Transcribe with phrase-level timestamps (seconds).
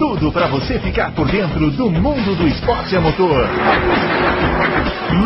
[0.00, 3.46] tudo para você ficar por dentro do mundo do esporte a motor.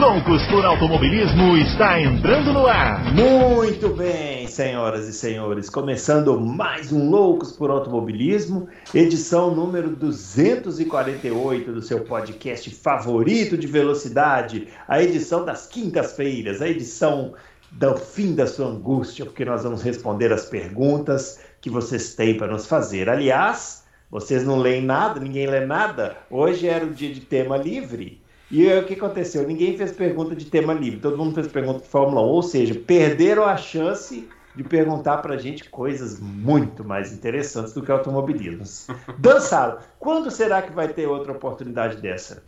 [0.01, 3.05] Loucos por Automobilismo está entrando no ar.
[3.15, 11.81] Muito bem, senhoras e senhores, começando mais um Loucos por Automobilismo, edição número 248 do
[11.81, 17.35] seu podcast favorito de velocidade, a edição das quintas-feiras, a edição
[17.71, 22.49] do fim da sua angústia, porque nós vamos responder as perguntas que vocês têm para
[22.49, 23.09] nos fazer.
[23.09, 23.84] Aliás,
[24.15, 26.17] vocês não leem nada, ninguém lê nada.
[26.31, 28.23] Hoje era o dia de tema livre.
[28.49, 29.45] E aí, o que aconteceu?
[29.45, 32.77] Ninguém fez pergunta de tema livre, todo mundo fez pergunta de Fórmula 1, ou seja,
[32.77, 38.63] perderam a chance de perguntar para a gente coisas muito mais interessantes do que automobilismo.
[39.19, 39.79] Dançaram.
[39.99, 42.45] Quando será que vai ter outra oportunidade dessa?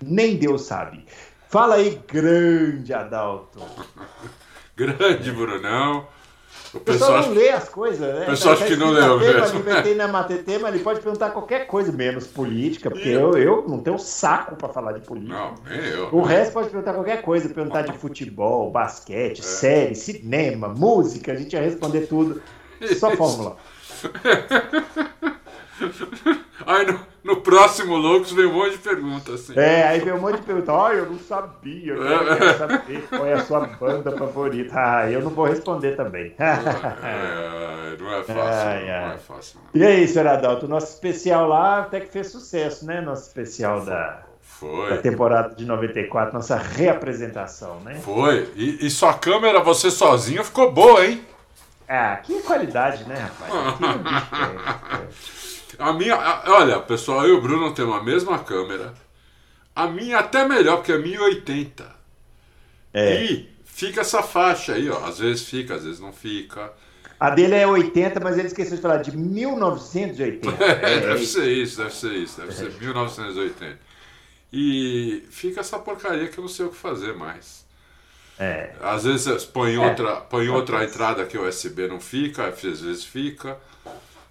[0.00, 1.04] Nem Deus sabe.
[1.48, 3.58] Fala aí, grande Adalto.
[4.78, 6.06] Grande Brunão.
[6.72, 8.22] O pessoal, pessoal não lê as coisas, né?
[8.22, 9.20] O pessoal acha que não leu.
[9.56, 13.80] Inventei na MATT, mas ele pode perguntar qualquer coisa, menos política, porque eu, eu não
[13.80, 15.34] tenho saco para falar de política.
[15.34, 16.08] Não, nem eu.
[16.12, 19.42] O resto pode perguntar qualquer coisa, perguntar de futebol, basquete, é.
[19.42, 22.40] série, cinema, música, a gente ia responder tudo.
[22.98, 23.56] Só fórmula.
[26.66, 29.34] Aí no, no, próximo Loucos vem um monte de perguntas.
[29.34, 29.58] Assim.
[29.58, 30.68] É, aí vem um monte de perguntas.
[30.74, 31.94] Ai, eu não sabia.
[31.94, 32.36] Eu é.
[32.36, 34.72] quero saber qual é a sua banda favorita.
[34.74, 36.34] Ah, eu não vou responder também.
[36.38, 38.42] é, não é fácil.
[38.42, 39.60] Ai, não, é fácil.
[39.72, 39.80] Não.
[39.80, 43.00] E aí, senhor Adalto, nosso especial lá até que fez sucesso, né?
[43.00, 44.24] Nosso especial da.
[44.42, 44.90] Foi.
[44.90, 47.94] Da temporada de 94, nossa reapresentação, né?
[47.94, 48.50] Foi.
[48.54, 51.24] E, e sua câmera, você sozinho, ficou boa, hein?
[51.88, 53.52] Ah, que qualidade, né, rapaz?
[54.30, 55.39] Que é, é.
[55.80, 58.92] A minha, olha, pessoal, eu e o Bruno temos a mesma câmera.
[59.74, 61.90] A minha até melhor, porque é 1080.
[62.92, 63.24] É.
[63.24, 65.06] E fica essa faixa aí, ó.
[65.06, 66.70] Às vezes fica, às vezes não fica.
[67.18, 70.64] A dele é 80, mas ele esqueceu de falar de 1980.
[70.64, 73.78] É, é, deve ser isso, deve ser isso, deve ser 1980.
[74.52, 77.64] E fica essa porcaria que eu não sei o que fazer mais.
[78.38, 78.72] É.
[78.82, 83.58] Às vezes põe outra, põe outra entrada que o USB não fica, às vezes fica.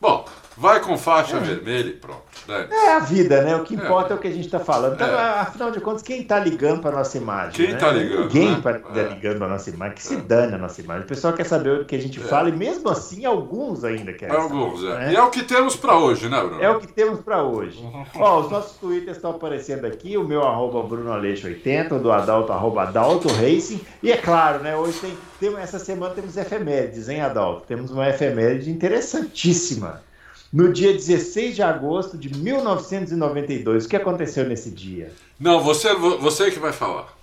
[0.01, 0.27] Bom,
[0.59, 1.39] vai com faixa é.
[1.39, 2.19] vermelha e pronto.
[2.49, 3.55] É a vida, né?
[3.55, 4.95] O que importa é, é o que a gente está falando.
[4.95, 5.39] Então, é.
[5.39, 7.53] afinal de contas, quem está ligando para nossa imagem?
[7.53, 7.99] Quem está né?
[7.99, 8.21] ligando?
[8.23, 8.81] Ninguém está né?
[8.95, 9.13] é.
[9.13, 9.95] ligando para nossa imagem.
[9.95, 11.03] Que se dane a nossa imagem.
[11.03, 12.23] O pessoal quer saber o que a gente é.
[12.23, 14.35] fala e mesmo assim, alguns ainda querem.
[14.35, 14.97] Alguns, saber, é.
[14.97, 15.13] Né?
[15.13, 16.61] E é o que temos para hoje, né, Bruno?
[16.61, 17.81] É o que temos para hoje.
[18.15, 20.17] Ó, os nossos twitters estão aparecendo aqui.
[20.17, 23.79] O meu arroba Bruno Aleixo 80, o do Adalto arroba Adalto Racing.
[24.03, 24.75] E é claro, né?
[24.75, 27.65] Hoje tem, tem essa semana temos efemérides, hein, Adalto?
[27.65, 30.08] Temos uma efeméride interessantíssima
[30.51, 33.85] no dia 16 de agosto de 1992.
[33.85, 35.11] O que aconteceu nesse dia?
[35.39, 37.17] Não, você, você que vai falar.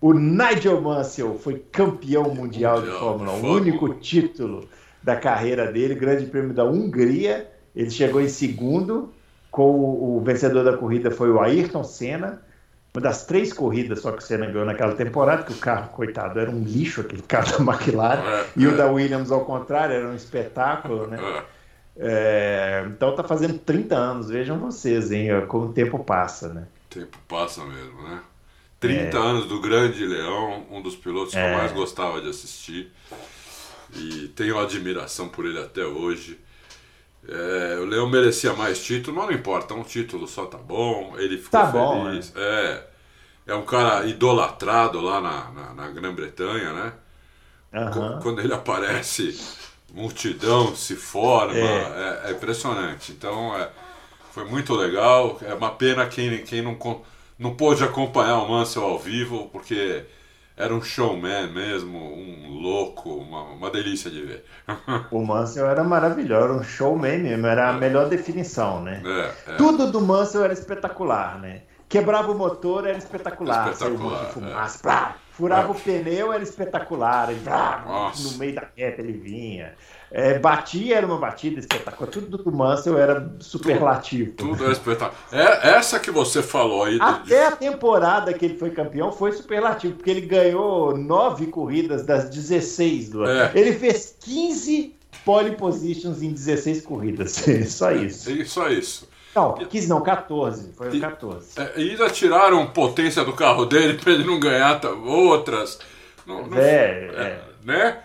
[0.00, 4.68] O Nigel Mansell foi campeão mundial, mundial de Fórmula 1, o único título
[5.02, 7.50] da carreira dele, Grande Prêmio da Hungria.
[7.74, 9.12] Ele chegou em segundo,
[9.50, 12.42] com o, o vencedor da corrida foi o Ayrton Senna.
[12.94, 16.38] Uma das três corridas só que o Senna ganhou naquela temporada, que o carro, coitado,
[16.40, 18.76] era um lixo, aquele carro da McLaren, é, e o é.
[18.76, 21.18] da Williams, ao contrário, era um espetáculo, né?
[21.98, 22.82] É.
[22.84, 25.28] É, então tá fazendo 30 anos, vejam vocês, hein?
[25.48, 26.66] Como o tempo passa, né?
[26.86, 28.22] O tempo passa mesmo, né?
[28.80, 29.20] 30 é.
[29.20, 31.52] anos do Grande Leão, um dos pilotos que é.
[31.52, 32.92] eu mais gostava de assistir.
[33.94, 36.38] E tenho admiração por ele até hoje.
[37.26, 41.36] É, o Leão merecia mais título, mas não importa, um título só tá bom, ele
[41.36, 42.30] ficou tá feliz.
[42.30, 42.46] Bom, né?
[42.46, 42.86] é,
[43.48, 46.92] é um cara idolatrado lá na, na, na Grã-Bretanha, né?
[47.72, 48.20] Uhum.
[48.22, 49.36] Quando ele aparece
[49.92, 53.12] multidão se forma, é, é, é impressionante.
[53.12, 53.68] Então é,
[54.32, 55.38] foi muito legal.
[55.42, 56.76] É uma pena quem, quem não,
[57.38, 60.04] não pôde acompanhar o Mansell ao vivo, porque
[60.56, 64.44] era um showman mesmo, um louco, uma, uma delícia de ver.
[65.10, 67.78] O Mansell era maravilhoso, era um showman mesmo, era a é.
[67.78, 69.00] melhor definição, né?
[69.04, 69.56] É, é.
[69.56, 71.62] Tudo do Mansell era espetacular, né?
[71.88, 73.70] Quebrava o motor, era espetacular.
[73.70, 74.18] Espetacular.
[74.18, 75.27] Saiu fumaça, é.
[75.38, 75.70] Furava é.
[75.70, 77.28] o pneu, era espetacular.
[78.18, 79.72] no meio da reta ele vinha.
[80.10, 82.10] É, batia, era uma batida espetacular.
[82.10, 84.32] Tudo do Mansell era superlativo.
[84.32, 85.14] Tudo, tudo era espetacular.
[85.30, 86.98] É, essa que você falou aí.
[87.00, 92.28] Até a temporada que ele foi campeão foi superlativo, porque ele ganhou nove corridas das
[92.30, 93.40] 16 do ano.
[93.40, 93.52] É.
[93.54, 97.44] Ele fez 15 pole positions em 16 corridas.
[97.68, 98.28] Só isso.
[98.28, 99.07] É, só isso.
[99.34, 100.72] Não, 15 não, 14.
[100.76, 101.60] Foi e, 14.
[101.60, 105.78] É, e ainda tiraram potência do carro dele para ele não ganhar outras.
[106.26, 107.98] Não, não, é, é, Né?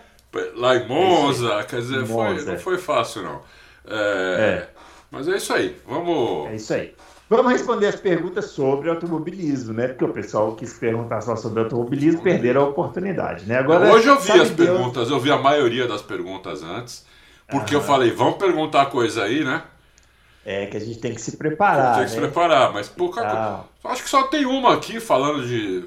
[0.56, 2.42] Lá em Monza, quer dizer, Monza.
[2.42, 3.40] Foi, não foi fácil não.
[3.86, 4.68] É, é.
[5.10, 6.50] Mas é isso aí, vamos.
[6.50, 6.94] É isso aí.
[7.28, 9.88] Vamos responder as perguntas sobre automobilismo, né?
[9.88, 13.58] Porque o pessoal quis perguntar só sobre automobilismo, perderam a oportunidade, né?
[13.58, 14.68] Agora, Hoje eu vi as Deus...
[14.68, 17.06] perguntas, eu vi a maioria das perguntas antes,
[17.48, 19.62] porque eu falei, vamos perguntar coisa aí, né?
[20.44, 21.96] É que a gente tem que se preparar.
[21.96, 22.14] Tem que né?
[22.14, 23.64] se preparar, mas pouca ah.
[23.84, 25.84] Acho que só tem uma aqui falando de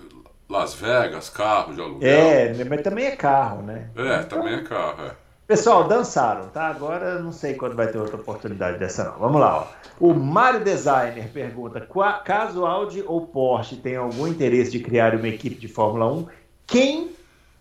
[0.50, 2.10] Las Vegas, carro de aluguel.
[2.10, 3.90] É, mas também é carro, né?
[3.96, 4.40] É, então...
[4.40, 5.28] também é carro, é.
[5.48, 6.68] Pessoal, dançaram, tá?
[6.68, 9.18] Agora não sei quando vai ter outra oportunidade dessa não.
[9.18, 9.68] Vamos lá, ó.
[9.98, 11.80] O Mario Designer pergunta:
[12.26, 16.28] caso Audi ou Porsche tenham algum interesse de criar uma equipe de Fórmula 1,
[16.66, 17.12] quem,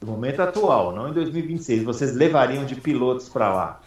[0.01, 3.81] no momento atual, não em 2026, vocês levariam de pilotos para lá?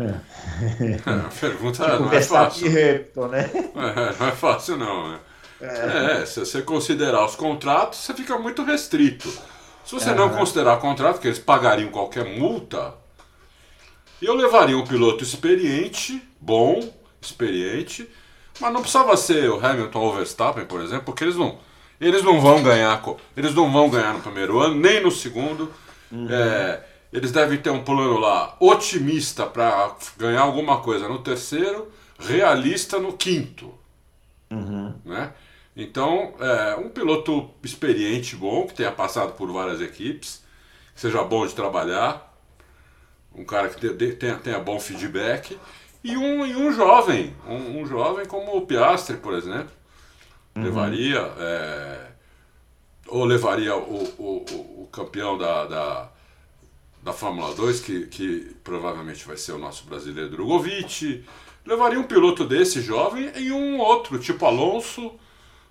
[0.00, 1.00] É.
[1.10, 2.66] A pergunta tipo, não é fácil.
[2.66, 3.50] Hamilton, né?
[3.54, 5.10] É, não é fácil, não.
[5.10, 5.18] Né?
[5.60, 6.22] É.
[6.22, 9.28] é, se você considerar os contratos, você fica muito restrito.
[9.84, 12.94] Se você não considerar contrato, que eles pagariam qualquer multa,
[14.22, 18.08] eu levaria um piloto experiente, bom, experiente,
[18.60, 21.58] mas não precisava ser o Hamilton ou o Verstappen, por exemplo, porque eles não,
[22.00, 23.02] eles não vão ganhar,
[23.36, 25.72] eles não vão ganhar no primeiro ano, nem no segundo.
[26.12, 26.28] Uhum.
[26.30, 26.80] É,
[27.12, 33.12] eles devem ter um plano lá otimista para ganhar alguma coisa no terceiro, realista no
[33.14, 33.74] quinto.
[34.50, 34.94] Uhum.
[35.04, 35.32] Né?
[35.76, 40.42] Então, é, um piloto experiente, bom, que tenha passado por várias equipes,
[40.94, 42.30] que seja bom de trabalhar,
[43.34, 45.58] um cara que tenha, tenha bom feedback,
[46.02, 49.70] e um, e um jovem, um, um jovem como o Piastri, por exemplo,
[50.54, 50.64] uhum.
[50.64, 52.06] levaria, é,
[53.08, 56.12] ou levaria o, o, o campeão da, da,
[57.02, 61.24] da, Fórmula 2, que, que provavelmente vai ser o nosso brasileiro Drogovic,
[61.64, 65.12] levaria um piloto desse jovem e um outro, tipo Alonso,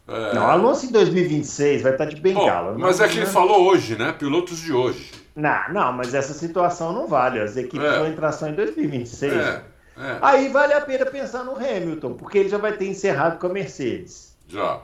[0.09, 0.33] é...
[0.33, 2.73] Não, Alonso em 2026 vai estar de bengala.
[2.73, 4.11] Bom, mas é que ele falou hoje, né?
[4.11, 5.11] Pilotos de hoje.
[5.35, 7.39] Não, não, mas essa situação não vale.
[7.39, 7.99] As equipes é.
[7.99, 9.33] vão entrar só em 2026.
[9.33, 9.63] É.
[9.97, 10.17] É.
[10.21, 13.49] Aí vale a pena pensar no Hamilton, porque ele já vai ter encerrado com a
[13.49, 14.35] Mercedes.
[14.47, 14.81] Já.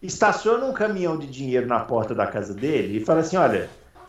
[0.00, 3.68] Estaciona um caminhão de dinheiro na porta da casa dele e fala assim: olha,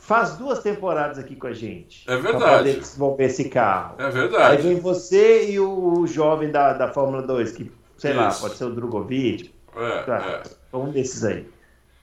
[0.10, 2.04] faz duas temporadas aqui com a gente.
[2.10, 2.44] É verdade.
[2.44, 3.94] Pra poder desenvolver esse carro.
[4.00, 4.58] É verdade.
[4.58, 8.20] Aí vem você e o jovem da, da Fórmula 2, que, sei Isso.
[8.20, 10.42] lá, pode ser o Drogovic, é, tá.
[10.74, 10.76] é.
[10.76, 11.48] Um desses aí.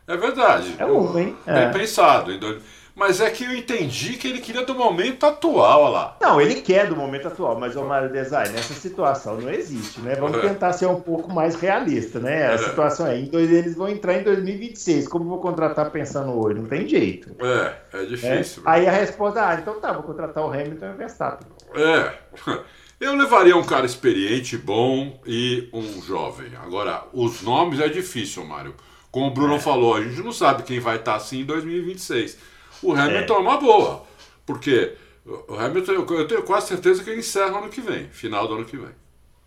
[0.06, 0.76] É verdade.
[0.78, 1.36] É um, hein?
[1.44, 1.70] Bem é.
[1.70, 2.30] pensado.
[2.96, 6.16] Mas é que eu entendi que ele queria do momento atual, olha lá.
[6.18, 10.14] Não, ele quer do momento atual, mas o Mario Design, essa situação não existe, né?
[10.14, 10.48] Vamos é.
[10.48, 12.48] tentar ser um pouco mais realista, né?
[12.48, 12.58] A é.
[12.58, 15.08] situação é, em dois, eles vão entrar em 2026.
[15.08, 16.58] Como vou contratar pensando hoje?
[16.58, 17.36] Não tem jeito.
[17.38, 18.62] É, é difícil.
[18.64, 18.70] É.
[18.70, 21.48] Aí a resposta, ah, então tá, vou contratar o Hamilton e o Verstappen.
[21.74, 22.14] É.
[22.98, 26.52] Eu levaria um cara experiente, bom e um jovem.
[26.62, 28.74] Agora, os nomes é difícil, Mário.
[29.10, 29.58] Como o Bruno é.
[29.58, 32.55] falou, a gente não sabe quem vai estar assim em 2026.
[32.82, 34.02] O Hamilton é, é uma boa,
[34.44, 34.94] porque
[35.48, 38.64] o Hamilton, eu tenho quase certeza que ele encerra ano que vem, final do ano
[38.64, 38.92] que vem.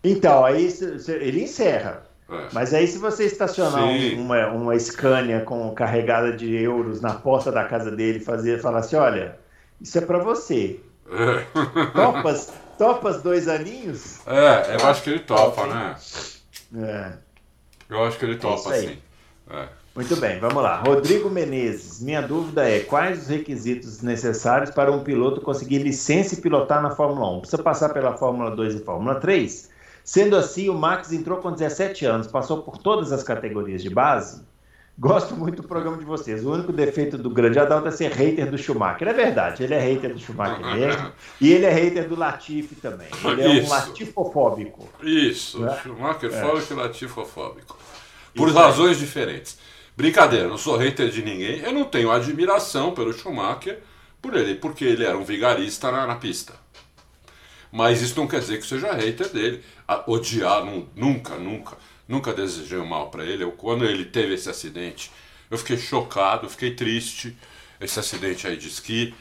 [0.04, 0.68] Então, aí
[1.08, 2.06] ele encerra.
[2.28, 2.48] É.
[2.52, 3.84] Mas aí, se você estacionar
[4.16, 8.78] uma, uma Scania com carregada de euros na porta da casa dele e fazer, falar
[8.78, 9.36] assim: olha,
[9.80, 10.80] isso é para você.
[11.10, 11.44] É.
[11.92, 14.20] Topas, topas dois aninhos?
[14.26, 15.96] É, eu acho que ele topa, né?
[16.76, 17.12] É.
[17.88, 18.98] Eu acho que ele topa, é sim.
[19.50, 19.68] É.
[20.00, 20.80] Muito bem, vamos lá.
[20.80, 26.40] Rodrigo Menezes, minha dúvida é: quais os requisitos necessários para um piloto conseguir licença e
[26.40, 27.40] pilotar na Fórmula 1?
[27.40, 29.68] Precisa passar pela Fórmula 2 e Fórmula 3?
[30.02, 34.40] Sendo assim, o Max entrou com 17 anos, passou por todas as categorias de base.
[34.98, 36.46] Gosto muito do programa de vocês.
[36.46, 39.06] O único defeito do grande Adalto é ser hater do Schumacher.
[39.06, 41.12] É verdade, ele é hater do Schumacher mesmo.
[41.38, 43.08] e ele é hater do Latifi também.
[43.22, 44.88] Ele é um latifofóbico.
[45.02, 45.78] Isso, né?
[45.82, 46.40] Schumacher é.
[46.40, 47.76] fóbico e latifofóbico.
[48.34, 49.00] Por Isso razões é.
[49.00, 49.58] diferentes.
[50.00, 51.60] Brincadeira, não sou hater de ninguém.
[51.60, 53.80] Eu não tenho admiração pelo Schumacher
[54.22, 56.54] por ele, porque ele era um vigarista na, na pista.
[57.70, 59.62] Mas isso não quer dizer que seja hater dele.
[59.86, 60.64] A, odiar,
[60.96, 61.76] nunca, nunca.
[62.08, 63.44] Nunca desejei o mal para ele.
[63.44, 65.10] Eu, quando ele teve esse acidente,
[65.50, 67.36] eu fiquei chocado, fiquei triste.
[67.78, 69.14] Esse acidente aí de esqui.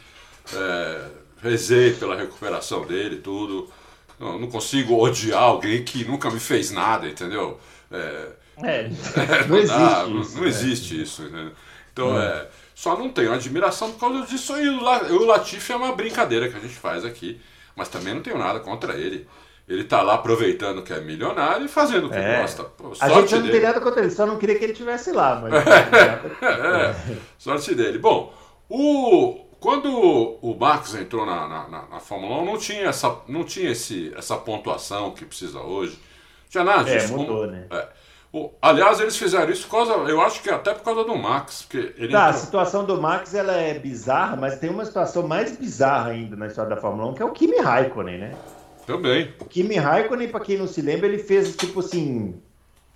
[0.54, 1.08] É,
[1.42, 3.70] rezei pela recuperação dele, tudo.
[4.18, 7.60] Não, não, consigo odiar alguém que nunca me fez nada, entendeu?
[7.92, 8.30] É,
[8.64, 11.24] é, é não, existe dá, isso, não, não existe isso.
[11.24, 11.52] Né?
[11.92, 12.48] Então, é.
[12.76, 14.58] só não tenho admiração por causa disso.
[14.58, 17.40] E o Latifi é uma brincadeira que a gente faz aqui.
[17.76, 19.28] Mas também não tenho nada contra ele.
[19.70, 22.42] Ele tá lá aproveitando que é milionário e fazendo o que é.
[22.42, 22.64] gosta.
[22.64, 25.40] Pô, a gente não tem nada contra ele, só não queria que ele estivesse lá.
[25.40, 25.54] Mas...
[26.42, 26.96] é,
[27.38, 28.00] sorte dele.
[28.00, 28.34] Bom,
[28.68, 29.88] o, quando
[30.42, 34.36] o Max entrou na, na, na, Fórmula 1, não tinha, essa, não tinha esse, essa
[34.38, 35.94] pontuação que precisa hoje.
[35.94, 37.14] Não tinha nada é, disso.
[37.14, 37.68] É, mudou, como, né?
[37.70, 37.88] É.
[38.32, 41.64] O, aliás, eles fizeram isso por causa, eu acho que até por causa do Max.
[41.64, 42.30] Porque ele tá, entrou...
[42.30, 46.48] a situação do Max ela é bizarra, mas tem uma situação mais bizarra ainda na
[46.48, 48.36] história da Fórmula 1, que é o Kimi Raikkonen, né?
[48.86, 49.34] Também.
[49.40, 52.40] O Kimi Raikkonen, para quem não se lembra, ele fez tipo assim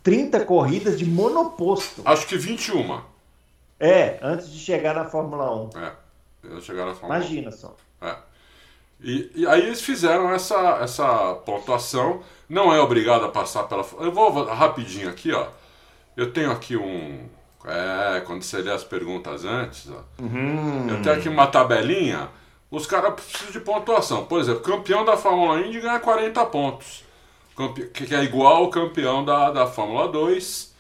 [0.04, 2.02] 30 corridas de monoposto.
[2.06, 3.02] Acho que 21.
[3.80, 5.70] É, antes de chegar na Fórmula 1.
[5.78, 5.92] É,
[6.46, 7.52] antes de chegar na Fórmula Imagina 1.
[7.52, 7.76] só.
[8.02, 8.16] É.
[9.04, 12.22] E, e, aí eles fizeram essa, essa pontuação.
[12.48, 13.86] Não é obrigado a passar pela.
[14.00, 15.48] Eu vou rapidinho aqui, ó.
[16.16, 17.28] Eu tenho aqui um.
[17.66, 20.24] É, quando você lê as perguntas antes, ó.
[20.24, 20.90] Uhum.
[20.90, 22.30] Eu tenho aqui uma tabelinha.
[22.72, 24.26] Os caras precisam de pontuação.
[24.26, 27.04] Por exemplo, campeão da Fórmula Indy ganha 40 pontos.
[27.94, 30.74] Que é igual ao campeão da, da Fórmula 2.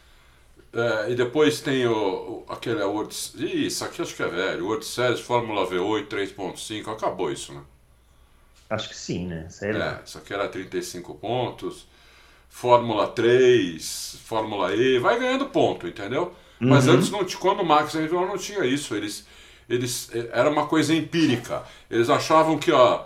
[0.73, 4.65] É, e depois tem o, o aquele é World, Isso aqui acho que é velho.
[4.65, 6.91] World Series, Fórmula V8 3.5.
[6.91, 7.61] Acabou isso, né?
[8.73, 9.45] Acho que sim, né?
[9.49, 10.01] Sei é, lá.
[10.03, 11.87] isso aqui era 35 pontos.
[12.49, 16.33] Fórmula 3, Fórmula E, vai ganhando ponto, entendeu?
[16.61, 16.69] Uhum.
[16.69, 18.95] Mas antes, não, quando o Max entrou, não tinha isso.
[18.95, 19.25] Eles,
[19.69, 21.63] eles, era uma coisa empírica.
[21.89, 23.03] Eles achavam que, ó,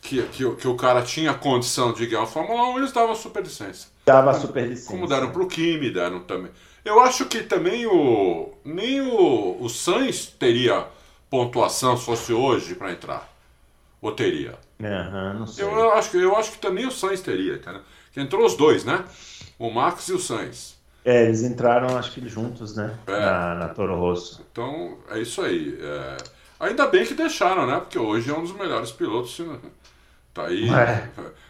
[0.00, 3.42] que, que, que o cara tinha condição de ganhar a Fórmula 1, eles davam super
[3.42, 3.88] licença.
[4.04, 4.90] Dava super licença.
[4.90, 6.50] Como deram para o Kimi, deram também.
[6.84, 8.50] Eu acho que também o.
[8.64, 10.86] Nem o, o Sainz teria
[11.28, 13.35] pontuação se fosse hoje para entrar.
[14.06, 14.54] Ou teria?
[14.78, 15.64] Uhum, não sei.
[15.64, 17.80] Eu, eu, acho, que, eu acho que também o Sainz teria, entendeu?
[18.12, 19.04] Que entrou os dois, né?
[19.58, 20.76] O Max e o Sainz.
[21.04, 22.94] É, eles entraram, acho que juntos, né?
[23.04, 23.18] É.
[23.18, 24.46] Na, na Toro Rosso.
[24.52, 25.76] Então, é isso aí.
[25.80, 26.16] É...
[26.60, 27.80] Ainda bem que deixaram, né?
[27.80, 29.40] Porque hoje é um dos melhores pilotos.
[30.32, 31.08] Tá aí é,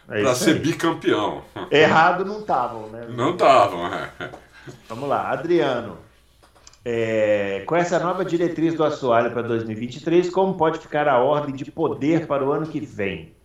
[0.09, 0.59] é para ser aí.
[0.59, 1.43] bicampeão.
[1.69, 3.05] Errado não estavam, né?
[3.09, 4.11] Não estavam, é.
[4.89, 5.99] Vamos lá, Adriano.
[6.89, 11.69] É, com essa nova diretriz do assoalho para 2023, como pode ficar a ordem de
[11.69, 13.35] poder para o ano que vem?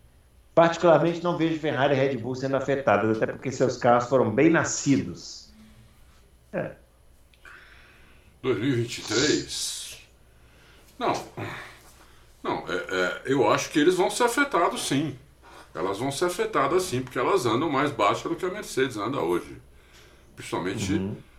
[0.55, 4.49] Particularmente não vejo Ferrari e Red Bull sendo afetadas, até porque seus carros foram bem
[4.49, 5.53] nascidos.
[6.53, 6.71] É.
[8.43, 9.99] 2023?
[10.97, 11.13] Não.
[12.45, 15.19] Não, é, é, eu acho que eles vão ser afetados sim.
[15.75, 19.19] Elas vão ser afetadas sim, porque elas andam mais baixa do que a Mercedes anda
[19.19, 19.57] hoje.
[20.37, 20.93] Principalmente.
[20.93, 21.32] Uhum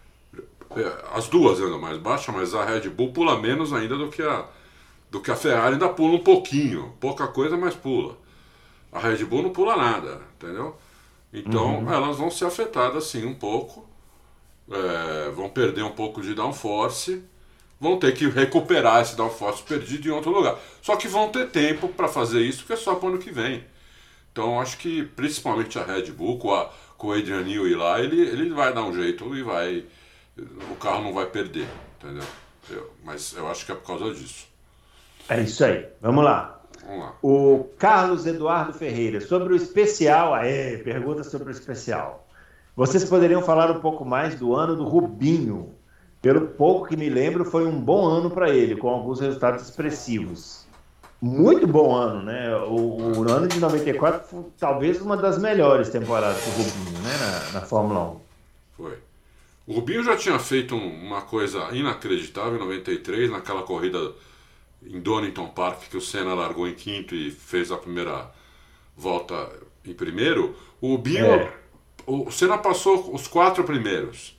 [1.14, 4.46] as duas andam mais baixa, mas a Red Bull pula menos ainda do que a,
[5.10, 8.18] do que a Ferrari, ainda pula um pouquinho, pouca coisa, mas pula.
[8.92, 10.76] A Red Bull não pula nada, entendeu?
[11.32, 11.92] Então uhum.
[11.92, 13.88] elas vão ser afetadas sim um pouco,
[14.72, 17.24] é, vão perder um pouco de downforce,
[17.80, 20.58] vão ter que recuperar esse downforce perdido em outro lugar.
[20.82, 23.32] Só que vão ter tempo para fazer isso, porque é só para o ano que
[23.32, 23.64] vem.
[24.32, 28.22] Então acho que principalmente a Red Bull, com, a, com o Adrian Newey lá, ele,
[28.22, 29.86] ele vai dar um jeito e vai
[30.38, 32.24] o carro não vai perder, entendeu?
[32.70, 34.48] Eu, mas eu acho que é por causa disso.
[35.30, 35.86] É isso aí.
[36.02, 36.62] Vamos lá.
[36.86, 37.16] Vamos lá.
[37.22, 42.28] O Carlos Eduardo Ferreira, sobre o especial, aê, pergunta sobre o especial.
[42.76, 45.74] Vocês poderiam falar um pouco mais do ano do Rubinho?
[46.22, 50.66] Pelo pouco que me lembro, foi um bom ano para ele, com alguns resultados expressivos.
[51.22, 52.56] Muito bom ano, né?
[52.66, 57.18] O, o ano de 94 foi talvez uma das melhores temporadas do Rubinho, né?
[57.20, 58.20] Na, na Fórmula 1.
[58.78, 58.98] Foi.
[59.66, 64.12] O Rubinho já tinha feito uma coisa inacreditável em 93, naquela corrida
[64.86, 68.30] em Donington Park, que o Senna largou em quinto e fez a primeira
[68.96, 69.50] volta
[69.86, 70.56] em primeiro.
[70.82, 71.54] O Rubinho, é.
[72.06, 74.38] o Senna passou os quatro primeiros.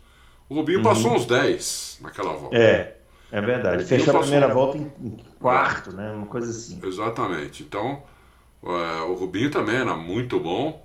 [0.48, 0.84] O Rubinho uhum.
[0.84, 2.56] passou uns 10 naquela volta.
[2.56, 2.96] É,
[3.32, 3.84] é verdade.
[3.84, 6.12] Fechou a primeira volta em, quarto, né?
[6.12, 6.78] Uma coisa assim.
[6.84, 7.62] Exatamente.
[7.62, 8.02] Então,
[8.62, 10.84] é, o Rubinho também era muito bom.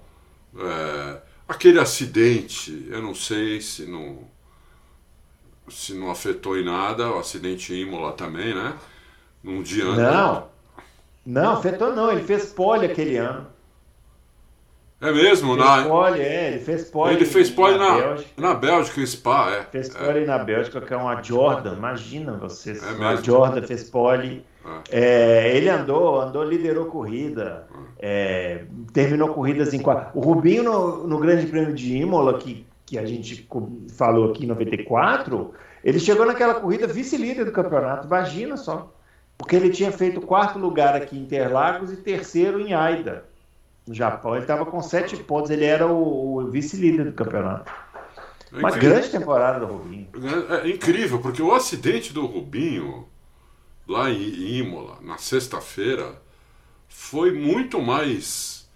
[0.57, 4.25] É, Aquele acidente, eu não sei se não,
[5.69, 8.77] se não afetou em nada, o acidente Imola também, né?
[9.43, 10.49] Num dia Não,
[11.25, 13.47] não afetou não, ele fez pole aquele ano.
[15.01, 15.55] É mesmo?
[15.55, 15.83] Fez na...
[15.85, 17.13] pole, é, ele fez pole.
[17.13, 18.29] Ele fez pole na, na Bélgica.
[18.37, 19.63] Na Bélgica, Spa, é.
[19.63, 20.25] Fez pole é.
[20.25, 22.83] na Bélgica, que é uma Jordan, imagina vocês.
[22.83, 24.45] É uma Jordan fez pole.
[24.91, 24.99] É.
[24.99, 27.65] é, ele andou, andou, liderou corrida,
[27.97, 30.19] é, terminou corridas em quatro.
[30.19, 33.47] O Rubinho no, no Grande Prêmio de Imola, que, que a gente
[33.95, 38.93] falou aqui em 94, ele chegou naquela corrida vice-líder do campeonato, imagina só.
[39.37, 43.28] Porque ele tinha feito quarto lugar aqui em Interlagos e terceiro em Aida
[43.89, 44.35] no Japão.
[44.35, 47.71] Ele estava com sete pontos, ele era o, o vice-líder do campeonato.
[48.53, 50.07] É Uma grande temporada do Rubinho.
[50.47, 53.07] É, é, incrível, porque o acidente do Rubinho,
[53.87, 56.21] lá em Imola, na sexta-feira,
[56.87, 58.69] foi muito mais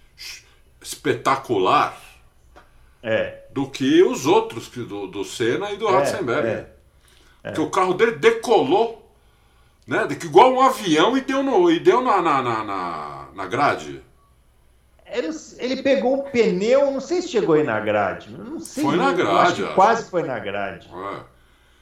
[0.82, 1.96] espetacular
[3.04, 3.44] é.
[3.52, 6.52] do que os outros, do, do Senna e do é, Ratzenberger.
[6.52, 6.70] É,
[7.44, 7.52] é.
[7.52, 9.16] Porque o carro dele decolou,
[9.86, 10.08] né?
[10.10, 14.02] Igual um avião e deu, no, e deu na, na, na, na grade.
[15.60, 18.32] Ele pegou o pneu, não sei se chegou aí na grade.
[18.32, 18.84] Não sei.
[18.84, 19.64] Foi na grade.
[19.64, 20.90] Acho quase foi na grade.
[20.92, 21.20] É.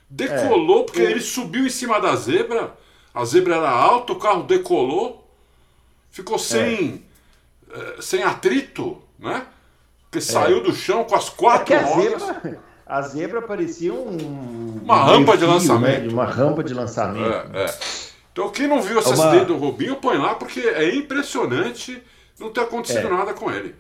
[0.10, 0.84] Decolou, é.
[0.84, 2.74] porque ele subiu em cima da zebra.
[3.14, 5.26] A zebra era alta, o carro decolou.
[6.10, 7.06] Ficou sem,
[7.74, 8.02] é.
[8.02, 9.46] sem atrito, né?
[10.04, 10.22] Porque é.
[10.22, 12.22] saiu do chão com as quatro é rodas.
[12.22, 14.82] A zebra, a zebra parecia um.
[14.84, 16.02] Uma um rampa de fio, lançamento.
[16.08, 16.12] Né?
[16.12, 17.56] Uma rampa de lançamento.
[17.56, 17.80] É, é.
[18.34, 22.04] Então quem não viu essa Uma- acidente do Rubinho, põe lá, porque é impressionante
[22.42, 23.10] não ter acontecido É.
[23.10, 23.76] nada com ele.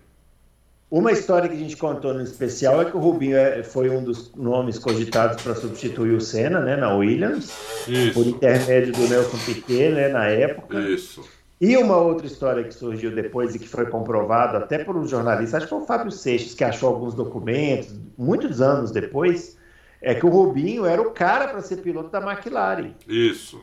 [0.90, 4.04] Uma história que a gente contou no especial é que o Rubinho é- foi um
[4.04, 7.50] dos nomes cogitados para substituir o Senna, né, na Williams,
[7.86, 10.80] por Isso, intermédio do Nelson Piquet, né, na época.
[10.82, 11.24] isso.
[11.62, 15.58] E uma outra história que surgiu depois e que foi comprovado até por um jornalista,
[15.58, 19.58] acho que foi o Fábio Seixas, que achou alguns documentos, muitos anos depois,
[20.02, 23.62] é que o Rubinho era o cara para ser piloto da McLaren, Isso.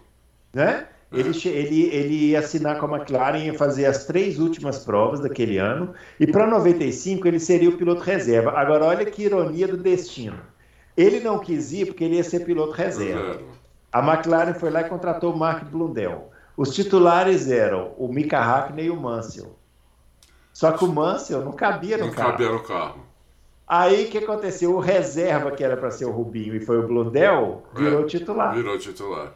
[0.55, 0.87] né?
[1.11, 5.57] Ele, ele, ele ia assinar com a McLaren, ia fazer as três últimas provas daquele
[5.57, 8.53] ano, e para 95 ele seria o piloto reserva.
[8.53, 10.39] Agora, olha que ironia do destino.
[10.97, 13.41] Ele não quis ir porque ele ia ser piloto reserva.
[13.91, 16.31] A McLaren foi lá e contratou o Mark Blundell.
[16.57, 19.57] Os titulares eram o Mika Hakkinen e o Mansell.
[20.53, 22.31] Só que o Mansell não cabia no Não carro.
[22.33, 23.07] cabia no carro.
[23.67, 24.75] Aí o que aconteceu?
[24.75, 28.55] O reserva, que era para ser o Rubinho e foi o Blundell, virou É, titular.
[28.55, 29.33] Virou titular.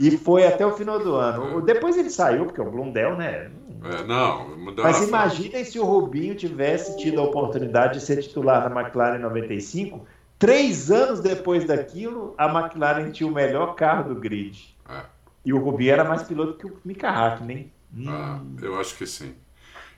[0.00, 1.60] E foi até o final do ano.
[1.60, 3.50] Depois ele saiu, porque o Blundell, né?
[3.82, 8.68] É, não, mudou Mas imaginem se o Rubinho tivesse tido a oportunidade de ser titular
[8.68, 10.06] da McLaren em 95.
[10.38, 14.74] Três anos depois daquilo, a McLaren tinha o melhor carro do grid.
[14.88, 15.02] É,
[15.44, 17.70] E o Rubinho era mais piloto que o Mika Hakkinen.
[18.06, 19.34] ah, eu acho que sim.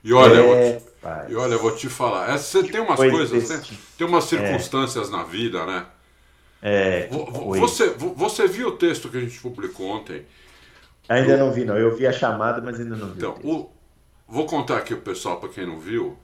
[0.03, 1.31] E olha, eu vou É, te- rapaz.
[1.31, 2.29] e olha, eu vou te falar.
[2.29, 3.77] é, Você tem umas Coisa coisas, desse né?
[3.97, 5.85] tem umas circunstâncias na vida, né?
[6.65, 7.09] É.
[7.59, 10.25] Você, vo- você viu o texto que a gente publicou ontem?
[11.09, 11.77] Ainda não vi, não.
[11.77, 13.17] Eu vi a chamada, mas ainda não vi.
[13.17, 13.69] Então, o o-
[14.27, 16.17] vou contar aqui o pessoal para quem não viu.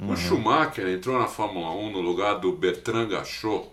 [0.00, 0.12] Uhum.
[0.12, 3.68] O Schumacher entrou na Fórmula 1 no lugar do Bertrand Gachot.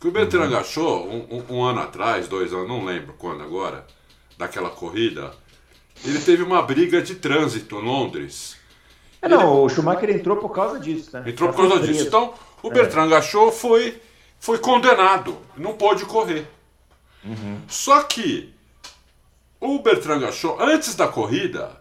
[0.00, 0.50] Que o Bertrand Uhum.
[0.50, 3.84] Gachot, um, um- um ano atrás, dois anos, não lembro quando agora,
[4.38, 5.32] daquela corrida,
[6.04, 8.56] ele teve uma briga de trânsito em Londres.
[9.20, 11.24] É, não, o Schumacher entrou por causa disso, né?
[11.26, 12.06] Entrou por causa foi disso.
[12.06, 14.00] Então, o Bertrand Gachot foi,
[14.40, 16.48] foi condenado, não pôde correr.
[17.68, 18.52] Só que
[19.60, 21.80] o Bertrand Gachot, antes da corrida,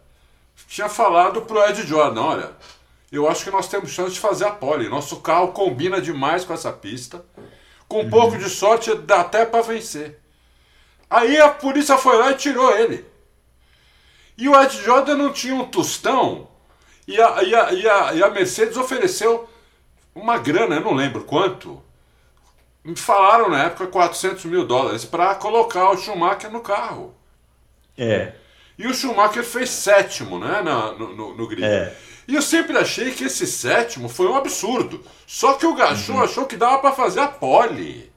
[0.67, 2.51] tinha falado pro Ed Jordan, olha,
[3.09, 4.89] eu acho que nós temos chance de fazer a pole.
[4.89, 7.25] Nosso carro combina demais com essa pista.
[7.87, 10.19] Com um pouco de sorte, dá até para vencer.
[11.09, 13.03] Aí a polícia foi lá e tirou ele.
[14.37, 16.49] E o Ed Jordan não tinha um tostão.
[17.07, 19.49] E a, e a, e a, e a Mercedes ofereceu
[20.13, 21.81] uma grana, eu não lembro quanto.
[22.83, 27.13] Me falaram na época 400 mil dólares para colocar o Schumacher no carro.
[27.97, 28.33] É.
[28.77, 31.63] E o Schumacher fez sétimo, né, na- no, no, no grid.
[31.65, 31.93] É.
[32.27, 35.03] E eu sempre achei que esse sétimo foi um absurdo.
[35.27, 36.21] Só que o Gachot Uhum.
[36.23, 38.09] achou que dava para fazer a pole.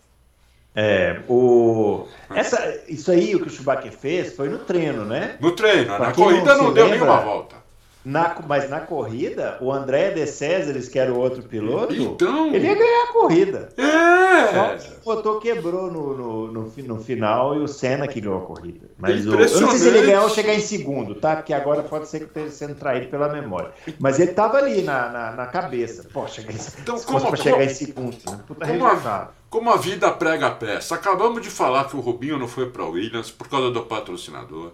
[0.74, 2.06] É, o...
[2.30, 5.36] Essa, isso aí, o que o Schumacher fez, foi no treino, né?
[5.40, 7.56] No treino, Pra na não corrida não, se deu lembra, nenhuma volta.
[8.04, 12.66] Na, mas na corrida, o André de Césares, que era o outro piloto, Então- ele
[12.66, 13.68] ia ganhar a corrida.
[13.76, 14.76] Só É!
[14.76, 18.46] que o motor quebrou no, no, no, no final e o Senna que ganhou a
[18.46, 18.90] corrida.
[18.98, 21.36] Mas o, eu não sei se ele ganhou ou chegar em segundo, tá?
[21.36, 23.70] Porque agora pode ser que esteja sendo traído pela memória.
[24.00, 26.04] Mas ele tava ali na, na, na cabeça.
[26.28, 28.16] Cheguei, Então, se como- fosse pra como- chegar em segundo.
[28.28, 28.40] Né?
[28.48, 30.96] Puta Como a, como a vida prega a peça.
[30.96, 34.72] Acabamos de falar que o Rubinho não foi para Williams por causa do patrocinador.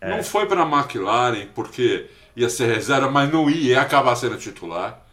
[0.00, 0.08] É.
[0.16, 4.36] Não foi para a McLaren porque ia ser reserva, mas não ia, ia acabar sendo
[4.38, 5.04] titular.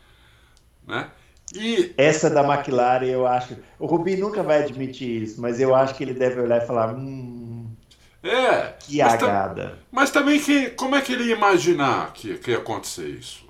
[0.87, 1.09] Né?
[1.53, 3.57] E Essa da McLaren, eu acho.
[3.79, 6.93] O Rubinho nunca vai admitir isso, mas eu acho que ele deve olhar e falar:
[6.93, 7.69] hum,
[8.23, 8.73] é.
[8.79, 9.79] que mas, agada.
[9.91, 13.45] mas também que, como é que ele ia imaginar que, que ia acontecer isso?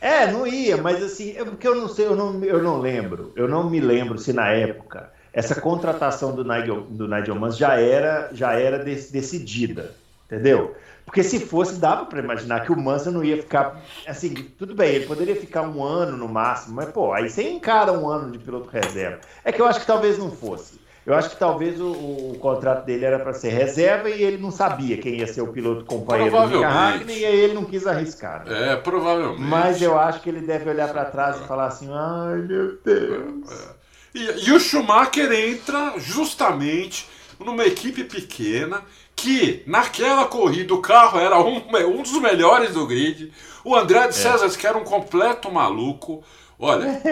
[0.00, 3.32] É, não ia, mas assim, é porque eu não sei, eu não, eu não lembro,
[3.34, 7.80] eu não me lembro se na época essa contratação do Nigel, do Nigel Mansell já
[7.80, 10.74] era, já era dec- decidida, entendeu?
[11.04, 14.94] Porque se fosse, dava para imaginar que o Mansell não ia ficar, assim, tudo bem,
[14.94, 18.38] ele poderia ficar um ano no máximo, mas pô, aí você encara um ano de
[18.38, 19.20] piloto reserva.
[19.44, 20.82] É que eu acho que talvez não fosse.
[21.06, 24.50] Eu acho que talvez o, o contrato dele era para ser reserva e ele não
[24.50, 26.66] sabia quem ia ser o piloto companheiro do Mika.
[26.66, 28.46] Hakkinen e aí ele não quis arriscar.
[28.46, 28.72] né?
[28.72, 29.42] É, provavelmente.
[29.42, 33.76] Mas eu acho que ele deve olhar para trás e falar assim: ai meu Deus.
[34.14, 37.06] E, e o Schumacher entra justamente
[37.38, 38.82] numa equipe pequena,
[39.16, 43.32] que naquela corrida o carro era um, um dos melhores do grid.
[43.64, 44.12] O André de é.
[44.12, 46.22] César, que era um completo maluco.
[46.58, 47.02] Olha,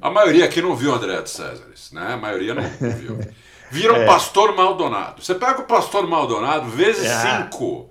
[0.00, 2.14] a maioria aqui não viu o André de César, né?
[2.14, 3.18] A maioria não viu.
[3.70, 4.06] Viram é.
[4.06, 5.22] Pastor Maldonado.
[5.22, 7.42] Você pega o Pastor Maldonado vezes ah.
[7.42, 7.90] cinco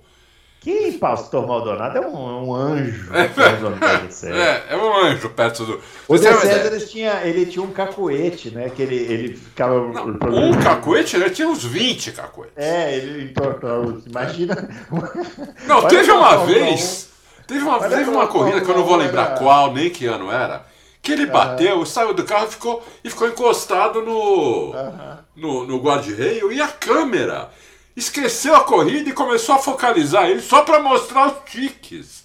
[0.66, 3.08] que pastor Maldonado é um, um anjo.
[4.10, 4.34] César.
[4.34, 5.80] É, é um anjo perto do.
[6.08, 6.34] O ideia?
[6.40, 8.68] César ele tinha, ele tinha um cacuete, né?
[8.68, 9.78] Que ele, ele ficava.
[9.78, 12.56] Não, um cacuete, ele tinha uns 20 cacuetes.
[12.56, 14.02] É, ele entortou.
[14.04, 14.68] Imagina.
[15.68, 17.10] Não, Olha teve uma vez.
[17.46, 20.06] Teve uma, Olha teve uma corrida que eu não vou lembrar um, qual, nem que
[20.06, 20.66] ano era.
[21.00, 21.86] que ele bateu, uhum.
[21.86, 25.16] saiu do carro e ficou, e ficou encostado no, uhum.
[25.36, 27.50] no, no guarda-reio e a câmera
[27.96, 32.24] esqueceu a corrida e começou a focalizar ele só para mostrar os tiques.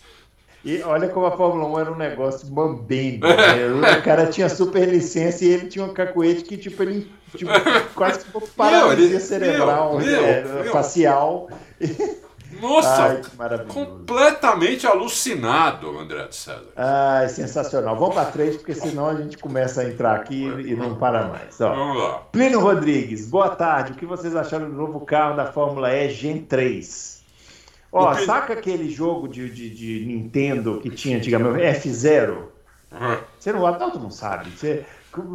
[0.64, 3.28] E olha como a Fórmula 1 era um negócio bambendo.
[3.28, 3.98] Né?
[3.98, 7.52] O cara tinha super licença e ele tinha um cacuete que, tipo, ele tipo,
[7.96, 11.50] quase que paralisia cerebral, meu, é, meu, facial.
[12.60, 16.68] Nossa, Ai, completamente alucinado, André de César.
[16.76, 17.96] Ai, sensacional.
[17.98, 21.60] Vamos para frente, porque senão a gente começa a entrar aqui e não para mais.
[21.62, 21.74] Ó.
[21.74, 22.18] Vamos lá.
[22.32, 23.94] Plínio Rodrigues, boa tarde.
[23.94, 27.22] O que vocês acharam do novo carro da Fórmula E Gen 3?
[27.92, 32.30] Ó, saca aquele jogo de, de, de, Nintendo que tinha antigamente, F0?
[32.92, 33.18] Uhum.
[33.38, 34.50] Você não, Adalto não sabe.
[34.50, 34.86] Você,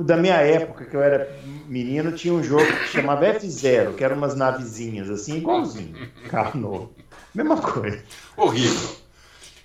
[0.05, 4.17] da minha época, que eu era menino, tinha um jogo que chamava F0, que eram
[4.17, 6.09] umas navezinhas, assim, igualzinho.
[6.29, 6.93] Carro novo.
[7.37, 8.03] Mesma coisa.
[8.35, 8.97] Horrível.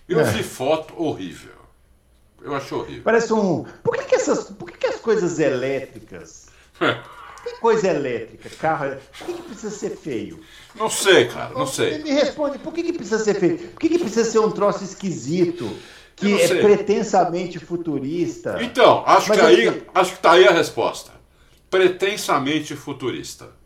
[0.09, 0.23] Eu é.
[0.25, 1.53] vi foto horrível.
[2.41, 3.03] Eu acho horrível.
[3.03, 3.63] Parece um.
[3.81, 4.49] Por que, que essas.
[4.49, 6.47] Por que, que as coisas elétricas.
[6.77, 8.97] que coisa elétrica, carro.
[9.17, 10.41] Por que, que precisa ser feio?
[10.75, 12.03] Não sei, cara, não sei.
[12.03, 13.57] Me responde, por que, que precisa ser feio?
[13.57, 15.73] Por que, que precisa ser um troço esquisito?
[16.13, 18.61] Que é pretensamente futurista.
[18.61, 21.11] Então, acho que, aí, acho que tá aí a resposta.
[21.69, 23.60] Pretensamente futurista.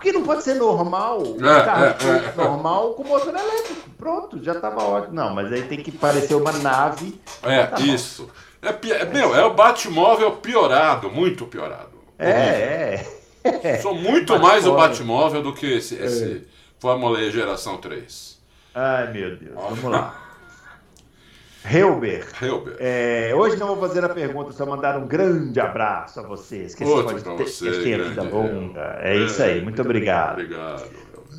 [0.00, 3.90] Porque não pode ser normal, um é, carro é, é, normal com motor elétrico.
[3.98, 5.12] Pronto, já estava ótimo.
[5.14, 7.20] Não, mas aí tem que parecer uma nave.
[7.42, 8.30] É, tá isso.
[8.62, 12.00] É, é, meu, é o Batmóvel piorado, muito piorado.
[12.18, 13.04] É,
[13.44, 13.76] é.
[13.82, 16.50] Sou muito mais o Batmóvel do que esse, esse é.
[16.78, 18.38] Fórmula E geração 3.
[18.74, 19.52] Ai, meu Deus.
[19.54, 20.29] Vamos lá.
[21.64, 22.26] Helber.
[22.40, 22.76] Helber.
[22.78, 26.74] É, hoje não vou fazer a pergunta, só mandar um grande abraço a vocês.
[26.74, 28.98] Que Outro ter, você, ter vida longa.
[29.00, 30.40] É, é, isso aí, muito obrigado.
[30.40, 30.84] Obrigado.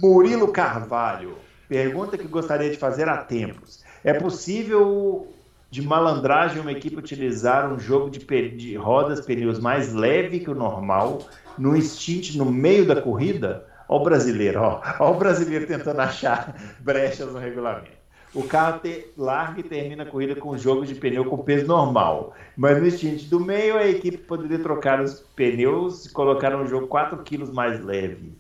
[0.02, 1.36] Murilo Carvalho.
[1.68, 3.84] Pergunta que gostaria de fazer há tempos.
[4.04, 5.28] É possível
[5.70, 8.20] de malandragem uma equipe utilizar um jogo de,
[8.52, 11.20] de rodas, pneus mais leve que o normal,
[11.58, 13.66] no instint no meio da corrida?
[13.88, 14.82] Olha o brasileiro, ó.
[15.00, 18.01] Olha o brasileiro tentando achar brechas no regulamento
[18.34, 22.34] o carro te, larga e termina a corrida com jogos de pneu com peso normal.
[22.56, 26.88] Mas no instante do meio, a equipe poderia trocar os pneus e colocar um jogo
[26.88, 28.34] 4 kg mais leve.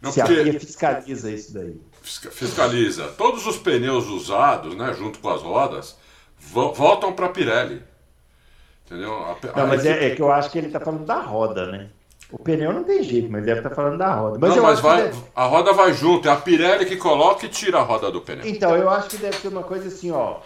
[0.00, 1.80] Não, Se a FIA fiscaliza isso daí.
[2.02, 3.08] Fiscaliza.
[3.08, 5.98] Todos os pneus usados, né, junto com as rodas,
[6.38, 7.82] voltam para a Pirelli.
[8.86, 9.14] Entendeu?
[9.14, 10.04] A, a não, mas equipe...
[10.04, 11.90] é, é, que eu acho que ele está falando da roda, né?
[12.30, 14.38] O pneu não tem jeito, mas deve estar tá falando da roda.
[14.38, 15.18] Mas, não, mas vai, deve...
[15.34, 18.46] a roda vai junto, é a Pirelli que coloca e tira a roda do pneu.
[18.46, 20.40] Então, eu acho que deve ser uma coisa assim, ó.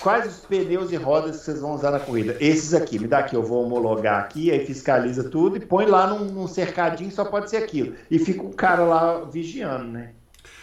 [0.00, 2.36] Quais os pneus e rodas que vocês vão usar na corrida?
[2.40, 6.06] Esses aqui, me dá aqui, eu vou homologar aqui, aí fiscaliza tudo e põe lá
[6.06, 7.94] num, num cercadinho, só pode ser aquilo.
[8.10, 10.10] E fica o cara lá vigiando, né?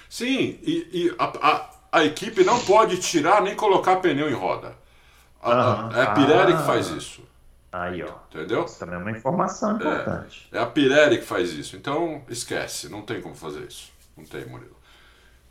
[0.10, 4.74] Sim, e, e a, a, a, equipe não pode tirar nem colocar pneu em roda.
[5.42, 6.58] A, é a Pirelli ah.
[6.58, 7.29] que faz isso.
[7.72, 8.10] Aí, ó.
[8.34, 8.66] Entendeu?
[8.66, 10.50] Isso também é uma informação importante.
[10.52, 11.76] É, é, a Pirelli que faz isso.
[11.76, 12.90] Então, esquece.
[12.90, 13.92] Não tem como fazer isso.
[14.18, 14.76] Não tem, Murilo.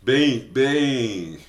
[0.03, 1.39] Bem, bem...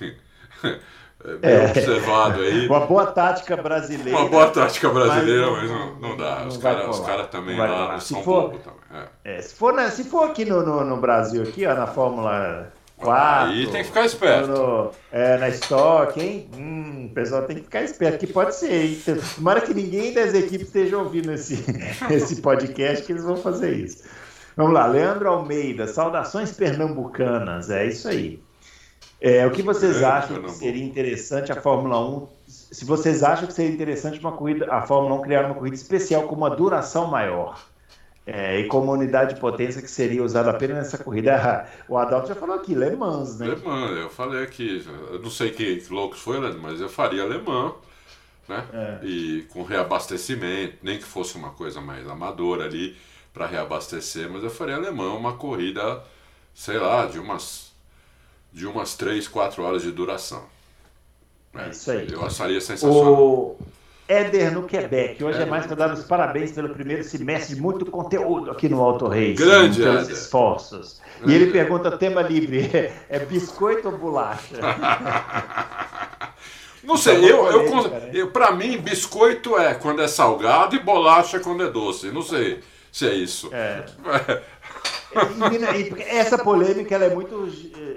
[0.62, 1.66] bem é.
[1.66, 2.68] observado aí.
[2.68, 4.18] Uma boa tática brasileira.
[4.18, 6.40] Uma boa tática brasileira, mas, não, mas não, não, dá.
[6.40, 8.80] Não os caras cara também lá são for, também.
[9.24, 9.36] É.
[9.36, 12.72] É, se, for, né, se for aqui no, no, no Brasil, aqui, ó, na Fórmula
[13.00, 13.50] 4.
[13.50, 14.48] Aí tem que ficar esperto.
[14.48, 16.48] No, é, na Stock, hein?
[16.56, 19.02] Hum, o pessoal tem que ficar esperto, que pode ser, hein?
[19.34, 21.64] Tomara que ninguém das equipes esteja ouvindo esse,
[22.10, 24.04] esse podcast, que eles vão fazer isso.
[24.56, 28.42] Vamos lá, Leandro Almeida, saudações pernambucanas, é isso aí.
[29.20, 32.28] É, o que vocês acham que seria interessante a Fórmula 1?
[32.46, 36.22] Se vocês acham que seria interessante uma corrida, a Fórmula 1 criar uma corrida especial
[36.22, 37.69] com uma duração maior?
[38.32, 41.68] É, e como unidade de potência que seria usada apenas nessa corrida.
[41.88, 43.48] O Adalto já falou aqui, Le Mans, né?
[43.48, 47.42] Le Mans, eu falei aqui, eu não sei que loucos foi, mas eu faria Le
[47.42, 47.74] Mans,
[48.48, 48.64] né?
[48.72, 49.04] É.
[49.04, 52.96] E com reabastecimento, nem que fosse uma coisa mais amadora ali
[53.34, 56.00] para reabastecer, mas eu faria Le Mans uma corrida,
[56.54, 57.72] sei lá, de umas
[58.52, 60.44] de umas 3, 4 horas de duração.
[61.54, 62.12] É, isso aí.
[62.12, 63.12] Eu acharia sensacional.
[63.12, 63.58] O...
[64.10, 65.22] Éder no Quebec.
[65.22, 68.82] Hoje é mais para dar os parabéns pelo primeiro semestre de muito conteúdo aqui no
[68.82, 69.34] Auto Race.
[69.34, 70.16] Grande, pelos Éder.
[70.16, 71.00] esforços.
[71.18, 71.32] Grande.
[71.32, 74.56] E ele pergunta tema livre: é biscoito ou bolacha?
[76.82, 78.10] Não sei, eu, eu, né?
[78.12, 82.10] eu para mim, biscoito é quando é salgado e bolacha é quando é doce.
[82.10, 83.48] Não sei se é isso.
[83.52, 83.84] É.
[86.08, 87.48] Essa polêmica ela é muito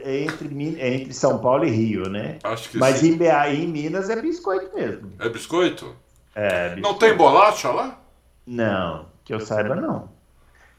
[0.04, 2.38] é entre, é entre São Paulo e Rio, né?
[2.43, 3.13] Acho que Mas sim.
[3.13, 5.12] em BA e em Minas é biscoito mesmo.
[5.19, 5.95] É biscoito?
[6.36, 6.76] É.
[6.78, 8.00] Não tem bolacha lá?
[8.46, 10.12] Não, que eu saiba não.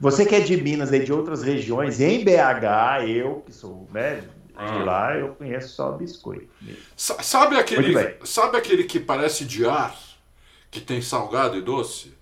[0.00, 4.16] Você que é de Minas e de outras regiões, em BH, eu que sou né,
[4.16, 4.84] de ah.
[4.84, 6.48] lá, eu conheço só biscoito.
[6.96, 9.94] Sabe aquele, sabe aquele que parece de ar?
[10.74, 12.12] que tem salgado e doce.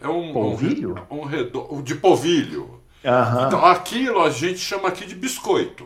[0.00, 0.94] É um polvilho?
[1.10, 2.80] Um, um redondo, de polvilho.
[3.02, 3.46] Uhum.
[3.46, 5.84] Então, aquilo a gente chama aqui de biscoito.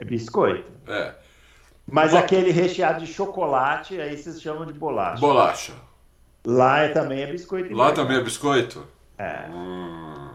[0.00, 0.72] É biscoito.
[0.86, 1.14] É.
[1.90, 2.18] Mas Bo...
[2.18, 5.20] aquele recheado de chocolate, aí vocês chamam de bolacha.
[5.20, 5.72] Bolacha.
[6.44, 7.74] Lá é, também é biscoito.
[7.74, 8.86] Lá também é biscoito?
[9.18, 9.48] É.
[9.50, 10.28] Hum.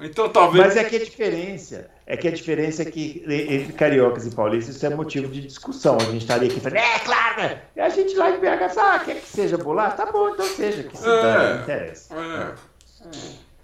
[0.00, 0.64] Então talvez.
[0.64, 4.74] Mas é que a diferença é que a diferença é que entre cariocas e paulistas
[4.74, 5.96] isso é motivo de discussão.
[5.96, 7.62] A gente estaria aqui falando, é claro, né?
[7.76, 9.96] E a gente lá em BH fala, ah, quer que seja bolacha?
[9.96, 12.14] Tá bom, então seja, que se é, dá, não interessa.
[12.14, 12.70] É.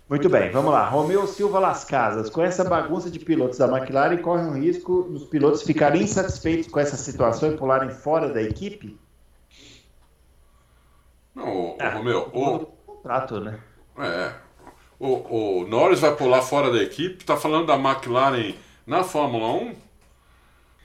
[0.08, 0.88] Muito bem, vamos lá.
[0.88, 2.30] Romeu Silva Las Casas.
[2.30, 6.78] Com essa bagunça de pilotos da McLaren, corre um risco dos pilotos ficarem insatisfeitos com
[6.78, 8.96] essa situação e pularem fora da equipe?
[11.34, 12.30] Não, é, Romeu.
[12.32, 13.58] O contrato, né?
[13.98, 14.32] É.
[14.96, 17.16] O, o Norris vai pular fora da equipe.
[17.16, 18.54] Está falando da McLaren
[18.86, 19.74] na Fórmula 1?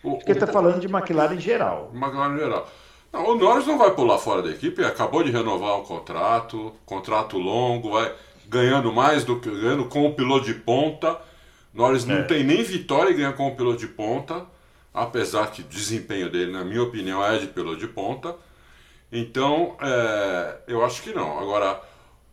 [0.03, 1.91] O, Acho que ele está falando de McLaren em geral.
[1.93, 2.67] McLaren em geral.
[3.13, 4.83] Não, o Norris não vai pular fora da equipe.
[4.83, 8.11] Acabou de renovar o contrato, contrato longo, vai
[8.51, 11.17] ganhando mais do que ganhando com o piloto de ponta.
[11.73, 12.13] Norris é.
[12.13, 14.45] não tem nem vitória e ganha com o piloto de ponta,
[14.93, 18.35] apesar que o desempenho dele, na minha opinião, é de piloto de ponta.
[19.09, 21.39] Então, é, eu acho que não.
[21.39, 21.81] Agora,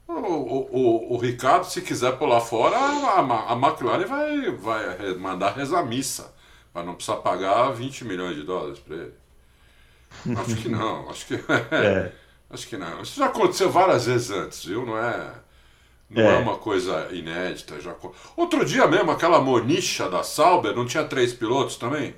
[0.09, 5.85] o, o, o, Ricardo, se quiser pular fora, a, a, McLaren vai, vai mandar rezar
[5.85, 6.35] missa,
[6.72, 9.14] para não precisar pagar 20 milhões de dólares para ele.
[10.37, 11.35] Acho que não, acho que,
[11.70, 12.12] é.
[12.50, 13.02] acho que não.
[13.02, 14.85] Isso já aconteceu várias vezes antes, viu?
[14.85, 15.48] Não é.
[16.11, 16.37] Não é.
[16.37, 16.38] é.
[16.38, 17.81] uma coisa inédita.
[17.81, 17.94] Já...
[18.37, 22.14] Outro dia mesmo, aquela monicha da Sauber, não tinha três pilotos também?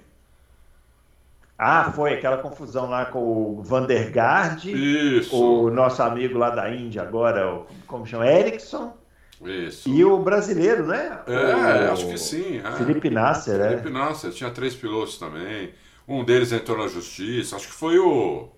[1.59, 5.37] Ah, foi aquela confusão lá com o Vandergaard, Isso.
[5.37, 8.27] o nosso amigo lá da Índia agora, o, como chama?
[8.27, 8.97] Erickson.
[9.45, 9.89] Isso.
[9.89, 11.21] E o brasileiro, né?
[11.27, 12.63] É, o, acho que sim.
[12.65, 12.73] É.
[12.73, 13.69] Felipe Nasser, é.
[13.71, 15.75] Felipe Nasser, tinha três pilotos também.
[16.09, 18.49] Um deles entrou na justiça, acho que foi o.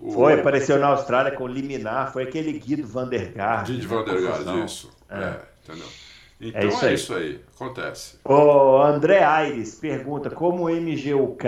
[0.00, 3.70] Foi, apareceu na Austrália com liminar, foi aquele Guido Vandergaard.
[3.70, 4.90] Guido né, Vandergaard, isso.
[5.10, 5.18] É.
[5.18, 5.86] é, entendeu?
[6.40, 7.40] Então é isso, é isso aí.
[7.54, 8.18] acontece.
[8.24, 11.46] O André Aires pergunta como o MGUK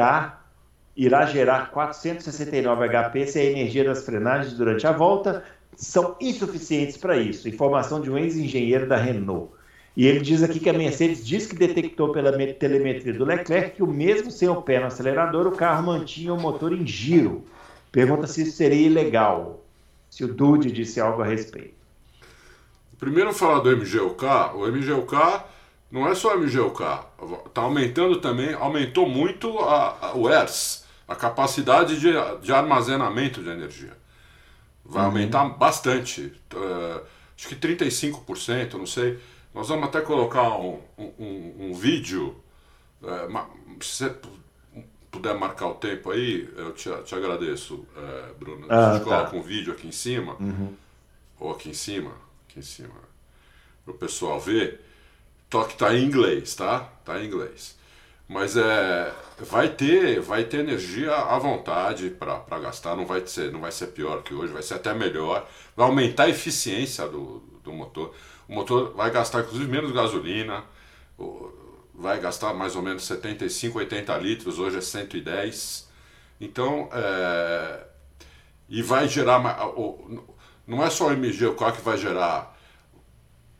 [0.94, 5.42] irá gerar 469 HP se a energia das frenagens durante a volta
[5.74, 7.48] são insuficientes para isso.
[7.48, 9.50] Informação de um ex-engenheiro da Renault.
[9.96, 13.82] E ele diz aqui que a Mercedes diz que detectou pela telemetria do Leclerc que
[13.82, 17.44] o mesmo sem o pé no acelerador, o carro mantinha o motor em giro.
[17.92, 19.62] Pergunta se isso seria ilegal,
[20.08, 21.74] se o Dude disse algo a respeito.
[22.98, 24.24] Primeiro falar do MGUK,
[24.54, 25.44] o MGUK
[25.90, 26.82] não é só o MGUK,
[27.46, 33.50] está aumentando também, aumentou muito a, a, o ERS, a capacidade de, de armazenamento de
[33.50, 33.94] energia.
[34.84, 35.08] Vai uhum.
[35.08, 37.02] aumentar bastante, uh,
[37.36, 39.18] acho que 35%, não sei.
[39.54, 42.36] Nós vamos até colocar um, um, um vídeo,
[43.02, 43.28] uh,
[45.12, 48.66] puder marcar o tempo aí, eu te, te agradeço, é, Bruno.
[48.68, 49.10] Ah, a gente tá.
[49.10, 50.74] coloca um vídeo aqui em cima, uhum.
[51.38, 52.12] ou aqui em cima,
[52.48, 52.94] aqui em cima,
[53.84, 54.80] para o pessoal ver.
[55.50, 56.80] Toque tá em inglês, tá?
[57.04, 57.76] Tá em inglês.
[58.26, 63.60] Mas é, vai ter, vai ter energia à vontade para gastar, não vai ser, não
[63.60, 65.46] vai ser pior que hoje, vai ser até melhor.
[65.76, 68.14] Vai aumentar a eficiência do, do motor.
[68.48, 70.64] O motor vai gastar inclusive menos gasolina
[71.94, 75.88] vai gastar mais ou menos 75, 80 litros, hoje é 110.
[76.40, 77.80] Então, é,
[78.68, 79.40] e vai gerar.
[80.66, 82.56] Não é só o MGUK que vai gerar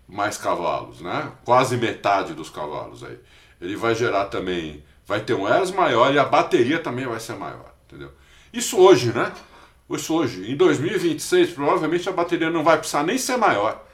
[0.08, 1.32] mais cavalos, né?
[1.44, 3.18] Quase metade dos cavalos aí.
[3.60, 4.82] Ele vai gerar também.
[5.06, 8.12] Vai ter um ERS maior e a bateria também vai ser maior, entendeu?
[8.52, 9.32] Isso hoje, né?
[9.90, 10.50] Isso hoje.
[10.50, 13.84] Em 2026, provavelmente a bateria não vai precisar nem ser maior.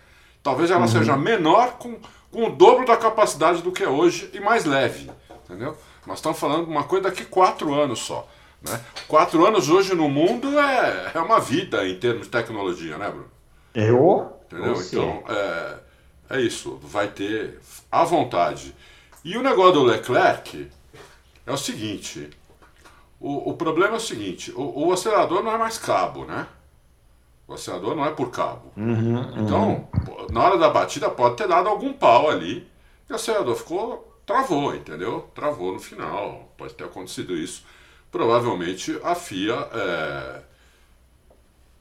[0.42, 0.88] Talvez ela uhum.
[0.88, 1.98] seja menor com
[2.30, 5.10] com o dobro da capacidade do que é hoje e mais leve,
[5.44, 5.76] entendeu?
[6.06, 8.26] Nós estamos falando de uma coisa daqui quatro anos só.
[8.62, 8.80] Né?
[9.06, 13.30] Quatro anos hoje no mundo é, é uma vida em termos de tecnologia, né, Bruno?
[13.74, 14.32] Eu?
[14.46, 14.80] Entendeu?
[14.80, 15.76] Então, é,
[16.30, 16.78] é isso.
[16.82, 17.60] Vai ter
[17.90, 18.74] à vontade.
[19.24, 20.70] E o negócio do Leclerc
[21.46, 22.30] é o seguinte:
[23.20, 26.46] o, o problema é o seguinte, o, o acelerador não é mais cabo, né?
[27.48, 28.70] O acelerador não é por cabo.
[28.76, 29.42] Uhum, uhum.
[29.42, 29.88] então,
[30.30, 32.68] na hora da batida pode ter dado algum pau ali
[33.08, 35.30] e o acelerador ficou, travou, entendeu?
[35.34, 37.64] Travou no final, pode ter acontecido isso.
[38.12, 40.42] Provavelmente a FIA, é,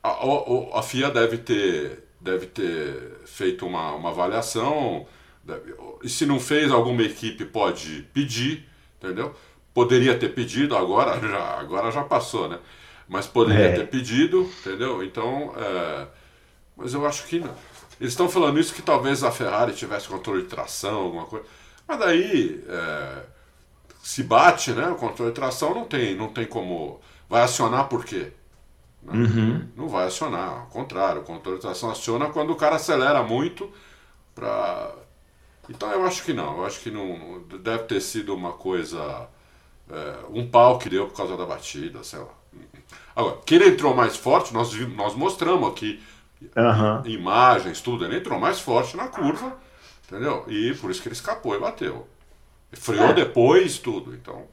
[0.01, 5.05] a, a, a, FIA deve ter, deve ter feito uma, uma avaliação,
[5.43, 8.65] deve, e se não fez, alguma equipe pode pedir,
[8.97, 9.35] entendeu?
[9.73, 12.57] Poderia ter pedido, agora já, agora já passou, né?
[13.07, 13.75] Mas poderia é.
[13.75, 15.03] ter pedido, entendeu?
[15.03, 16.07] Então, é,
[16.75, 17.55] mas eu acho que não.
[17.99, 21.45] Eles estão falando isso que talvez a Ferrari tivesse controle de tração, alguma coisa.
[21.87, 23.23] Mas daí é,
[24.03, 24.87] se bate, né?
[24.89, 26.99] O controle de tração não tem, não tem como.
[27.29, 28.31] Vai acionar por quê?
[29.01, 29.13] Né?
[29.13, 29.67] Uhum.
[29.75, 33.71] Não vai acionar, ao contrário, o controle de tração aciona quando o cara acelera muito
[34.35, 34.93] para.
[35.69, 39.27] Então eu acho que não, eu acho que não deve ter sido uma coisa.
[39.89, 42.36] É, um pau que deu por causa da batida, sei lá.
[43.15, 46.01] Agora, que ele entrou mais forte, nós, nós mostramos aqui
[46.41, 47.05] uhum.
[47.05, 49.57] imagens, tudo, ele entrou mais forte na curva,
[50.05, 50.45] entendeu?
[50.47, 52.07] E por isso que ele escapou e bateu.
[52.73, 53.13] Freou é.
[53.13, 54.45] depois, tudo, então.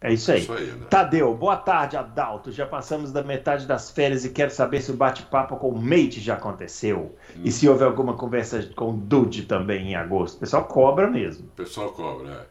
[0.00, 0.38] É isso aí.
[0.38, 2.52] É isso aí Tadeu, boa tarde, Adalto.
[2.52, 6.20] Já passamos da metade das férias e quero saber se o bate-papo com o Mate
[6.20, 7.16] já aconteceu.
[7.36, 7.40] Hum.
[7.44, 10.36] E se houve alguma conversa com o Dude também em agosto.
[10.36, 11.46] O pessoal cobra mesmo.
[11.46, 12.46] O pessoal cobra,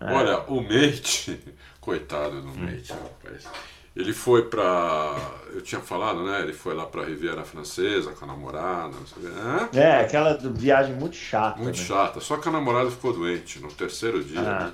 [0.00, 0.06] é.
[0.06, 0.12] é.
[0.12, 1.38] Olha, o Mate,
[1.80, 2.56] coitado do hum.
[2.56, 3.46] Mate, rapaz.
[3.94, 5.16] Ele foi pra.
[5.52, 6.40] Eu tinha falado, né?
[6.42, 9.78] Ele foi lá pra Riviera Francesa com a namorada, não sei que.
[9.78, 11.60] É, aquela viagem muito chata.
[11.60, 11.84] Muito né?
[11.84, 12.20] chata.
[12.20, 14.40] Só que a namorada ficou doente no terceiro dia.
[14.40, 14.64] Ah.
[14.64, 14.72] Né?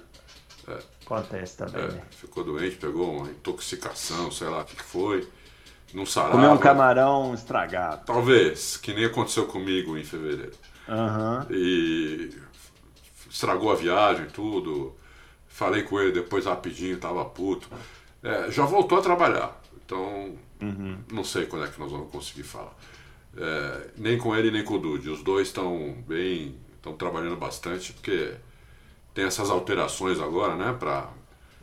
[0.68, 0.78] É.
[1.06, 2.02] Acontece também, é, né?
[2.10, 5.26] Ficou doente, pegou uma intoxicação, sei lá o que, que foi.
[5.94, 6.32] Não sarava.
[6.32, 8.04] Comeu um camarão estragado.
[8.04, 10.52] Talvez, que nem aconteceu comigo em fevereiro.
[10.88, 11.46] Uhum.
[11.50, 12.36] E
[13.30, 14.94] estragou a viagem, tudo.
[15.56, 17.66] Falei com ele depois rapidinho, tava puto.
[18.22, 19.58] É, já voltou a trabalhar.
[19.82, 20.98] Então, uhum.
[21.10, 22.76] não sei quando é que nós vamos conseguir falar.
[23.34, 25.08] É, nem com ele, nem com o Dude.
[25.08, 26.54] Os dois estão bem.
[26.74, 28.34] estão trabalhando bastante, porque
[29.14, 30.76] tem essas alterações agora, né?
[30.78, 31.08] Pra...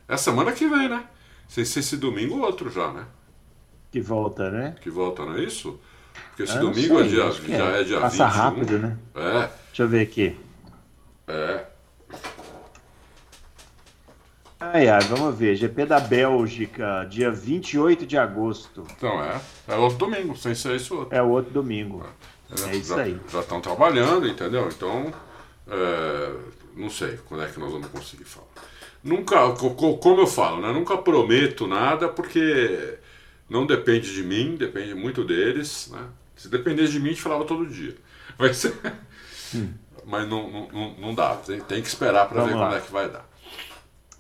[0.08, 1.08] É semana que vem, né?
[1.48, 3.06] Sem ser esse domingo ou outro já, né?
[3.92, 4.76] Que volta, né?
[4.82, 5.80] Que volta, não é isso?
[6.30, 8.42] Porque esse domingo é sei, é dia, já é, é dia Passa 21.
[8.42, 8.98] rápido, né?
[9.14, 9.52] É.
[9.68, 10.36] Deixa eu ver aqui.
[11.28, 11.73] É.
[14.74, 15.56] Ai, ai, vamos ver.
[15.56, 18.84] GP da Bélgica, dia 28 de agosto.
[18.98, 19.40] Então, é.
[19.68, 21.16] É outro domingo, sem ser esse outro.
[21.16, 22.04] É o outro domingo.
[22.50, 23.16] É, é isso já, aí.
[23.32, 24.68] Já estão trabalhando, entendeu?
[24.68, 25.14] Então,
[25.68, 26.34] é,
[26.76, 28.48] não sei quando é que nós vamos conseguir falar.
[29.04, 30.74] Nunca, como eu falo, né?
[30.74, 32.98] Nunca prometo nada, porque
[33.48, 36.02] não depende de mim, depende muito deles, né?
[36.36, 37.96] Se dependesse de mim, a gente falava todo dia.
[38.40, 38.66] Mas,
[39.54, 39.72] hum.
[40.04, 41.36] mas não, não, não dá.
[41.36, 42.70] Tem, tem que esperar para ver lá.
[42.70, 43.33] quando é que vai dar.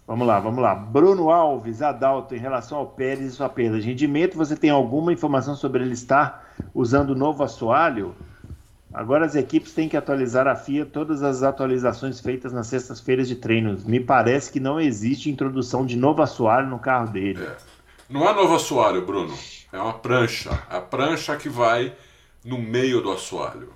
[0.05, 0.75] Vamos lá, vamos lá.
[0.75, 5.13] Bruno Alves, Adalto, em relação ao Pérez e sua perda de rendimento, você tem alguma
[5.13, 8.13] informação sobre ele estar usando o novo assoalho?
[8.93, 13.35] Agora as equipes têm que atualizar a FIA todas as atualizações feitas nas sextas-feiras de
[13.35, 13.85] treinos.
[13.85, 17.41] Me parece que não existe introdução de novo assoalho no carro dele.
[17.41, 17.57] É.
[18.09, 19.33] Não é novo assoalho, Bruno.
[19.71, 20.51] É uma prancha.
[20.69, 21.95] A prancha que vai
[22.45, 23.73] no meio do assoalho.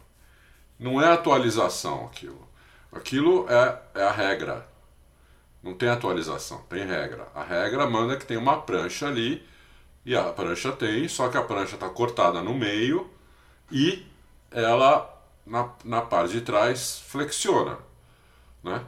[0.78, 2.48] Não é atualização aquilo.
[2.92, 4.67] Aquilo é, é a regra.
[5.62, 7.28] Não tem atualização, tem regra.
[7.34, 9.46] A regra manda que tem uma prancha ali,
[10.08, 13.10] e a prancha tem, só que a prancha está cortada no meio
[13.70, 14.06] e
[14.50, 15.14] ela,
[15.46, 17.78] na, na parte de trás, flexiona.
[18.64, 18.82] Né?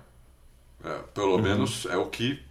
[0.81, 1.41] É, pelo uhum.
[1.41, 2.41] menos é o que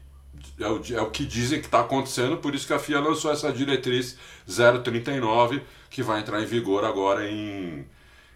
[0.61, 3.33] é o, é o que dizem que está acontecendo, por isso que a FIA lançou
[3.33, 7.88] essa diretriz 039, que vai entrar em vigor agora em,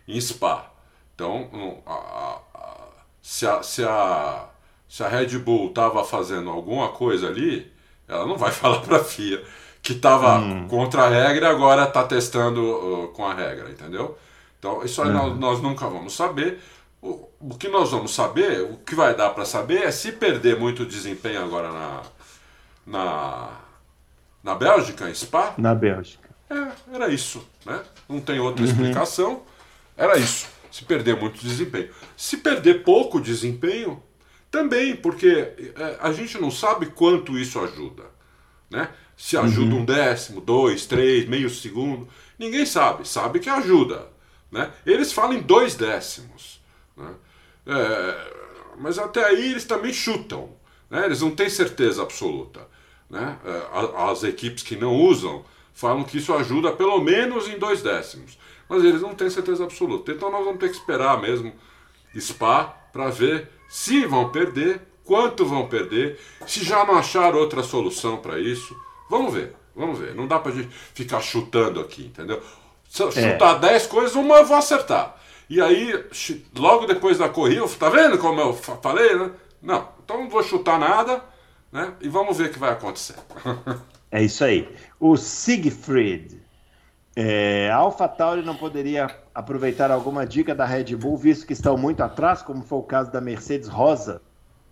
[0.08, 0.72] em Spa.
[1.14, 2.88] Então, a, a, a,
[3.20, 4.48] se, a, se a
[4.92, 7.72] se a Red Bull estava fazendo alguma coisa ali,
[8.06, 9.42] ela não vai falar para a FIA
[9.80, 10.68] que estava hum.
[10.68, 14.18] contra a regra e agora está testando uh, com a regra, entendeu?
[14.58, 15.14] Então, isso aí hum.
[15.14, 16.60] nós, nós, nunca vamos saber.
[17.00, 20.58] O, o, que nós vamos saber, o que vai dar para saber é se perder
[20.58, 22.02] muito desempenho agora na,
[22.86, 23.48] na,
[24.44, 25.54] na Bélgica, em Spa.
[25.56, 26.28] Na Bélgica.
[26.50, 27.80] É, era isso, né?
[28.06, 28.70] Não tem outra uhum.
[28.70, 29.42] explicação.
[29.96, 30.48] Era isso.
[30.70, 31.88] Se perder muito desempenho.
[32.14, 34.02] Se perder pouco desempenho,
[34.52, 38.04] também, porque é, a gente não sabe quanto isso ajuda.
[38.70, 38.90] Né?
[39.16, 39.80] Se ajuda uhum.
[39.80, 42.06] um décimo, dois, três, meio segundo.
[42.38, 43.08] Ninguém sabe.
[43.08, 44.06] Sabe que ajuda.
[44.50, 44.70] Né?
[44.84, 46.60] Eles falam em dois décimos.
[46.94, 47.14] Né?
[47.66, 48.32] É,
[48.78, 50.54] mas até aí eles também chutam.
[50.90, 51.06] Né?
[51.06, 52.68] Eles não têm certeza absoluta.
[53.08, 53.38] Né?
[53.46, 58.38] É, as equipes que não usam falam que isso ajuda pelo menos em dois décimos.
[58.68, 60.12] Mas eles não têm certeza absoluta.
[60.12, 61.54] Então nós vamos ter que esperar mesmo
[62.14, 68.18] SPA para ver se vão perder, quanto vão perder, se já não achar outra solução
[68.18, 68.76] para isso.
[69.08, 70.14] Vamos ver, vamos ver.
[70.14, 72.42] Não dá para gente ficar chutando aqui, entendeu?
[72.86, 73.12] Se eu é.
[73.12, 75.16] chutar 10 coisas, uma eu vou acertar.
[75.48, 76.04] E aí,
[76.54, 79.30] logo depois da corrida, tá vendo como eu falei, né?
[79.62, 81.24] Não, então não vou chutar nada,
[81.72, 81.94] né?
[82.02, 83.16] E vamos ver o que vai acontecer.
[84.12, 84.68] é isso aí.
[85.00, 86.41] O Siegfried
[87.14, 92.42] é, AlphaTauri não poderia aproveitar alguma dica da Red Bull, visto que estão muito atrás,
[92.42, 94.22] como foi o caso da Mercedes Rosa?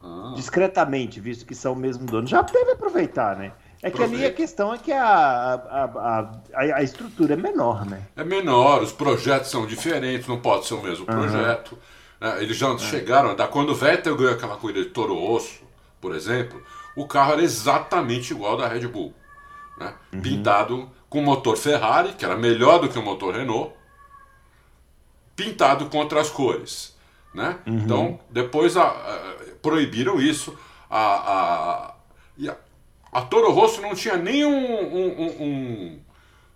[0.03, 0.33] Ah.
[0.35, 2.27] Discretamente, visto que são o mesmo dono.
[2.27, 3.53] Já deve aproveitar, né?
[3.83, 8.03] É que ali a questão é que a, a, a, a, estrutura é menor, né?
[8.15, 11.19] É menor, os projetos são diferentes, não pode ser o mesmo uhum.
[11.19, 11.79] projeto.
[12.21, 12.79] É, eles já é.
[12.79, 15.63] chegaram, da quando o Vettel ganhou aquela corrida de Toro Osso,
[15.99, 16.63] por exemplo,
[16.95, 19.15] o carro era exatamente igual ao da Red Bull.
[19.79, 19.95] né?
[20.13, 20.21] uhum.
[20.21, 23.75] pintado com motor Ferrari, que era melhor do que o motor Renault,
[25.35, 26.97] pintado com outras cores.
[27.35, 27.59] Né?
[27.67, 27.79] Uhum.
[27.79, 30.57] Então, depois a, a, proibiram isso.
[30.89, 31.95] A,
[32.49, 32.55] a,
[33.13, 36.01] a, Toro Rosso não tinha nem um, um, um,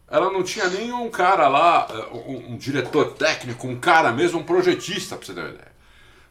[0.08, 5.16] ela não tinha nenhum cara lá, um, um, diretor técnico, um cara mesmo, um projetista,
[5.16, 5.74] para você ter uma ideia.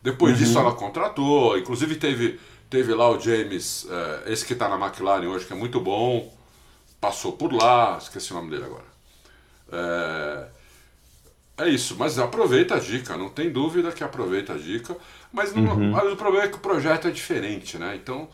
[0.01, 0.39] Depois uhum.
[0.39, 5.28] disso ela contratou, inclusive teve, teve lá o James, uh, esse que está na McLaren
[5.28, 6.34] hoje, que é muito bom,
[7.04, 8.86] passou por lá, esqueci o nome dele agora.
[11.58, 14.95] É, é isso, mas aproveita a dica, não tem dúvida que aproveita a dica,
[15.30, 15.91] mas, não, uhum.
[15.91, 17.93] mas o problema é que o projeto é diferente, né?
[18.01, 18.30] Então,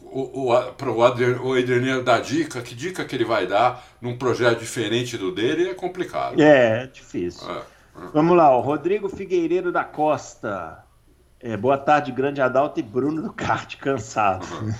[0.00, 4.58] o, o, o, o Adriano dar dica, que dica que ele vai dar num projeto
[4.58, 6.42] diferente do dele é complicado.
[6.42, 7.48] É, é difícil.
[7.48, 7.62] É, é.
[8.12, 10.84] Vamos lá, o Rodrigo Figueiredo da Costa.
[11.38, 14.44] É, boa tarde, grande Adalto e Bruno do Kart, cansado.
[14.56, 14.74] Uhum.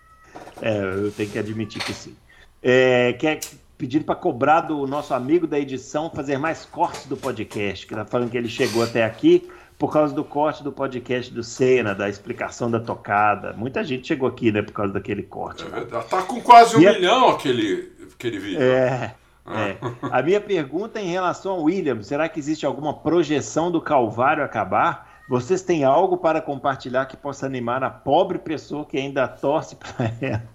[0.62, 2.16] é, eu tenho que admitir que sim.
[2.62, 3.40] É, quer
[3.76, 8.04] pedindo para cobrar do nosso amigo da edição fazer mais cortes do podcast, que tá
[8.04, 12.08] falando que ele chegou até aqui por causa do corte do podcast do Senna, da
[12.08, 13.52] explicação da tocada.
[13.52, 15.64] Muita gente chegou aqui, né, por causa daquele corte.
[15.64, 17.32] É Tá com quase um e milhão a...
[17.32, 18.62] aquele, aquele vídeo.
[18.62, 19.16] É.
[19.44, 19.68] Ah.
[19.68, 19.76] É.
[20.02, 24.44] A minha pergunta é em relação ao William, será que existe alguma projeção do Calvário
[24.44, 25.20] acabar?
[25.28, 30.12] Vocês têm algo para compartilhar que possa animar a pobre pessoa que ainda torce para
[30.20, 30.51] ela?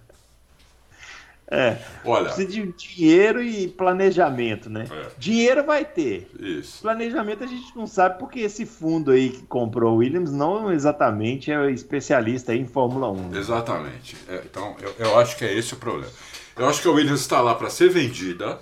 [1.50, 1.78] É.
[2.04, 4.86] Olha, precisa de dinheiro e planejamento, né?
[4.92, 5.08] É.
[5.18, 6.30] Dinheiro vai ter.
[6.38, 6.82] Isso.
[6.82, 11.50] Planejamento a gente não sabe porque esse fundo aí que comprou o Williams não exatamente
[11.50, 13.30] é especialista em Fórmula 1.
[13.30, 13.40] Né?
[13.40, 14.18] Exatamente.
[14.28, 16.12] É, então eu, eu acho que é esse o problema.
[16.58, 18.60] Eu acho que a Williams está lá para ser vendida,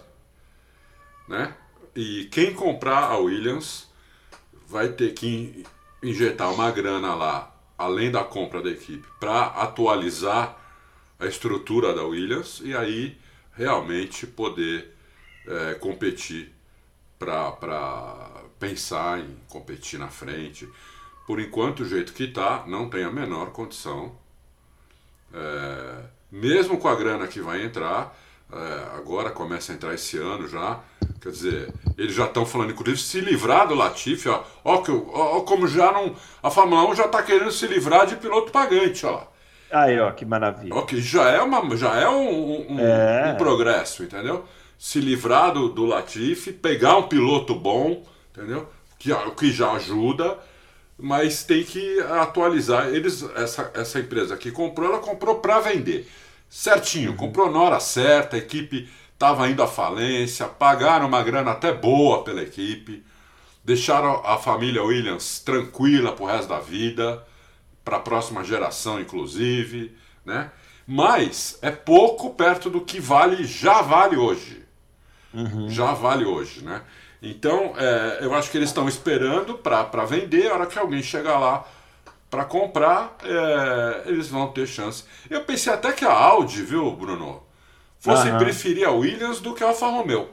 [1.27, 1.55] né?
[1.95, 3.87] E quem comprar a Williams
[4.67, 5.65] vai ter que
[6.03, 10.64] injetar uma grana lá, além da compra da equipe, para atualizar
[11.19, 13.17] a estrutura da Williams e aí
[13.53, 14.93] realmente poder
[15.47, 16.53] é, competir
[17.17, 20.67] para pensar em competir na frente.
[21.25, 24.15] Por enquanto, o jeito que está, não tem a menor condição.
[25.33, 28.15] É, mesmo com a grana que vai entrar,
[28.51, 30.81] é, agora começa a entrar esse ano já.
[31.21, 35.41] Quer dizer, eles já estão falando, inclusive, se livrar do Latifi, ó, ó, ó, ó
[35.41, 36.15] como já não.
[36.43, 39.25] A Fórmula 1 já está querendo se livrar de piloto pagante, ó.
[39.71, 40.73] Aí, ó, que maravilha.
[40.75, 43.31] Ok, já é, uma, já é um, um, é.
[43.33, 44.45] um progresso, entendeu?
[44.77, 48.69] Se livrar do, do Latifi, pegar um piloto bom, entendeu?
[48.99, 50.37] Que, que já ajuda,
[50.97, 52.87] mas tem que atualizar.
[52.87, 56.09] Eles, essa, essa empresa que comprou, ela comprou para vender.
[56.49, 57.17] Certinho, uhum.
[57.17, 62.23] comprou na hora certa, a equipe estava indo à falência, pagaram uma grana até boa
[62.23, 63.03] pela equipe,
[63.63, 67.23] deixaram a família Williams tranquila pro resto da vida
[67.85, 70.49] para a próxima geração, inclusive, né?
[70.87, 74.65] Mas é pouco perto do que vale, já vale hoje.
[75.33, 75.69] Uhum.
[75.69, 76.81] Já vale hoje, né?
[77.21, 81.39] Então, é, eu acho que eles estão esperando para vender, a hora que alguém chegar
[81.39, 81.65] lá
[82.29, 85.03] para comprar, é, eles vão ter chance.
[85.29, 87.43] Eu pensei até que a Audi, viu, Bruno,
[87.99, 88.37] fosse uhum.
[88.37, 90.29] preferir a Williams do que a Alfa Romeo.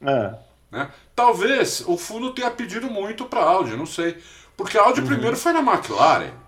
[0.00, 0.34] É.
[0.70, 0.90] Né?
[1.14, 4.18] Talvez o fundo tenha pedido muito para a Audi, não sei.
[4.56, 5.06] Porque a Audi uhum.
[5.06, 6.39] primeiro foi na McLaren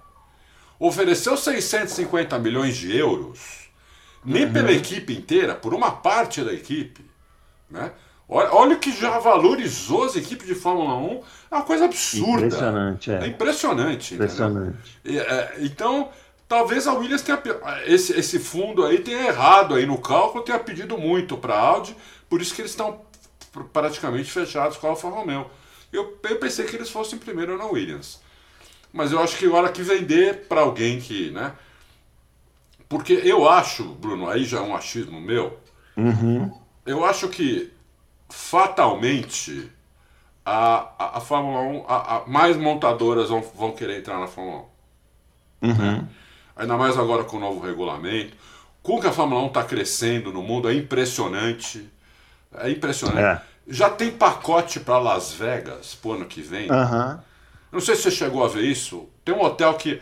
[0.86, 3.68] ofereceu 650 milhões de euros,
[4.24, 4.52] nem uhum.
[4.52, 7.04] pela equipe inteira, por uma parte da equipe.
[7.70, 7.92] Né?
[8.28, 12.46] Olha, olha o que já valorizou as equipes de Fórmula 1, é uma coisa absurda.
[12.46, 13.20] Impressionante, é.
[13.22, 14.14] É impressionante.
[14.14, 15.00] Impressionante.
[15.04, 16.10] É, então,
[16.48, 17.40] talvez a Williams tenha.
[17.86, 21.96] Esse, esse fundo aí tenha errado aí no cálculo, tenha pedido muito para a Audi,
[22.28, 23.02] por isso que eles estão
[23.72, 25.48] praticamente fechados com a Alfa Romeo.
[25.92, 28.20] Eu, eu pensei que eles fossem primeiro na Williams.
[28.92, 31.52] Mas eu acho que a hora que vender para alguém que, né?
[32.88, 35.58] Porque eu acho, Bruno, aí já é um achismo meu,
[35.96, 36.52] uhum.
[36.84, 37.72] eu acho que
[38.28, 39.70] fatalmente
[40.44, 44.64] a, a, a Fórmula 1, a, a, mais montadoras vão, vão querer entrar na Fórmula
[45.62, 45.68] 1.
[45.68, 46.06] Uhum.
[46.56, 48.36] Ainda mais agora com o novo regulamento.
[48.82, 51.88] Com que a Fórmula 1 está crescendo no mundo é impressionante.
[52.54, 53.20] É impressionante.
[53.20, 53.40] É.
[53.68, 56.70] Já tem pacote para Las Vegas pro ano que vem.
[56.70, 57.18] Uhum.
[57.72, 59.08] Não sei se você chegou a ver isso.
[59.24, 60.00] Tem um hotel que.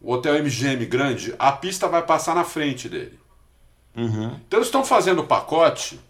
[0.00, 3.20] O hotel MGM grande, a pista vai passar na frente dele.
[3.94, 4.40] Uhum.
[4.46, 6.00] Então eles estão fazendo pacote.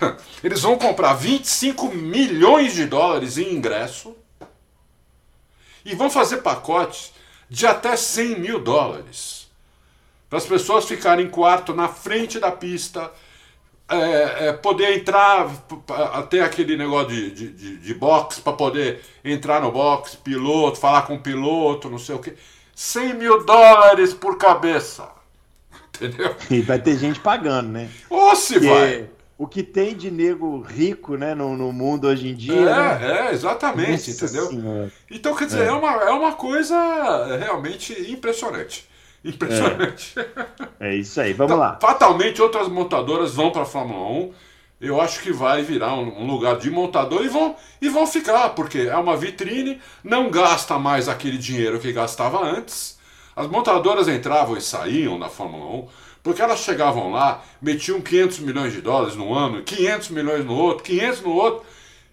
[0.42, 4.16] Eles vão comprar 25 milhões de dólares em ingresso.
[5.84, 7.12] E vão fazer pacotes
[7.50, 9.50] de até 100 mil dólares.
[10.30, 13.12] Para as pessoas ficarem em quarto na frente da pista
[13.88, 15.50] é, é, poder entrar,
[16.14, 21.02] até aquele negócio de, de, de, de box, para poder entrar no box, piloto, falar
[21.02, 22.34] com o piloto, não sei o que.
[22.74, 25.08] 100 mil dólares por cabeça.
[25.94, 26.34] Entendeu?
[26.50, 27.88] E vai ter gente pagando, né?
[28.08, 29.10] Ou se Porque vai.
[29.38, 32.54] O que tem de nego rico, né, no, no mundo hoje em dia.
[32.54, 33.28] É, né?
[33.28, 34.46] é, exatamente, Nossa entendeu?
[34.46, 34.92] Senhora.
[35.10, 38.88] Então, quer dizer, é, uma, é uma coisa realmente impressionante.
[39.32, 40.14] Impressionante.
[40.80, 41.78] É isso aí, vamos Então, lá.
[41.80, 44.32] Fatalmente, outras montadoras vão para a Fórmula 1.
[44.80, 48.48] Eu acho que vai virar um, um lugar de montador e vão, e vão ficar,
[48.50, 52.98] porque é uma vitrine, não gasta mais aquele dinheiro que gastava antes.
[53.36, 55.88] As montadoras entravam e saíam da Fórmula 1,
[56.20, 60.82] porque elas chegavam lá, metiam 500 milhões de dólares no ano, 500 milhões no outro,
[60.82, 61.64] 500 no outro,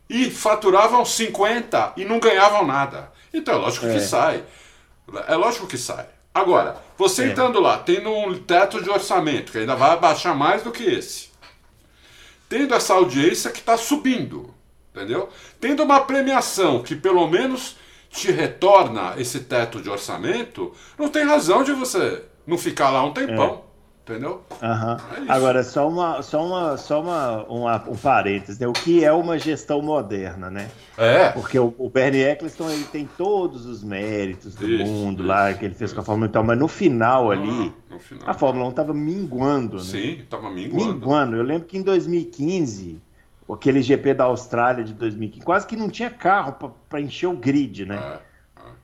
[0.07, 3.11] e faturavam 50 e não ganhavam nada.
[3.33, 3.93] Então é lógico É.
[3.95, 4.43] que sai.
[5.27, 6.05] É lógico que sai.
[6.33, 7.25] Agora, você É.
[7.27, 11.29] entrando lá, tendo um teto de orçamento, que ainda vai abaixar mais do que esse,
[12.47, 14.53] tendo essa audiência que está subindo,
[14.93, 15.29] entendeu?
[15.59, 17.77] Tendo uma premiação que pelo menos
[18.09, 23.13] te retorna esse teto de orçamento, não tem razão de você não ficar lá um
[23.13, 23.63] tempão,
[24.09, 24.41] entendeu?
[24.61, 24.97] Aham.
[25.15, 25.31] É isso.
[25.31, 28.67] Agora, só, uma, só, uma, só uma, uma- um parênteses, né?
[28.67, 30.69] O que é uma gestão moderna, né?
[30.97, 35.27] É, Porque o, o Bernie Eccleston ele tem todos os méritos do Isso, mundo isso,
[35.27, 37.99] lá, que ele fez com a Fórmula 1 e tal, mas no final ali, no
[37.99, 38.29] final.
[38.29, 39.83] a Fórmula 1 estava minguando, né?
[39.83, 40.93] Sim, tava minguando.
[40.93, 41.35] Minguando.
[41.37, 42.99] Eu lembro que em 2015,
[43.51, 46.55] aquele GP da Austrália de 2015, quase que não tinha carro
[46.89, 47.95] para encher o grid, né?
[48.25, 48.29] É.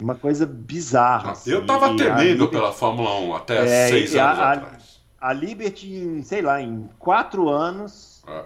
[0.02, 1.32] Uma coisa bizarra.
[1.32, 1.52] assim.
[1.52, 4.95] Eu tava temendo pela Fórmula 1 até É, seis anos a- atrás.
[5.20, 8.46] A Liberty, em, sei lá, em quatro anos, É,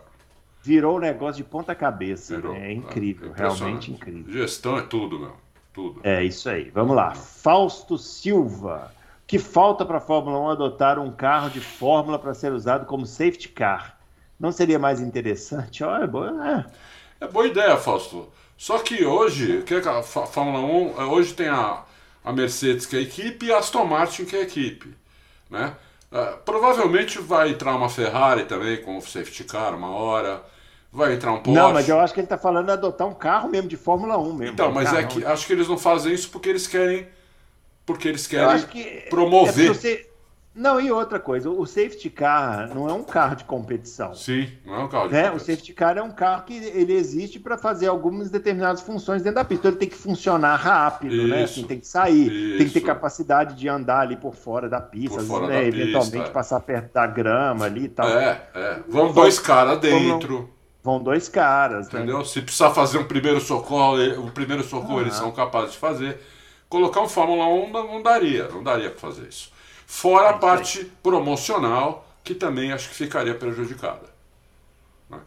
[0.61, 2.35] virou o negócio de ponta cabeça.
[2.35, 2.53] virou.
[2.53, 2.69] né?
[2.69, 3.59] É incrível, impressionante.
[3.59, 4.33] realmente incrível.
[4.33, 5.33] Gestão é tudo, meu.
[5.73, 5.99] Tudo.
[6.03, 6.69] É isso aí.
[6.71, 7.13] Vamos lá.
[7.15, 8.93] Fausto Silva.
[9.27, 13.05] Que falta para a Fórmula 1 adotar um carro de Fórmula para ser usado como
[13.05, 13.97] safety car?
[14.39, 15.83] Não seria mais interessante?
[15.83, 16.65] Olha, boa.
[17.19, 17.25] É.
[17.25, 18.27] É boa ideia, Fausto.
[18.57, 21.83] Só que hoje, que é que a Fórmula 1, eh, hoje tem a,
[22.25, 24.93] a Mercedes que é a equipe e a Aston Martin que é a equipe,
[25.49, 25.75] né?
[26.11, 30.41] Eh, provavelmente vai entrar uma Ferrari também com o safety car uma hora,
[30.91, 31.59] vai entrar um Porsche.
[31.59, 34.17] Não, mas eu acho que ele está falando de adotar um carro mesmo de Fórmula
[34.17, 34.53] 1 mesmo.
[34.53, 35.07] Então, um mas é carrão.
[35.07, 37.07] que acho que eles não fazem isso porque eles querem
[37.85, 39.71] porque eles querem que promover.
[39.85, 40.08] é
[40.59, 44.13] Não, e outra coisa, o safety car não é um carro de competição.
[44.13, 45.21] Sim, não é um carro de né?
[45.21, 45.55] O competição.
[45.55, 49.45] safety car é um carro que ele existe para fazer algumas determinadas funções dentro da
[49.45, 49.61] pista.
[49.61, 51.43] Então ele tem que funcionar rápido, né?
[51.45, 51.53] Isso.
[51.59, 52.85] Assim, tem que sair, tem que ter Isso.
[52.85, 56.33] capacidade de andar ali por fora da pista, fora né, da pista, eventualmente é.
[56.33, 58.09] passar perto da grama ali e tal.
[58.09, 58.79] É, é.
[58.89, 60.49] Vão dois caras Fórmula dentro.
[60.83, 62.01] Vão dois caras, né?
[62.01, 62.25] Entendeu?
[62.25, 65.03] Se precisar fazer um primeiro socorro, ele- o primeiro socorro Ah.
[65.03, 66.19] eles são capazes de fazer.
[66.67, 69.57] Colocar um Fórmula 1 não, não daria, não daria para fazer isso.
[69.91, 74.07] Fora a parte promocional, que também acho que ficaria prejudicada.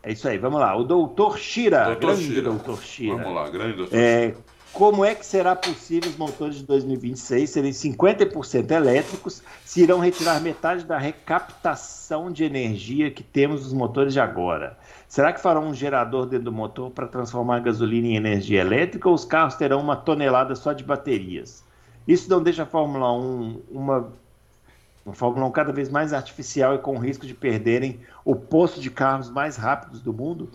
[0.05, 0.75] É isso aí, vamos lá.
[0.77, 2.43] O doutor Shira, Doutor grande Shira.
[2.43, 3.17] doutor Shira.
[3.17, 3.99] Vamos lá, grande doutor.
[3.99, 4.33] É,
[4.73, 10.41] como é que será possível os motores de 2026 serem 50% elétricos se irão retirar
[10.41, 14.79] metade da recaptação de energia que temos nos motores de agora?
[15.09, 19.09] Será que farão um gerador dentro do motor para transformar a gasolina em energia elétrica
[19.09, 21.65] ou os carros terão uma tonelada só de baterias?
[22.07, 24.13] Isso não deixa a Fórmula 1 uma,
[25.05, 28.91] uma Fórmula 1 cada vez mais artificial e com risco de perderem o posto de
[28.91, 30.49] carros mais rápidos do mundo?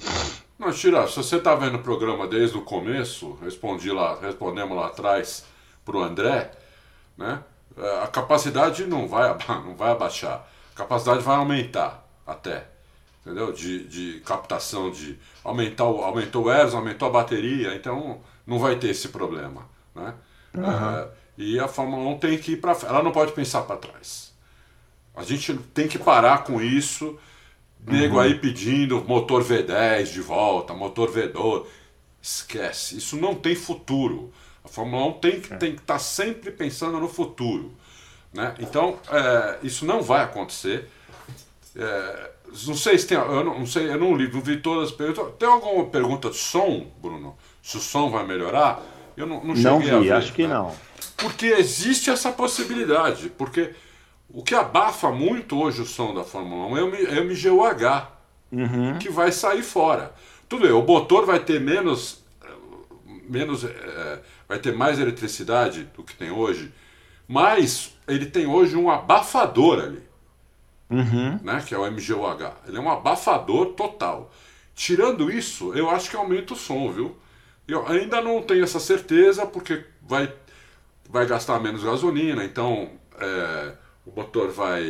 [0.58, 4.88] Não, Tira, se você está vendo o programa desde o começo, respondi lá, respondemos lá
[4.88, 5.46] atrás
[5.86, 6.52] para o André,
[7.18, 7.44] né?
[7.78, 12.68] É, A capacidade não vai, não vai abaixar, a capacidade vai aumentar até,
[13.22, 13.52] entendeu?
[13.54, 18.78] De, de captação, de aumentar o, aumentou o ERS, aumentou a bateria, então não vai
[18.78, 20.16] ter esse problema, né?
[20.56, 24.27] É, e a Fórmula 1 tem que ir para ela não pode pensar para trás.
[25.18, 27.18] A gente tem que parar com isso.
[27.86, 31.66] Nego aí pedindo motor V10 de volta, motor V12.
[32.22, 34.32] Esquece, isso não tem futuro.
[34.64, 37.72] A Fórmula 1 tem que que estar sempre pensando no futuro.
[38.34, 38.54] Né?
[38.60, 40.90] Então, é, isso não vai acontecer.
[41.76, 42.32] É,
[42.66, 43.18] não sei se tem.
[43.18, 45.34] Eu não, não sei, eu não li, não vi todas as perguntas.
[45.40, 47.38] Tem alguma pergunta de som, Bruno?
[47.64, 48.84] Se o som vai melhorar?
[49.16, 50.14] Eu não, não cheguei Não a vi, ver.
[50.14, 50.54] acho que né?
[50.54, 50.76] não.
[51.16, 53.30] Porque existe essa possibilidade.
[53.30, 53.74] Porque
[54.30, 58.12] o que abafa muito hoje o som da Fórmula 1 é o, M- é MGUH,
[58.52, 58.98] Uhum.
[58.98, 60.14] que vai sair fora.
[60.48, 62.24] Tudo bem, o motor vai ter menos.
[63.28, 66.72] menos eh, vai ter mais eletricidade do que tem hoje,
[67.28, 70.02] mas ele tem hoje um abafador ali
[70.90, 71.38] Uhum.
[71.44, 72.54] né, que é o MGUH.
[72.68, 74.32] Ele é um abafador total.
[74.74, 77.18] Tirando isso, eu acho que aumenta o som, viu?
[77.68, 80.32] Eu ainda não tenho essa certeza, porque vai,
[81.10, 83.74] vai gastar menos gasolina, então é,
[84.08, 84.84] o motor vai,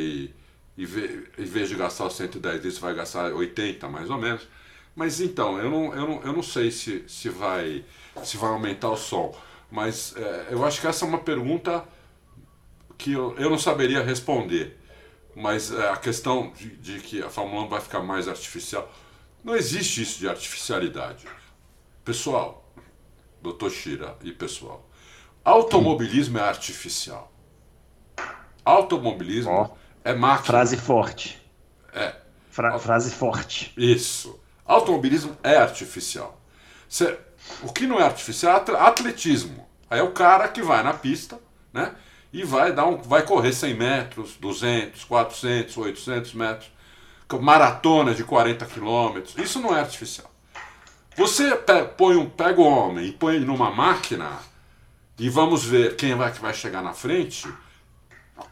[0.78, 4.48] em ve- em vez de gastar os 110 litros, vai gastar 80 mais ou menos.
[4.96, 7.86] Mas então, eu não, eu não, eu não sei se, se, vai,
[8.24, 9.36] se vai aumentar o som.
[9.72, 11.86] Mas é, eu acho que essa é uma pergunta
[12.98, 14.78] que eu, eu não saberia responder.
[15.36, 18.92] Mas é, a questão de, de, que a Fórmula 1 vai ficar mais artificial,
[19.44, 21.28] não existe isso de artificialidade.
[22.06, 22.72] Pessoal,
[23.42, 24.90] doutor Shira e pessoal,
[25.46, 27.32] automobilismo é artificial.
[28.68, 30.46] Automobilismo oh, é máquina.
[30.46, 31.42] Frase forte.
[31.94, 32.14] É.
[32.52, 33.74] Fra frase forte.
[33.78, 34.38] Isso.
[34.66, 36.38] Automobilismo é artificial.
[36.90, 37.18] Cê,
[37.64, 39.66] o que não é artificial é atletismo.
[39.90, 41.40] Aí é o cara que vai na pista,
[41.72, 41.96] né?
[42.34, 46.70] E vai dar um, vai correr 100 metros, 200, 400, 800 metros,
[47.40, 49.38] maratona de 40 quilômetros.
[49.38, 50.30] Isso não é artificial.
[51.16, 51.56] Você
[51.98, 54.30] põe um, pega o homem e põe ele numa máquina
[55.18, 57.48] e vamos ver quem vai que vai chegar na frente.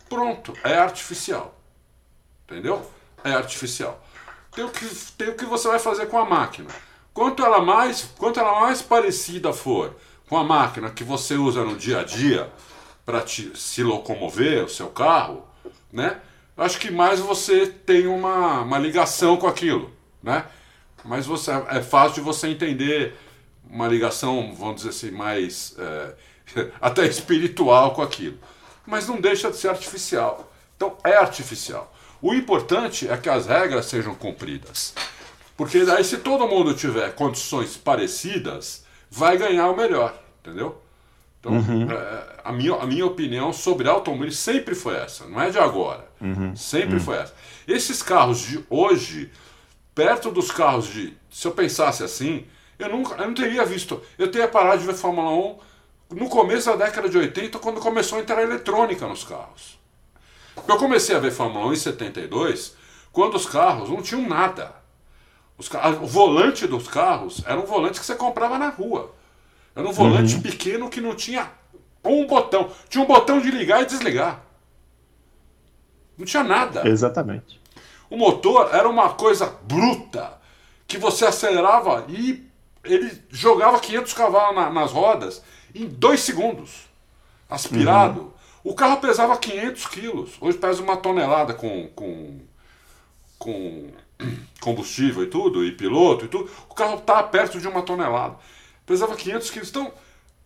[0.10, 1.58] Pronto, é artificial.
[2.46, 2.90] Entendeu?
[3.24, 4.04] É artificial.
[4.52, 4.86] Tem o que,
[5.18, 6.70] tem o que você vai fazer com a máquina.
[7.14, 9.96] Quanto ela mais, quanto ela mais parecida for
[10.30, 12.52] com a máquina que você usa no dia a dia
[13.06, 15.46] para se locomover, o seu carro,
[15.92, 16.20] né?
[16.58, 19.92] Acho que mais você tem uma, uma ligação com aquilo,
[20.24, 20.46] né?
[21.04, 23.16] Mas você, é fácil de você entender
[23.70, 26.16] uma ligação, vamos dizer assim, mais é,
[26.82, 28.38] até espiritual com aquilo.
[28.86, 30.52] Mas não deixa de ser artificial.
[30.76, 31.94] Então é artificial.
[32.22, 34.94] O importante é que as regras sejam cumpridas.
[35.58, 40.82] Porque daí, se todo mundo tiver condições parecidas, vai ganhar o melhor, entendeu?
[41.40, 41.90] Então, uhum.
[41.92, 46.06] é, a, minha, a minha opinião sobre automóveis sempre foi essa, não é de agora.
[46.20, 46.56] Uhum.
[46.56, 47.00] Sempre uhum.
[47.00, 47.34] foi essa.
[47.68, 49.32] Esses carros de hoje,
[49.94, 51.16] perto dos carros de.
[51.30, 52.46] Se eu pensasse assim,
[52.80, 54.02] eu, nunca, eu não teria visto.
[54.18, 55.60] Eu teria parado de ver Fórmula 1
[56.16, 59.78] no começo da década de 80, quando começou a entrar eletrônica nos carros.
[60.66, 62.76] Eu comecei a ver Fórmula 1 em 72,
[63.12, 64.74] quando os carros não tinham nada.
[65.58, 65.70] Os,
[66.02, 69.14] o volante dos carros era um volante que você comprava na rua.
[69.76, 70.42] Era um volante uhum.
[70.42, 71.52] pequeno que não tinha
[72.04, 72.72] um botão.
[72.88, 74.42] Tinha um botão de ligar e desligar.
[76.18, 76.88] Não tinha nada.
[76.88, 77.60] Exatamente.
[78.10, 80.40] O motor era uma coisa bruta
[80.88, 82.50] que você acelerava e
[82.86, 85.44] ele jogava 500 cavalos na, nas rodas
[85.76, 86.88] em dois segundos,
[87.50, 88.22] aspirado.
[88.22, 88.32] Uhum.
[88.64, 90.32] O carro pesava 500 quilos.
[90.42, 92.40] Hoje pesa uma tonelada com, com,
[93.38, 93.92] com
[94.62, 98.36] combustível e tudo, e piloto e tudo, o carro está perto de uma tonelada.
[98.86, 99.70] Pesava 500 quilos.
[99.70, 99.92] Então,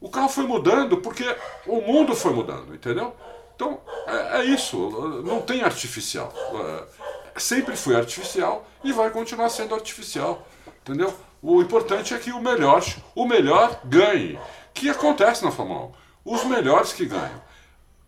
[0.01, 1.23] o carro foi mudando porque
[1.65, 3.15] o mundo foi mudando, entendeu?
[3.55, 4.77] Então, é, é isso.
[5.25, 6.33] Não tem artificial.
[6.55, 10.45] É, sempre foi artificial e vai continuar sendo artificial,
[10.81, 11.13] entendeu?
[11.41, 12.83] O importante é que o melhor,
[13.15, 14.39] o melhor ganhe.
[14.79, 15.91] Que acontece na Fórmula
[16.25, 16.33] 1.
[16.33, 17.41] Os melhores que ganham.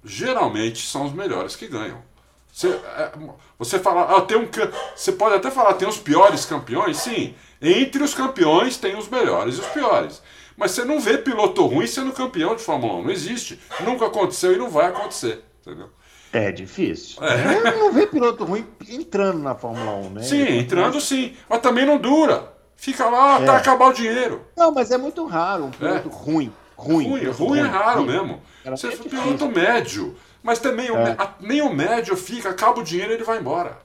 [0.05, 2.01] Geralmente são os melhores que ganham.
[2.49, 3.11] Você, é,
[3.59, 4.47] você fala, ah, tem um,
[4.95, 7.35] você pode até falar, tem os piores campeões, sim.
[7.61, 10.21] Entre os campeões tem os melhores e os piores.
[10.55, 13.03] Mas você não vê piloto ruim sendo campeão de Fórmula 1.
[13.03, 13.59] Não existe.
[13.81, 15.43] Nunca aconteceu e não vai acontecer.
[15.59, 15.89] Entendeu?
[16.31, 17.21] É difícil.
[17.21, 17.75] É.
[17.77, 20.23] Não vê piloto ruim entrando na Fórmula 1, né?
[20.23, 21.35] Sim, entrando sim.
[21.49, 22.53] Mas também não dura.
[22.77, 23.55] Fica lá até é.
[23.55, 24.41] acabar o dinheiro.
[24.55, 26.11] Não, mas é muito raro um piloto é.
[26.11, 26.53] ruim.
[26.81, 28.11] Ruim, ruim, ruim, é raro ruim.
[28.11, 28.41] mesmo.
[28.65, 30.15] Você é um piloto médio.
[30.41, 30.91] Mas também é.
[30.91, 33.77] o, a, nem o médio fica, acaba o dinheiro e ele vai embora.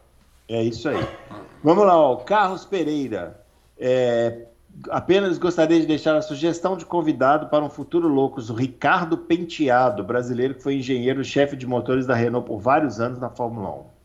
[0.49, 1.07] É isso aí.
[1.63, 2.17] Vamos lá, ó.
[2.17, 3.45] Carlos Pereira.
[3.79, 4.47] É,
[4.89, 10.03] apenas gostaria de deixar a sugestão de convidado para um futuro Loucos, o Ricardo Penteado,
[10.03, 13.96] brasileiro que foi engenheiro-chefe de motores da Renault por vários anos na Fórmula 1.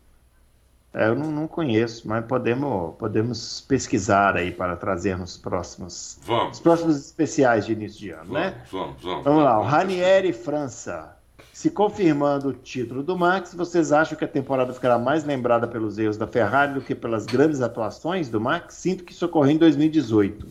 [0.94, 6.60] É, eu não, não, conheço, mas podemos, podemos pesquisar aí para trazer nos próximos, vamos.
[6.60, 8.62] próximos especiais de início de ano, vamos, né?
[8.70, 9.24] Vamos, vamos.
[9.24, 11.18] Vamos lá, o Ranieri França.
[11.54, 15.98] Se confirmando o título do Max, vocês acham que a temporada ficará mais lembrada pelos
[15.98, 18.76] erros da Ferrari do que pelas grandes atuações do Max?
[18.76, 20.48] Sinto que isso ocorreu em 2018.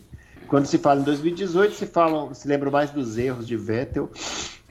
[0.47, 4.09] Quando se fala em 2018, se, falam, se lembra mais dos erros de Vettel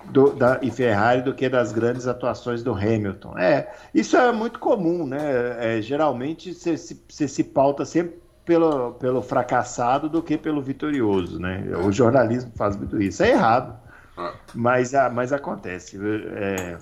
[0.06, 3.38] do, da, e Ferrari do que das grandes atuações do Hamilton.
[3.38, 5.76] É, isso é muito comum, né?
[5.76, 11.64] É, geralmente você se, se pauta sempre pelo, pelo fracassado do que pelo vitorioso, né?
[11.84, 13.22] O jornalismo faz muito isso.
[13.22, 13.78] É errado.
[14.16, 14.34] Ah.
[14.54, 15.98] Mas, ah, mas acontece.
[16.34, 16.78] É...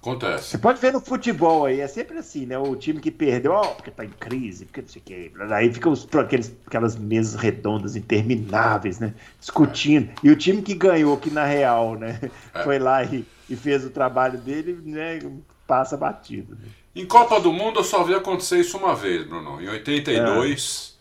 [0.00, 0.48] Acontece.
[0.48, 2.56] Você pode ver no futebol aí, é sempre assim, né?
[2.56, 5.32] O time que perdeu, ó, porque tá em crise, porque não sei o quê.
[5.50, 9.12] Aí ficam os, aqueles, aquelas mesas redondas intermináveis, né?
[9.38, 10.10] Discutindo.
[10.10, 10.14] É.
[10.24, 12.18] E o time que ganhou, que na real, né?
[12.54, 12.64] É.
[12.64, 15.20] Foi lá e, e, fez o trabalho dele, né?
[15.66, 16.54] Passa batido.
[16.54, 16.68] Né?
[16.96, 19.60] Em Copa do Mundo eu só vi acontecer isso uma vez, Bruno.
[19.60, 20.96] Em 82.
[20.96, 21.00] É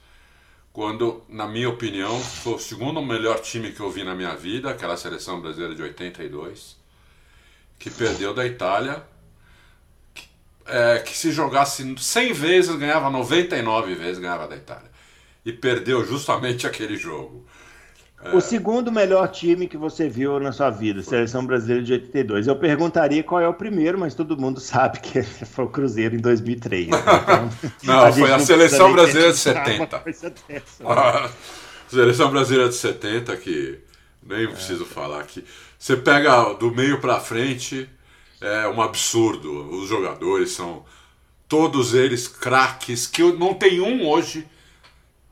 [0.71, 4.69] quando, na minha opinião, foi o segundo melhor time que eu vi na minha vida,
[4.69, 6.78] aquela seleção brasileira de 82,
[7.79, 9.01] que perdeu da Itália,
[10.13, 10.27] que,
[10.67, 14.91] é, que se jogasse 100 vezes ganhava 99 vezes ganhava da Itália.
[15.45, 17.45] E perdeu justamente aquele jogo.
[18.21, 18.35] É.
[18.35, 22.47] O segundo melhor time que você viu na sua vida, Seleção Brasileira de 82.
[22.47, 26.19] Eu perguntaria qual é o primeiro, mas todo mundo sabe que foi o Cruzeiro em
[26.19, 26.89] 2003.
[26.89, 26.97] Né?
[27.81, 30.03] Então, não, a foi a Seleção Brasileira de 70.
[30.85, 31.29] A
[31.87, 33.79] Seleção Brasileira de 70, que
[34.21, 34.47] nem é.
[34.47, 35.45] preciso falar aqui.
[35.79, 37.89] Você pega do meio para frente,
[38.41, 39.49] é um absurdo.
[39.77, 40.83] Os jogadores são
[41.47, 44.45] todos eles craques, que não tem um hoje,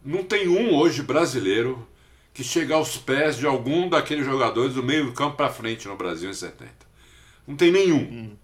[0.03, 1.85] não tem um hoje brasileiro
[2.33, 5.97] que chega aos pés de algum daqueles jogadores do meio do campo para frente no
[5.97, 6.71] Brasil em 70.
[7.45, 7.99] Não tem nenhum.
[7.99, 8.35] Hum.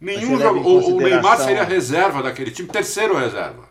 [0.00, 0.66] Nenhum jogador.
[0.66, 3.68] O, o Neymar seria reserva daquele time, terceiro reserva.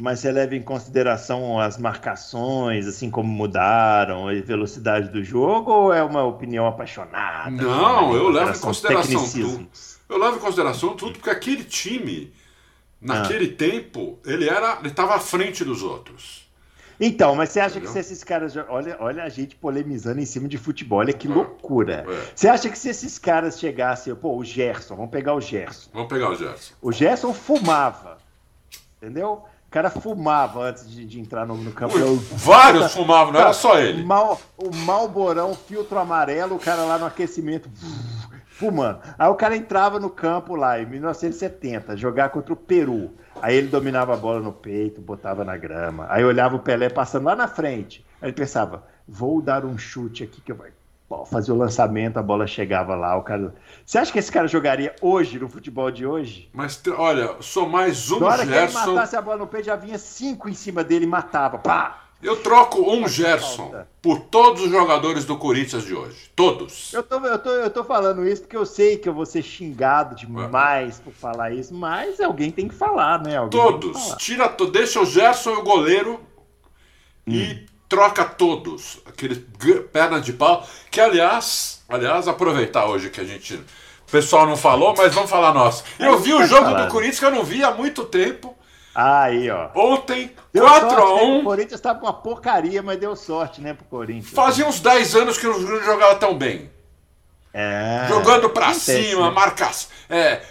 [0.00, 5.92] Mas você leva em consideração as marcações, assim como mudaram, a velocidade do jogo, ou
[5.92, 7.50] é uma opinião apaixonada?
[7.50, 9.68] Não, eu levo em consideração tudo.
[10.08, 12.32] Eu levo em consideração tudo, porque aquele time,
[13.00, 13.56] naquele ah.
[13.56, 14.78] tempo, ele era.
[14.80, 16.44] ele estava à frente dos outros.
[16.98, 17.88] Então, mas você acha Entendeu?
[17.88, 18.56] que se esses caras.
[18.68, 22.04] Olha, olha a gente polemizando em cima de futebol, olha que loucura.
[22.08, 22.32] É.
[22.34, 24.14] Você acha que se esses caras chegassem.
[24.14, 25.90] Pô, o Gerson, vamos pegar o Gerson.
[25.92, 26.74] Vamos pegar o Gerson.
[26.80, 28.18] O Gerson fumava.
[28.96, 29.44] Entendeu?
[29.74, 31.98] O cara fumava antes de, de entrar no, no campo.
[31.98, 34.04] Eu, vários fumavam, não era só ele.
[34.04, 37.68] Mal, o Malborão, filtro amarelo, o cara lá no aquecimento
[38.50, 39.00] fumando.
[39.18, 43.14] Aí o cara entrava no campo lá em 1970, jogar contra o Peru.
[43.42, 46.06] Aí ele dominava a bola no peito, botava na grama.
[46.08, 48.06] Aí olhava o Pelé passando lá na frente.
[48.22, 50.66] Aí ele pensava, vou dar um chute aqui que eu vou
[51.26, 53.16] fazer o lançamento, a bola chegava lá.
[53.16, 53.54] O cara...
[53.84, 56.48] Você acha que esse cara jogaria hoje, no futebol de hoje?
[56.52, 58.78] Mas olha, sou mais um Na hora Gerson...
[58.78, 61.58] que ele matasse a bola no peito, já vinha cinco em cima dele e matava.
[61.58, 62.04] Pá!
[62.24, 66.30] Eu troco um Gerson por todos os jogadores do Corinthians de hoje.
[66.34, 66.90] Todos.
[66.94, 69.42] Eu tô, eu, tô, eu tô falando isso porque eu sei que eu vou ser
[69.42, 73.36] xingado demais por falar isso, mas alguém tem que falar, né?
[73.36, 74.02] Alguém todos.
[74.02, 74.16] Falar.
[74.16, 76.18] Tira, deixa o Gerson e o goleiro
[77.26, 77.32] hum.
[77.34, 79.00] e troca todos.
[79.06, 79.36] Aquele
[79.92, 80.66] perna de pau.
[80.90, 83.54] Que, aliás, aliás, aproveitar hoje que a gente.
[83.54, 85.82] O pessoal não falou, mas vamos falar nós.
[85.98, 88.56] Eu vi o jogo do Corinthians que eu não vi há muito tempo.
[88.94, 89.70] Aí, ó.
[89.74, 91.16] Ontem, 4x1.
[91.16, 91.40] Né?
[91.40, 94.30] O Corinthians estava com uma porcaria, mas deu sorte, né, pro Corinthians.
[94.30, 96.70] Fazia uns 10 anos que o Júnior jogava tão bem.
[97.56, 99.30] É, Jogando pra cima, né?
[99.30, 99.70] marca,
[100.10, 100.42] é,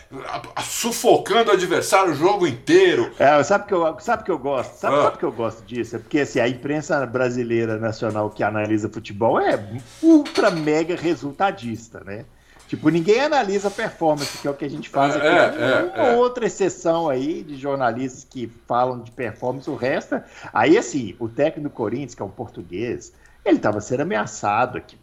[0.63, 3.11] sufocando o adversário o jogo inteiro.
[3.19, 4.75] É, sabe que eu, sabe que eu gosto?
[4.77, 5.03] Sabe, ah.
[5.03, 5.97] sabe que eu gosto disso?
[5.97, 9.59] É porque assim, a imprensa brasileira nacional que analisa futebol é
[10.01, 12.23] ultra mega resultadista, né?
[12.69, 15.27] Tipo, ninguém analisa performance, que é o que a gente faz aqui.
[15.27, 16.15] É, é, uma é.
[16.15, 20.19] outra exceção aí de jornalistas que falam de performance, o resto.
[20.53, 23.13] Aí, assim, o técnico do Corinthians, que é um português,
[23.45, 24.97] ele estava sendo ameaçado aqui.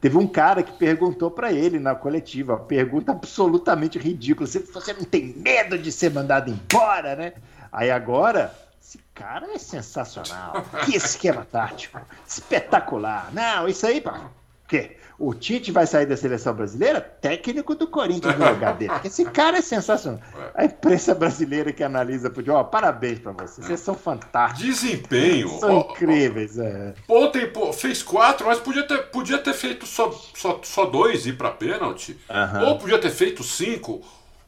[0.00, 5.34] Teve um cara que perguntou para ele na coletiva, pergunta absolutamente ridícula: você não tem
[5.36, 7.32] medo de ser mandado embora, né?
[7.72, 10.64] Aí agora esse cara é sensacional.
[10.84, 12.00] Que esquema tático.
[12.26, 13.30] Espetacular.
[13.32, 14.30] Não, isso aí, pá.
[14.64, 14.96] O quê?
[15.18, 17.00] O Tite vai sair da seleção brasileira?
[17.00, 18.92] Técnico do Corinthians no lugar dele.
[19.04, 20.20] Esse cara é sensacional.
[20.54, 23.66] A imprensa brasileira que analisa futebol, parabéns para vocês.
[23.66, 24.64] Vocês são fantásticos.
[24.64, 25.58] Desempenho.
[25.58, 26.56] São incríveis.
[26.56, 26.94] É.
[27.08, 31.36] Ontem pô, fez quatro, mas podia ter, podia ter feito só, só, só dois ir
[31.36, 32.16] para pênalti.
[32.30, 32.68] Uhum.
[32.68, 34.00] Ou podia ter feito cinco,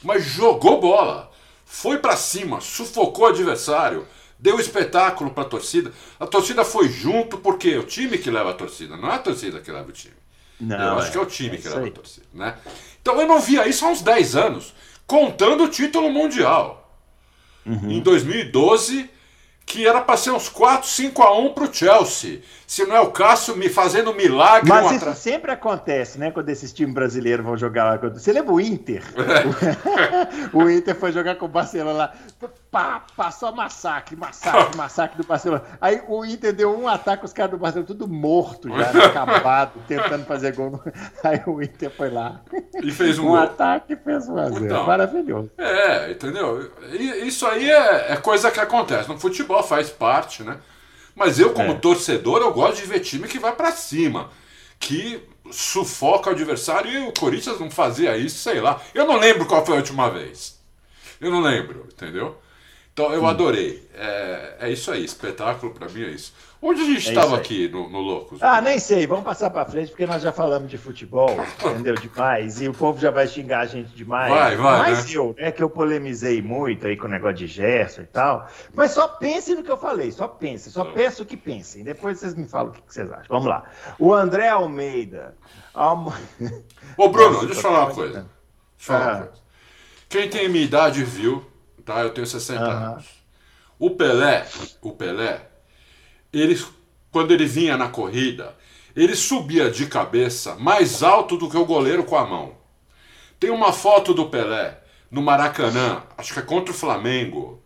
[0.05, 1.33] mas jogou bola.
[1.65, 4.07] Foi para cima, sufocou o adversário
[4.41, 5.93] deu espetáculo para a torcida.
[6.19, 9.19] A torcida foi junto porque é o time que leva a torcida, não é a
[9.19, 10.15] torcida que leva o time.
[10.61, 12.27] Não, eu acho é, que é o time é que leva a torcida.
[12.33, 12.57] Né?
[13.01, 14.75] Então eu não via isso há uns 10 anos,
[15.07, 16.99] contando o título mundial.
[17.65, 17.91] Uhum.
[17.91, 19.09] Em 2012,
[19.65, 22.43] que era para ser uns 4, 5 a 1 para o Chelsea.
[22.71, 24.69] Se não é o Cássio me fazendo milagre.
[24.69, 26.31] Mas isso sempre acontece, né?
[26.31, 27.97] Quando esses times brasileiros vão jogar lá.
[28.11, 29.03] Você lembra o Inter?
[30.55, 32.15] o Inter foi jogar com o Barcelona lá.
[32.71, 35.65] Pá, passou massacre, massacre, massacre do Barcelona.
[35.81, 39.03] Aí o Inter deu um ataque, os caras do Barcelona tudo morto já, né?
[39.11, 40.81] acabado, tentando fazer gol.
[41.25, 42.41] Aí o Inter foi lá.
[42.81, 45.51] E fez um, um ataque e fez um então, Maravilhoso.
[45.59, 46.71] É, entendeu?
[46.93, 49.09] Isso aí é, é coisa que acontece.
[49.09, 50.57] No futebol faz parte, né?
[51.15, 51.75] Mas eu, como é.
[51.75, 54.31] torcedor, eu gosto de ver time que vai para cima,
[54.79, 58.81] que sufoca o adversário e o Corinthians não fazia isso, sei lá.
[58.95, 60.59] Eu não lembro qual foi a última vez.
[61.21, 62.39] Eu não lembro, entendeu?
[62.93, 63.89] Então eu adorei.
[63.95, 66.33] É, é isso aí, espetáculo para mim é isso.
[66.63, 68.43] Onde a gente estava é aqui no, no Loucos?
[68.43, 69.07] Ah, nem sei.
[69.07, 71.31] Vamos passar para frente porque nós já falamos de futebol,
[71.65, 71.95] entendeu?
[71.95, 72.61] Demais.
[72.61, 74.31] E o povo já vai xingar a gente demais.
[74.31, 74.79] Vai, vai.
[74.81, 75.13] Mas né?
[75.17, 78.47] eu, é que eu polemizei muito aí com o negócio de Gerson e tal.
[78.75, 81.83] Mas só pense no que eu falei, só pense, só peço que pensem.
[81.83, 83.27] Depois vocês me falam o que vocês acham.
[83.31, 83.65] Vamos lá.
[83.99, 85.35] O André Almeida.
[85.73, 86.13] Almo...
[86.99, 88.13] Ô, Bruno, deixa eu falar uma coisa.
[88.13, 88.27] Deixa
[88.81, 89.41] eu falar uma coisa.
[90.11, 91.50] Quem tem minha idade viu
[91.81, 92.01] tá?
[92.01, 92.71] Eu tenho 60 uhum.
[92.71, 93.07] anos.
[93.79, 94.47] O Pelé,
[94.83, 95.49] o Pelé,
[96.33, 96.63] ele,
[97.11, 98.55] quando ele vinha na corrida,
[98.95, 102.55] ele subia de cabeça mais alto do que o goleiro com a mão.
[103.39, 107.63] Tem uma foto do Pelé no Maracanã, acho que é contra o Flamengo,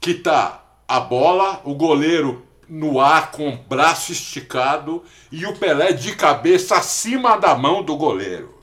[0.00, 5.92] que tá a bola, o goleiro no ar com o braço esticado e o Pelé
[5.92, 8.58] de cabeça acima da mão do goleiro.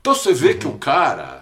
[0.00, 0.58] Então você vê uhum.
[0.58, 1.37] que o cara,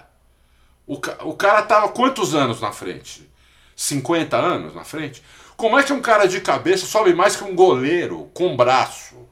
[0.86, 3.28] o, o cara tava quantos anos na frente?
[3.74, 5.22] 50 anos na frente?
[5.56, 9.26] Como é que um cara de cabeça sobe mais que um goleiro com braço?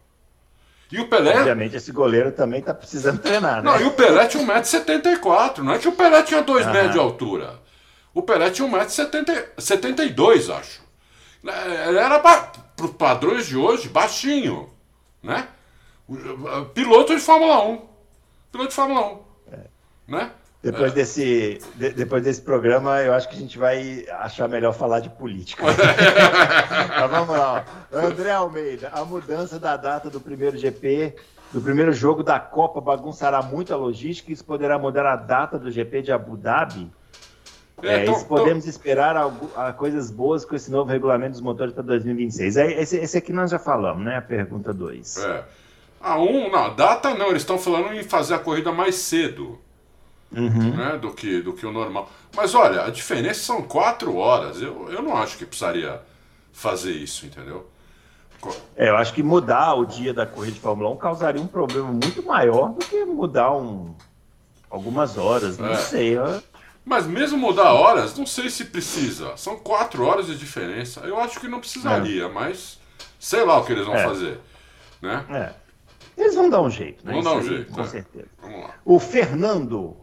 [0.90, 1.38] E o Pelé.
[1.38, 3.70] Obviamente, esse goleiro também tá precisando treinar, né?
[3.70, 5.58] Não, e o Pelé tinha 1,74m.
[5.58, 7.58] Não é que o Pelé tinha 2 metros de altura.
[8.12, 10.82] O Pelé tinha 1,72m, acho.
[11.88, 14.70] Ele era, para os padrões de hoje, baixinho.
[15.22, 15.48] Né?
[16.74, 17.82] Piloto de Fórmula 1.
[18.52, 19.18] Piloto de Fórmula 1.
[19.52, 19.58] É.
[20.06, 20.30] Né?
[20.64, 20.94] Depois, é.
[20.94, 25.10] desse, de, depois desse programa, eu acho que a gente vai achar melhor falar de
[25.10, 25.62] política.
[26.88, 27.66] Mas vamos lá.
[27.92, 31.14] André Almeida, a mudança da data do primeiro GP,
[31.52, 34.32] do primeiro jogo da Copa, bagunçará muito a logística.
[34.32, 36.90] Isso poderá mudar a data do GP de Abu Dhabi?
[37.82, 41.82] É, é, isso podemos esperar algo, coisas boas com esse novo regulamento dos motores para
[41.82, 42.56] 2026.
[42.56, 44.16] É, esse, esse aqui nós já falamos, né?
[44.16, 45.18] A pergunta 2.
[45.18, 45.44] É.
[46.00, 49.58] A um, não, data não, eles estão falando em fazer a corrida mais cedo
[50.36, 50.76] uhum.
[50.76, 52.10] né, do, que, do que o normal.
[52.34, 54.60] Mas olha, a diferença são quatro horas.
[54.60, 56.00] Eu, eu não acho que precisaria
[56.52, 57.68] fazer isso, entendeu?
[58.76, 61.88] É, eu acho que mudar o dia da corrida de Fórmula 1 causaria um problema
[61.88, 63.94] muito maior do que mudar um,
[64.68, 65.76] algumas horas, não é.
[65.76, 66.18] sei.
[66.18, 66.42] Eu...
[66.84, 69.36] Mas mesmo mudar horas, não sei se precisa.
[69.36, 71.00] São quatro horas de diferença.
[71.00, 72.28] Eu acho que não precisaria, é.
[72.28, 72.78] mas
[73.18, 74.04] sei lá o que eles vão é.
[74.04, 74.40] fazer.
[75.00, 75.24] Né?
[75.30, 75.64] É.
[76.16, 77.12] Eles vão dar um jeito, né?
[77.14, 77.72] Vão dar um jeito.
[77.72, 77.88] Com né?
[77.88, 78.28] certeza.
[78.84, 79.96] O Fernando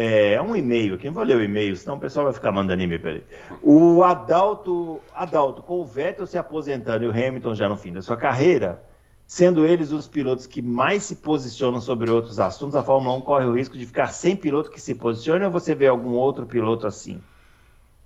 [0.00, 2.80] é um e-mail aqui, não vou ler o e-mail, senão o pessoal vai ficar mandando
[2.80, 3.24] e-mail para ele.
[3.60, 8.00] O Adalto, Adalto, com o Vettel se aposentando e o Hamilton já no fim da
[8.00, 8.80] sua carreira,
[9.26, 13.44] sendo eles os pilotos que mais se posicionam sobre outros assuntos, a Fórmula 1 corre
[13.46, 16.86] o risco de ficar sem piloto que se posicione ou você vê algum outro piloto
[16.86, 17.20] assim?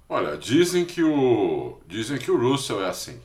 [0.08, 3.20] Olha, dizem que o dizem que o Russell é assim.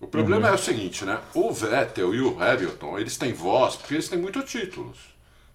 [0.00, 0.52] O problema uhum.
[0.52, 1.18] é o seguinte, né?
[1.34, 4.98] O Vettel e o Hamilton, eles têm voz porque eles têm muitos títulos,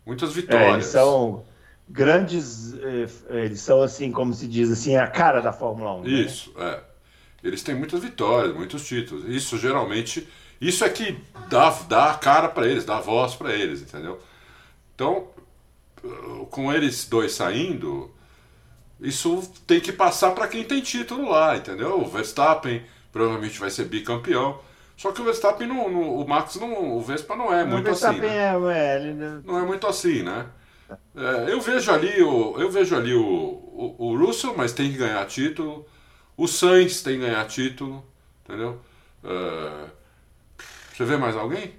[0.05, 0.67] muitas vitórias.
[0.67, 1.43] É, eles são
[1.87, 2.73] grandes.
[2.73, 3.07] Eh,
[3.45, 6.01] eles são assim, como se diz assim, a cara da Fórmula 1.
[6.01, 6.09] Né?
[6.09, 6.65] Isso, né?
[6.65, 6.93] é.
[7.43, 9.25] Eles têm muitas vitórias, muitos títulos.
[9.27, 10.27] Isso geralmente.
[10.61, 11.17] Isso é que
[11.49, 14.17] dá, dá a cara para eles, dá a voz para eles, entendeu?
[14.95, 15.27] Então,
[16.49, 18.09] com eles dois saindo,
[19.01, 21.99] isso tem que passar para quem tem título lá, entendeu?
[21.99, 22.81] O Verstappen
[23.11, 24.57] provavelmente vai ser bicampeão.
[24.95, 28.19] Só que o Verstappen não, não o Max não, o Vespa não é muito assim.
[28.19, 28.37] Né?
[28.37, 29.41] É.
[29.43, 30.45] Não é muito assim, né?
[31.15, 34.97] É, eu vejo ali o, eu vejo ali o, o, o Russell, mas tem que
[34.97, 35.85] ganhar título.
[36.35, 38.03] O Sainz tem que ganhar título,
[38.43, 38.79] entendeu?
[39.23, 39.85] É,
[40.93, 41.75] você vê mais alguém?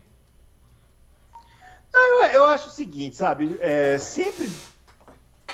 [1.95, 3.57] eu, eu, acho o seguinte, sabe?
[3.61, 4.51] É, sempre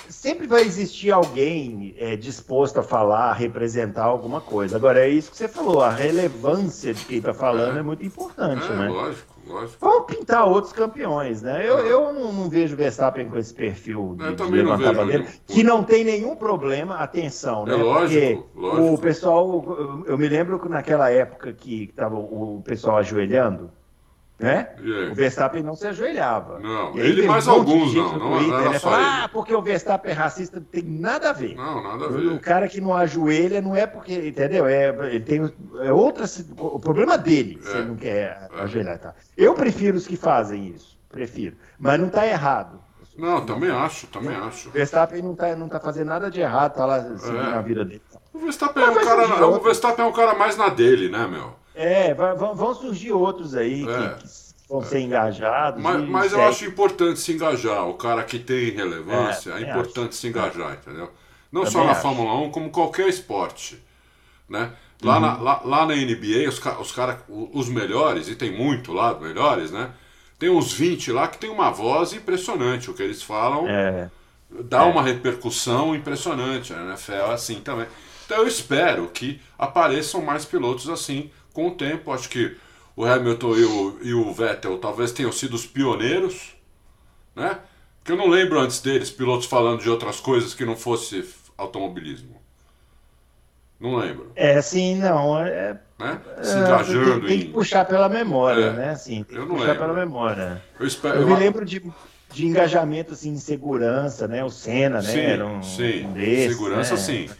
[0.08, 4.76] sempre vai existir alguém é, disposto a falar, a representar alguma coisa.
[4.76, 7.80] Agora, é isso que você falou, a relevância de quem está falando é.
[7.80, 7.82] é.
[7.82, 8.88] muito importante, é, né?
[8.88, 9.76] Lógico, lógico.
[9.80, 11.68] Vamos pintar outros campeões, né?
[11.68, 15.82] Eu, eu não, não vejo Verstappen com esse perfil de, de levantar bandeira, que não
[15.82, 17.74] tem nenhum problema, atenção, né?
[17.74, 18.94] É lógico, Porque lógico.
[18.94, 23.70] o pessoal, eu me lembro que naquela época que estava o pessoal ajoelhando,
[24.40, 24.68] né?
[25.10, 26.58] O Verstappen não se ajoelhava.
[26.60, 28.18] Não, ele mais um alguns não.
[28.18, 28.78] Não, Twitter, não né?
[28.78, 31.54] Fala, ah, porque o Verstappen é racista, não tem nada a ver.
[31.54, 32.26] Não, nada a ver.
[32.26, 34.66] O, cara que não ajoelha não é porque, entendeu?
[34.66, 36.24] É, ele tem é outra,
[36.56, 37.68] o problema dele, é.
[37.68, 38.60] se ele não quer é.
[38.62, 38.98] ajoelhar.
[38.98, 39.14] Tá?
[39.36, 41.56] Eu prefiro os que fazem isso, prefiro.
[41.78, 42.80] Mas não está errado.
[43.18, 44.70] Não, também acho, também acho.
[44.70, 47.54] O Verstappen não está não tá fazendo nada de errado, tá lá seguindo é.
[47.54, 48.02] a vida dele.
[48.32, 51.59] O Verstappen, é um cara, o Verstappen é um cara mais na dele, né, meu?
[51.80, 53.86] É, vão surgir outros aí é.
[53.86, 54.28] que, que,
[54.68, 55.82] vão ser engajados.
[55.82, 57.88] Mas, mas eu acho importante se engajar.
[57.88, 60.18] O cara que tem relevância, é, é importante acho.
[60.18, 61.10] se engajar, entendeu?
[61.50, 62.02] Não também só na acho.
[62.02, 63.82] Fórmula 1, como qualquer esporte.
[64.48, 64.72] Né?
[65.02, 65.20] Lá, uhum.
[65.20, 69.70] na, lá, lá, na NBA, os, os caras, os melhores, e tem muito lá, melhores,
[69.70, 69.90] né?
[70.38, 72.90] Tem uns 20 lá que tem uma voz impressionante.
[72.90, 74.10] O que eles falam é.
[74.50, 74.84] dá é.
[74.84, 76.72] uma repercussão impressionante.
[76.72, 77.86] A NFL é assim também.
[78.24, 82.12] Então eu espero que apareçam mais pilotos assim com o tempo.
[82.12, 82.56] Acho que
[82.96, 86.54] o Hamilton e o, e o Vettel talvez tenham sido os pioneiros,
[87.34, 87.58] né?
[87.98, 92.40] Porque eu não lembro antes deles pilotos falando de outras coisas que não fosse automobilismo.
[93.78, 94.30] Não lembro.
[94.36, 95.38] É, sim, não.
[95.38, 96.20] É, né?
[96.42, 98.90] Se engajando tem, tem, que puxar pela memória, é, né?
[98.90, 99.80] Assim, eu não puxar lembro.
[99.80, 100.62] pela memória.
[100.78, 101.82] Eu, espero, eu me lembro de,
[102.30, 104.44] de engajamento assim, de segurança, né?
[104.44, 105.10] O Senna, né?
[105.10, 106.06] Sim, Era um, sim.
[106.06, 107.00] Um desses, segurança, né?
[107.00, 107.30] sim.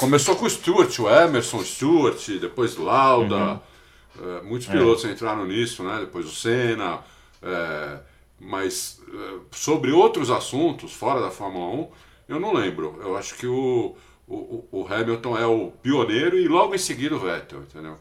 [0.00, 3.36] Começou com o Stuart, o Emerson Stuart, depois Lauda.
[3.36, 4.38] Uhum.
[4.38, 5.10] É, muitos pilotos é.
[5.10, 5.98] entraram nisso, né?
[6.00, 7.00] Depois o Senna,
[7.42, 7.98] é,
[8.40, 11.88] mas é, sobre outros assuntos fora da Fórmula 1,
[12.30, 12.98] eu não lembro.
[13.02, 13.94] Eu acho que o,
[14.26, 17.98] o, o Hamilton é o pioneiro e logo em seguida o Vettel, entendeu?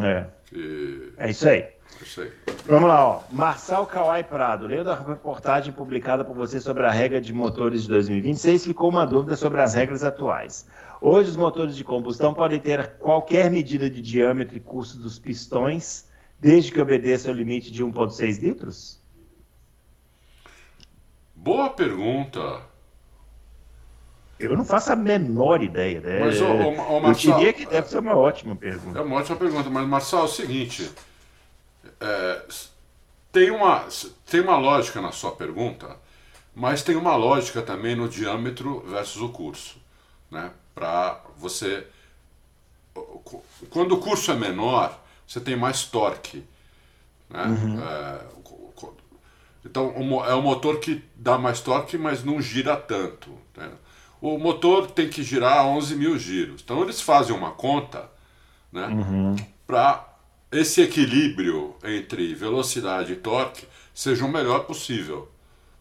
[0.00, 0.26] É.
[0.46, 1.12] Que...
[1.16, 1.66] É isso aí.
[2.00, 2.32] Isso aí.
[2.66, 3.22] Vamos lá, ó.
[3.28, 7.88] Marçal Kawai Prado, lendo a reportagem publicada por você sobre a regra de motores de
[7.88, 10.64] 2026, ficou uma dúvida sobre as regras atuais.
[11.00, 16.06] Hoje, os motores de combustão podem ter qualquer medida de diâmetro e curso dos pistões,
[16.38, 19.00] desde que obedeça ao limite de 1,6 litros?
[21.34, 22.60] Boa pergunta.
[24.38, 26.00] Eu não faço a menor ideia.
[26.00, 26.20] Né?
[26.20, 28.98] Mas, ô, ô, ô, Marçal, eu diria que deve ser uma ótima pergunta.
[28.98, 30.90] É uma ótima pergunta, mas, Marçal, é o seguinte:
[31.98, 32.42] é,
[33.32, 33.86] tem, uma,
[34.30, 35.96] tem uma lógica na sua pergunta,
[36.54, 39.78] mas tem uma lógica também no diâmetro versus o curso.
[40.30, 40.50] Né?
[40.80, 41.86] Para você.
[43.70, 46.42] Quando o curso é menor, você tem mais torque.
[47.28, 47.44] Né?
[47.44, 47.80] Uhum.
[47.80, 48.20] É,
[49.64, 49.94] então,
[50.26, 53.30] é um motor que dá mais torque, mas não gira tanto.
[53.56, 53.70] Né?
[54.20, 56.60] o motor tem que girar 11 mil giros.
[56.62, 58.10] Então eles fazem uma conta
[58.70, 59.36] né, uhum.
[59.66, 60.06] para
[60.52, 65.30] esse equilíbrio entre velocidade e torque seja o melhor possível.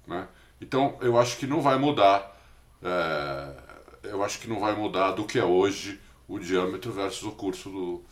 [0.08, 0.28] Né?
[0.62, 2.38] Então eu acho que não vai mudar.
[2.82, 3.69] É,
[4.10, 7.70] eu acho que não vai mudar do que é hoje o diâmetro versus o curso
[7.70, 8.04] do,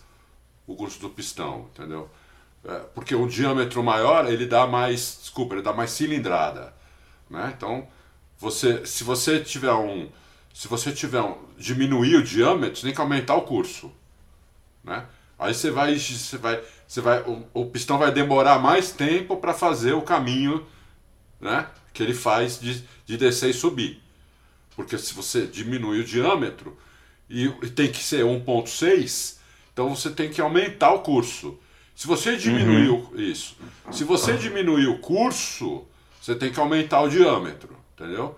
[0.65, 2.09] o curso do pistão, entendeu?
[2.65, 6.73] É, porque o diâmetro maior ele dá mais, desculpa, ele dá mais cilindrada,
[7.29, 7.53] né?
[7.55, 7.87] Então
[8.37, 10.09] você, se você tiver um,
[10.53, 13.91] se você tiver um, diminuir o diâmetro, você tem que aumentar o curso,
[14.83, 15.05] né?
[15.39, 19.53] Aí você vai, você vai, você vai, o, o pistão vai demorar mais tempo para
[19.53, 20.65] fazer o caminho,
[21.39, 21.67] né?
[21.93, 24.01] Que ele faz de, de descer e subir,
[24.77, 26.77] porque se você diminuir o diâmetro
[27.29, 29.35] e, e tem que ser 1.6,
[29.73, 31.59] então você tem que aumentar o curso.
[31.93, 33.11] Se você diminuir uhum.
[33.17, 33.57] isso,
[33.91, 35.85] se você diminuir o curso,
[36.21, 38.37] você tem que aumentar o diâmetro entendeu?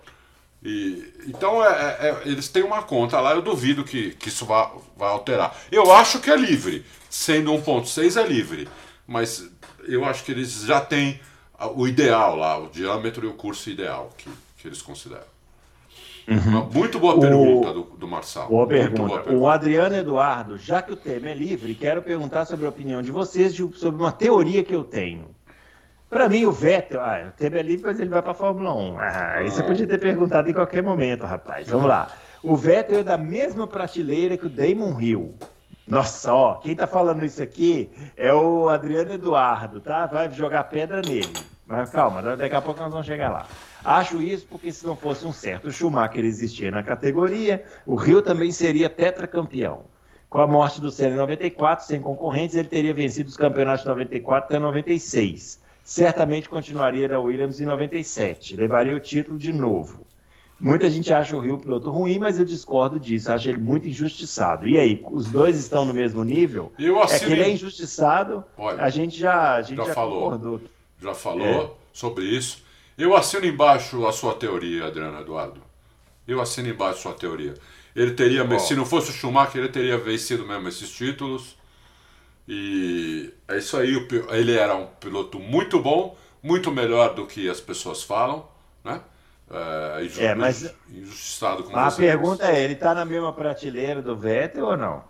[0.62, 4.44] E, então é, é, é, eles têm uma conta lá, eu duvido que, que isso
[4.44, 5.56] vá, vá alterar.
[5.70, 8.68] Eu acho que é livre, sendo 1.6 é livre,
[9.06, 9.48] mas
[9.84, 11.20] eu acho que eles já têm
[11.74, 15.29] o ideal lá, o diâmetro e o curso ideal que, que eles consideram.
[16.30, 16.70] Uhum.
[16.72, 17.74] Muito boa pergunta o...
[17.74, 18.48] do, do Marçal.
[18.48, 19.02] Boa pergunta.
[19.02, 19.44] boa pergunta.
[19.44, 23.10] O Adriano Eduardo, já que o tema é livre, quero perguntar sobre a opinião de
[23.10, 25.34] vocês de, sobre uma teoria que eu tenho.
[26.08, 28.72] Para mim, o Vettel, ah, o tempo é livre, mas ele vai para a Fórmula
[28.74, 28.96] 1.
[28.98, 31.68] Ah, isso você podia ter perguntado em qualquer momento, rapaz.
[31.68, 32.12] Vamos lá.
[32.42, 35.34] O Vettel é da mesma prateleira que o Damon Hill.
[35.86, 40.06] Nossa, ó, quem tá falando isso aqui é o Adriano Eduardo, tá?
[40.06, 41.32] Vai jogar pedra nele.
[41.66, 43.46] Mas calma, daqui a pouco nós vamos chegar lá.
[43.84, 48.52] Acho isso porque se não fosse um certo Schumacher existir na categoria, o Rio também
[48.52, 49.84] seria tetracampeão.
[50.28, 53.88] Com a morte do Senna em 94, sem concorrentes, ele teria vencido os campeonatos de
[53.88, 55.60] 94 até 96
[55.90, 60.06] certamente continuaria na Williams em 97, levaria o título de novo.
[60.58, 64.68] Muita gente acha o Rio piloto ruim, mas eu discordo disso, acho ele muito injustiçado.
[64.68, 66.70] E aí, os dois estão no mesmo nível?
[66.78, 67.16] Eu assino...
[67.16, 70.60] É que ele é injustiçado, Olha, a gente já, a gente já, já falou, concordou.
[71.00, 71.70] Já falou é.
[71.92, 72.62] sobre isso.
[73.00, 75.62] Eu assino embaixo a sua teoria, Adriano Eduardo.
[76.28, 77.54] Eu assino embaixo a sua teoria.
[77.96, 78.58] Ele teria, oh.
[78.58, 81.56] se não fosse o Schumacher, ele teria vencido mesmo esses títulos.
[82.46, 87.58] E é isso aí, ele era um piloto muito bom, muito melhor do que as
[87.58, 88.46] pessoas falam,
[88.84, 89.00] né?
[89.50, 94.66] É, é mas injustiçado com A pergunta é, ele está na mesma prateleira do Vettel
[94.66, 95.04] ou não?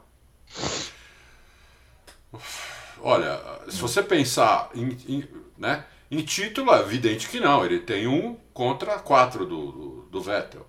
[3.03, 5.28] Olha, se você pensar em, em,
[5.59, 7.64] né, em título, é evidente que não.
[7.64, 10.66] Ele tem um contra quatro do, do, do Vettel.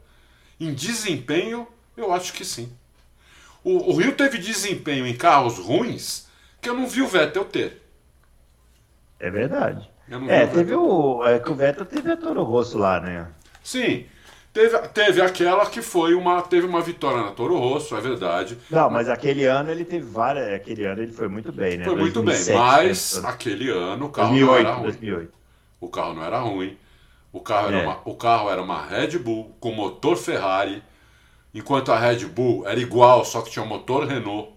[0.60, 1.68] Em desempenho,
[1.98, 2.72] eu acho que sim.
[3.64, 6.28] O, o Rio teve desempenho em carros ruins
[6.62, 7.82] que eu não vi o Vettel ter.
[9.20, 9.90] É verdade.
[10.28, 11.26] É, teve o.
[11.26, 13.28] É que o Vettel teve a Toro Rosso lá, né?
[13.64, 14.06] Sim.
[14.54, 16.42] Teve, teve aquela que foi uma.
[16.42, 18.58] Teve uma vitória na Toro Rosso, é verdade.
[18.70, 20.54] Não, mas aquele ano ele teve várias.
[20.54, 21.86] Aquele ano ele foi muito bem, né?
[21.86, 23.30] Foi 2007, muito bem, mas né?
[23.30, 24.84] aquele ano o carro 2008, não era ruim.
[24.84, 25.34] 2008.
[25.80, 26.78] O carro não era ruim.
[27.34, 27.84] O carro, era é.
[27.84, 30.84] uma, o carro era uma Red Bull com motor Ferrari,
[31.54, 34.52] enquanto a Red Bull era igual, só que tinha um motor Renault.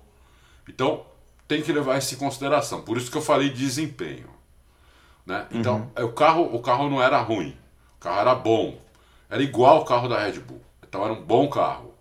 [0.68, 1.06] Então,
[1.46, 2.82] tem que levar isso em consideração.
[2.82, 4.28] Por isso que eu falei desempenho.
[5.24, 5.46] Né?
[5.52, 5.90] Então, uhum.
[5.94, 7.56] É, o, carro, o carro não era ruim.
[7.96, 8.76] O carro era bom.
[9.28, 10.60] Era igual ao carro da Red Bull.
[10.86, 11.94] Então era um bom carro.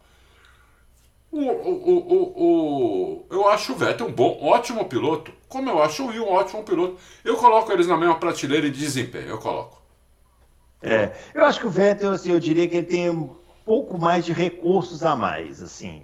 [1.31, 6.03] O, o, o, o, eu acho o Vettel um bom, ótimo piloto, como eu acho
[6.03, 6.97] o Will um ótimo piloto.
[7.25, 9.81] Eu coloco eles na mesma prateleira de desempenho, eu coloco.
[10.81, 14.25] É, eu acho que o Vettel, assim, eu diria que ele tem um pouco mais
[14.25, 16.03] de recursos a mais, assim.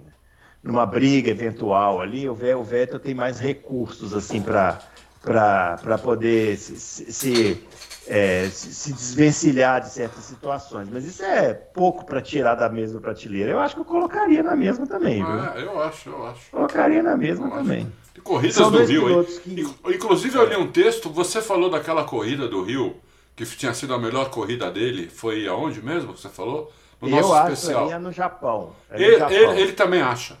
[0.62, 4.80] numa briga eventual ali, o Vettel tem mais recursos assim para
[5.22, 7.68] para poder se, se,
[8.10, 10.88] é, se, desvencilhar de certas situações.
[10.92, 13.52] Mas isso é pouco para tirar da mesma prateleira.
[13.52, 15.22] Eu acho que eu colocaria na mesma também.
[15.22, 16.50] Ah, eu acho, eu acho.
[16.50, 17.86] Colocaria na mesma eu também.
[18.12, 18.22] Acho.
[18.22, 19.60] corridas São do Rio, que...
[19.94, 22.96] Inclusive, eu li um texto, você falou daquela corrida do Rio,
[23.36, 25.08] que tinha sido a melhor corrida dele.
[25.08, 26.72] Foi aonde mesmo que você falou?
[27.00, 27.86] No eu nosso acho especial.
[27.86, 28.72] que é no Japão.
[28.90, 29.36] É no ele, Japão.
[29.36, 30.36] Ele, ele também acha.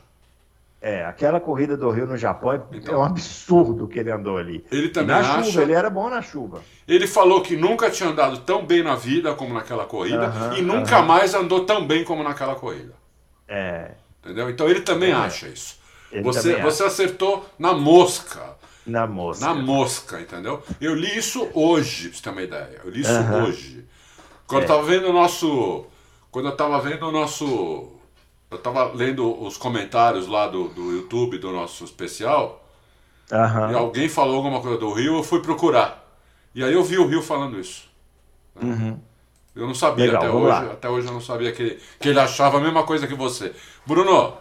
[0.82, 4.38] É, aquela corrida do Rio no Japão é, então, é um absurdo que ele andou
[4.38, 4.64] ali.
[4.72, 5.44] Ele também na acha...
[5.44, 6.62] chuva, ele era bom na chuva.
[6.88, 11.02] Ele falou que nunca tinha andado tão bem na vida como naquela corrida e nunca
[11.02, 12.94] mais andou tão bem como naquela corrida.
[13.46, 13.90] É.
[14.24, 14.48] Entendeu?
[14.48, 15.14] Então ele também é.
[15.14, 15.78] acha isso.
[16.10, 16.86] Ele você, você acha.
[16.86, 18.56] acertou na mosca.
[18.86, 19.46] Na mosca.
[19.46, 20.62] Na mosca, entendeu?
[20.80, 22.80] Eu li isso hoje, pra você ter uma ideia.
[22.82, 23.12] Eu li isso
[23.44, 23.84] hoje.
[24.46, 24.64] Quando é.
[24.64, 25.84] eu tava vendo o nosso.
[26.30, 27.99] Quando eu tava vendo o nosso
[28.50, 32.68] eu tava lendo os comentários lá do, do YouTube do nosso especial.
[33.30, 33.70] Uhum.
[33.70, 36.04] E alguém falou alguma coisa do Rio, eu fui procurar.
[36.54, 37.88] E aí eu vi o Rio falando isso.
[38.60, 38.98] Uhum.
[39.54, 40.46] Eu não sabia Legal, até hoje.
[40.46, 40.72] Lá.
[40.72, 43.54] Até hoje eu não sabia que, que ele achava a mesma coisa que você.
[43.86, 44.36] Bruno,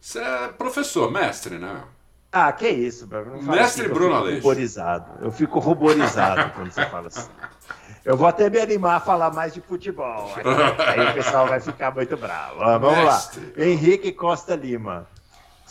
[0.00, 1.82] você é professor, mestre, né?
[2.32, 3.42] Ah, que isso, Bruno.
[3.42, 4.38] Mestre assim, Bruno Aleixo.
[4.38, 5.24] Ruborizado.
[5.24, 7.28] Eu fico ruborizado quando você fala assim.
[8.04, 10.32] Eu vou até me animar a falar mais de futebol.
[10.36, 12.58] Aí o pessoal vai ficar muito bravo.
[12.58, 13.22] Vamos lá.
[13.56, 15.06] Henrique Costa Lima.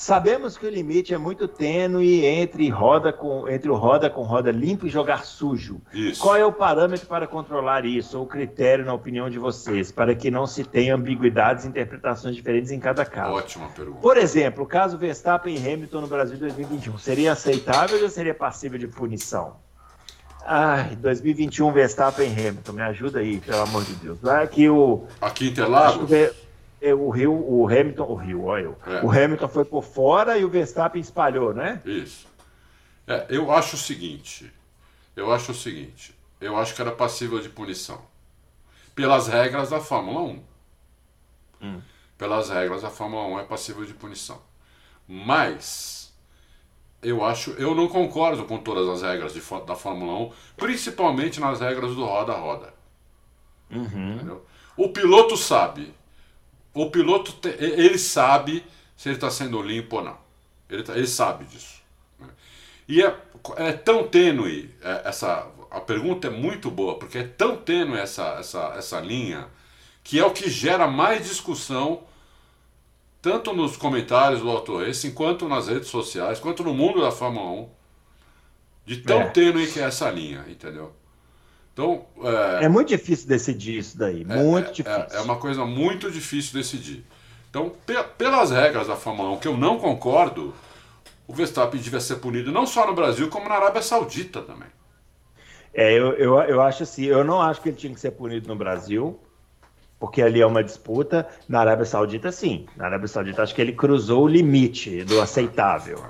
[0.01, 4.49] Sabemos que o limite é muito tênue entre, roda com, entre o roda com roda
[4.49, 5.79] limpo e jogar sujo.
[5.93, 6.19] Isso.
[6.19, 10.15] Qual é o parâmetro para controlar isso, ou o critério, na opinião de vocês, para
[10.15, 13.36] que não se tenha ambiguidades e interpretações diferentes em cada caso?
[13.36, 13.99] Ótima pergunta.
[13.99, 18.79] Por exemplo, o caso Verstappen e Hamilton no Brasil 2021, seria aceitável ou seria passível
[18.79, 19.57] de punição?
[20.46, 24.22] Ai, 2021 Verstappen e Hamilton, me ajuda aí, pelo amor de Deus.
[24.22, 25.06] Lá que o.
[25.22, 26.10] Aqui Interlagos?
[26.82, 28.78] É, o Rio, o Hamilton, o Rio, olha eu.
[28.88, 29.06] É.
[29.06, 31.80] O Hamilton foi por fora e o Verstappen espalhou, né?
[31.86, 32.26] Isso.
[33.06, 34.52] É, eu acho o seguinte.
[35.16, 36.16] Eu acho o seguinte.
[36.39, 38.02] Eu acho que era passível de punição.
[38.96, 40.44] Pelas regras da Fórmula 1.
[41.62, 41.82] Hum.
[42.18, 44.42] Pelas regras da Fórmula 1 é passível de punição.
[45.08, 46.01] Mas
[47.02, 51.60] eu acho, eu não concordo com todas as regras de, da Fórmula 1, principalmente nas
[51.60, 52.74] regras do roda-roda.
[53.72, 54.39] Uhum.
[54.78, 55.93] O piloto sabe.
[56.74, 58.64] O piloto, te, ele sabe
[58.95, 60.18] se ele está sendo limpo ou não.
[60.70, 61.82] Ele, tá, ele sabe disso.
[62.20, 62.28] Né?
[62.88, 63.16] E é,
[63.58, 65.47] é tão tênue é, essa.
[65.72, 69.47] A pergunta é muito boa, porque é tão tênue essa, essa, essa linha
[70.04, 72.04] que é o que gera mais discussão
[73.22, 77.51] tanto nos comentários do Auto Racing, quanto nas redes sociais, quanto no mundo da Fórmula
[77.51, 77.69] 1,
[78.86, 79.30] de tão é.
[79.30, 80.91] tênue que é essa linha, entendeu?
[81.74, 82.05] Então,
[82.59, 85.19] é, é muito difícil decidir isso daí, é, muito é, difícil.
[85.19, 87.05] É, uma coisa muito difícil decidir.
[87.49, 90.53] Então, pe pelas regras da Fórmula 1, que eu não concordo,
[91.28, 94.67] o Verstappen devia ser punido não só no Brasil, como na Arábia Saudita também.
[95.74, 98.47] É, eu, eu, eu acho assim, eu não acho que ele tinha que ser punido
[98.47, 99.17] no Brasil,
[100.02, 101.28] porque ali é uma disputa.
[101.47, 102.66] Na Arábia Saudita, sim.
[102.76, 106.04] Na Arábia Saudita, acho que ele cruzou o limite do aceitável.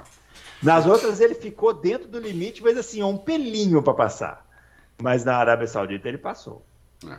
[0.63, 4.47] Nas outras, ele ficou dentro do limite, mas assim, é um pelinho para passar.
[5.03, 6.65] Mas na Arábia Saudita, ele passou.
[7.05, 7.17] É.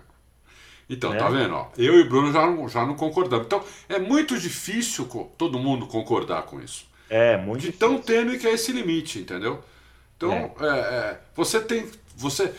[0.89, 1.19] Então, é.
[1.19, 1.55] tá vendo?
[1.55, 3.45] Ó, eu e o Bruno já não, já não concordamos.
[3.45, 5.05] Então, é muito difícil
[5.37, 6.87] todo mundo concordar com isso.
[7.11, 7.87] É, muito De difícil.
[7.87, 9.63] tão tênue que é esse limite, entendeu?
[10.17, 10.55] Então, é.
[10.59, 11.87] É, é você tem.
[12.17, 12.51] Você,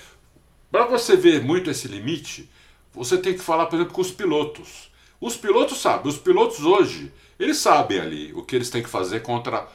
[0.72, 2.48] para você ver muito esse limite,
[2.94, 4.92] você tem que falar, por exemplo, com os pilotos.
[5.20, 9.22] Os pilotos sabem, os pilotos hoje, eles sabem ali o que eles têm que fazer
[9.22, 9.68] contra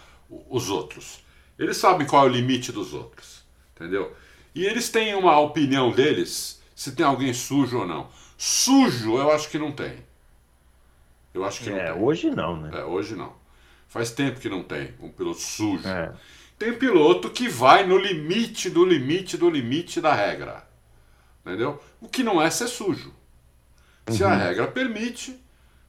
[0.49, 1.21] os outros.
[1.59, 3.43] Eles sabem qual é o limite dos outros,
[3.75, 4.15] entendeu?
[4.55, 8.09] E eles têm uma opinião deles se tem alguém sujo ou não.
[8.37, 10.05] Sujo, eu acho que não tem.
[11.35, 12.03] Eu acho que é, não tem.
[12.05, 12.71] hoje não, né?
[12.75, 13.33] É, hoje não.
[13.89, 15.89] Faz tempo que não tem um piloto sujo.
[15.89, 16.13] É.
[16.59, 20.68] Tem piloto que vai no limite do limite do limite da regra.
[21.49, 21.81] Entendeu?
[21.99, 23.11] O que não é ser sujo.
[24.11, 24.37] Se a uhum.
[24.37, 25.39] regra permite,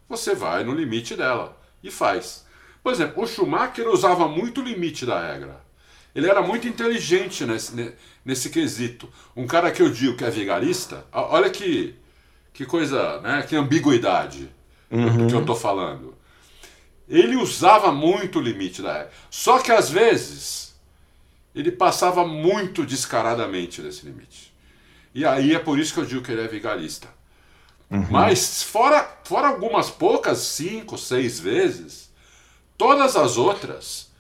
[0.08, 2.46] você vai no limite dela e faz.
[2.82, 5.62] Por exemplo, o Schumacher usava muito o limite da regra.
[6.16, 9.12] Ele era muito inteligente nesse, nesse quesito.
[9.36, 11.94] Um cara que eu digo que é vigarista, olha que,
[12.54, 13.46] que coisa, né?
[13.48, 14.50] Que ambiguidade
[14.90, 15.28] uhum.
[15.28, 16.16] que eu estou falando.
[17.08, 19.12] Ele usava muito o limite da regra.
[19.30, 20.80] Só que às vezes
[21.54, 24.49] ele passava muito descaradamente desse limite.
[25.14, 27.08] E aí é por isso que eu digo que ele é vigarista.
[27.90, 28.06] Uhum.
[28.10, 32.12] Mas fora, fora algumas poucas, cinco, seis vezes,
[32.78, 34.12] todas as outras,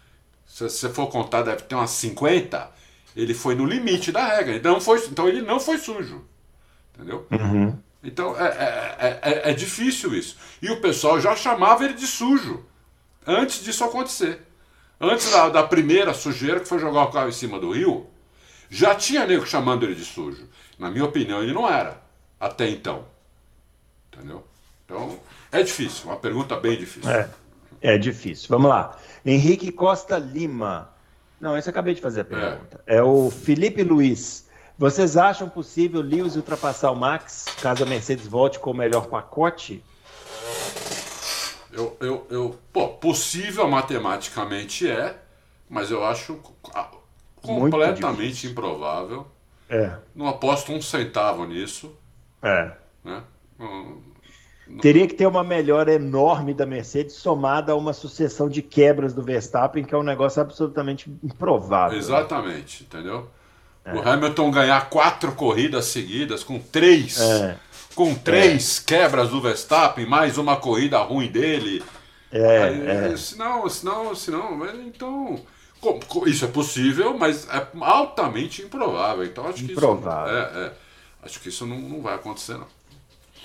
[0.46, 2.72] se você for contar, deve ter umas 50,
[3.16, 4.56] ele foi no limite da regra.
[4.56, 6.26] Ele não foi, então ele não foi sujo.
[6.94, 7.28] Entendeu?
[7.32, 7.78] Uhum.
[8.04, 10.38] Então é, é, é, é, difícil isso.
[10.62, 12.66] E o pessoal já chamava ele de sujo.
[13.26, 14.42] antes disso acontecer.
[15.00, 18.08] Antes da, da primeira sujeira que foi jogar o carro em cima do rio,
[18.70, 20.48] já tinha nego chamando ele de sujo.
[20.80, 22.02] Na minha opinião, ele não era.
[22.40, 23.04] Até então.
[24.12, 24.44] Entendeu?
[24.86, 25.20] Então,
[25.52, 26.06] é difícil.
[26.08, 27.12] Uma pergunta bem difícil.
[27.12, 27.30] É,
[27.82, 28.48] é difícil.
[28.50, 28.98] Vamos lá.
[29.26, 30.90] Henrique Costa Lima.
[31.40, 32.82] Não, esse eu acabei de fazer a pergunta.
[32.88, 34.48] É, é o Felipe Luiz.
[34.78, 39.84] Vocês acham possível Lewis ultrapassar o Max caso a Mercedes volte com o melhor pacote?
[41.72, 45.18] Eu, eu, eu, pô, possível matematicamente é,
[45.70, 46.40] mas eu acho
[47.42, 49.28] completamente improvável.
[49.70, 49.92] É.
[50.16, 51.96] Não aposto um centavo nisso.
[52.42, 52.72] É.
[53.04, 53.24] Né?
[54.82, 59.22] Teria que ter uma melhora enorme da Mercedes somada a uma sucessão de quebras do
[59.22, 61.98] Verstappen, que é um negócio absolutamente improvável.
[61.98, 63.30] Exatamente, entendeu?
[63.84, 63.94] É.
[63.94, 67.20] O Hamilton ganhar quatro corridas seguidas com três.
[67.20, 67.58] É.
[67.96, 68.84] Com três é.
[68.86, 71.84] quebras do Verstappen, mais uma corrida ruim dele.
[72.32, 73.18] É, Aí, é.
[73.18, 75.42] Senão, senão, senão, então.
[76.26, 79.24] Isso é possível, mas é altamente improvável.
[79.24, 80.34] Então acho que improvável.
[80.34, 80.74] isso, é, é,
[81.24, 82.68] acho que isso não, não vai acontecer, não.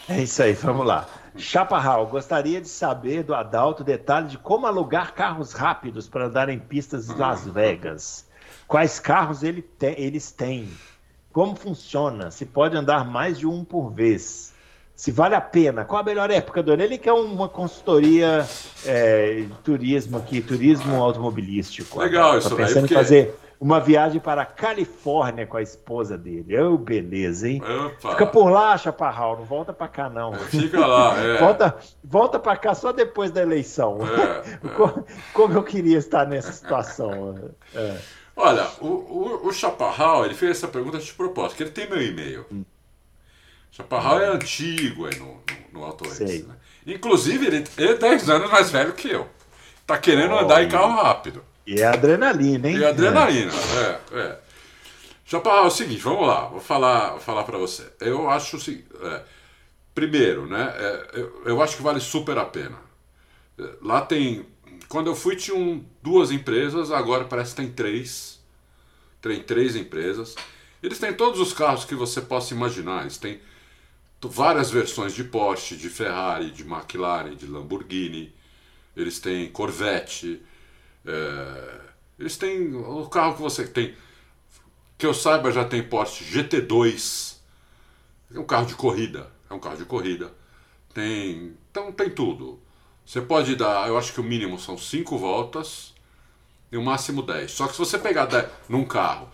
[0.09, 1.09] É isso aí, vamos lá.
[1.37, 6.59] Chaparral, gostaria de saber do Adalto detalhes de como alugar carros rápidos para andar em
[6.59, 8.27] pistas de Las Vegas.
[8.69, 10.71] Quais carros ele te, eles têm?
[11.33, 12.31] Como funciona?
[12.31, 14.54] Se pode andar mais de um por vez?
[14.95, 15.85] Se vale a pena?
[15.85, 16.83] Qual a melhor época do ano?
[16.83, 18.47] Ele quer uma consultoria
[18.87, 21.99] é, de turismo aqui, turismo automobilístico.
[21.99, 22.95] Legal, isso Tá pensando porque...
[22.95, 26.59] em fazer uma viagem para a Califórnia com a esposa dele.
[26.59, 27.63] Oh, beleza, hein?
[27.63, 28.11] Opa.
[28.11, 30.35] Fica por lá, Chaparral, não volta para cá, não.
[30.35, 31.39] Fica lá, é.
[31.41, 33.99] volta volta para cá só depois da eleição.
[34.07, 34.69] É, é.
[34.77, 37.53] Como, como, eu queria estar nessa situação.
[37.75, 37.97] É.
[38.37, 42.03] Olha, o, o, o, Chaparral, ele fez essa pergunta de propósito, que ele tem meu
[42.03, 42.45] e-mail.
[42.53, 42.65] Hum.
[43.77, 45.43] Chaparral é antigo aí no,
[45.73, 46.57] no, no né?
[46.87, 49.29] Inclusive, ele, ele é 10 anos mais velho que eu.
[49.85, 51.45] Tá querendo oh, andar em carro rápido.
[51.67, 52.77] E é adrenalina, hein?
[52.77, 54.39] E é adrenalina, é, é.
[55.25, 57.91] Chaparral, é o seguinte, vamos lá, vou falar, vou falar para você.
[57.99, 59.23] Eu acho o seguinte, é,
[59.93, 62.79] primeiro, né, é, eu, eu acho que vale super a pena.
[63.59, 64.47] É, lá tem,
[64.89, 68.39] quando eu fui tinham duas empresas, agora parece que tem três,
[69.21, 70.37] tem três empresas.
[70.81, 73.41] Eles têm todos os carros que você possa imaginar, eles têm
[74.23, 78.35] várias versões de Porsche, de Ferrari, de McLaren, de Lamborghini,
[78.97, 80.43] eles têm Corvette,
[81.05, 81.81] é,
[82.19, 83.95] eles têm o carro que você tem,
[84.97, 87.37] que eu saiba já tem Porsche GT2,
[88.35, 90.33] é um carro de corrida, é um carro de corrida.
[90.93, 92.61] Tem, então tem tudo.
[93.05, 95.93] Você pode dar, eu acho que o mínimo são 5 voltas
[96.73, 97.51] e o máximo 10.
[97.51, 99.29] Só que se você pegar 10 num carro,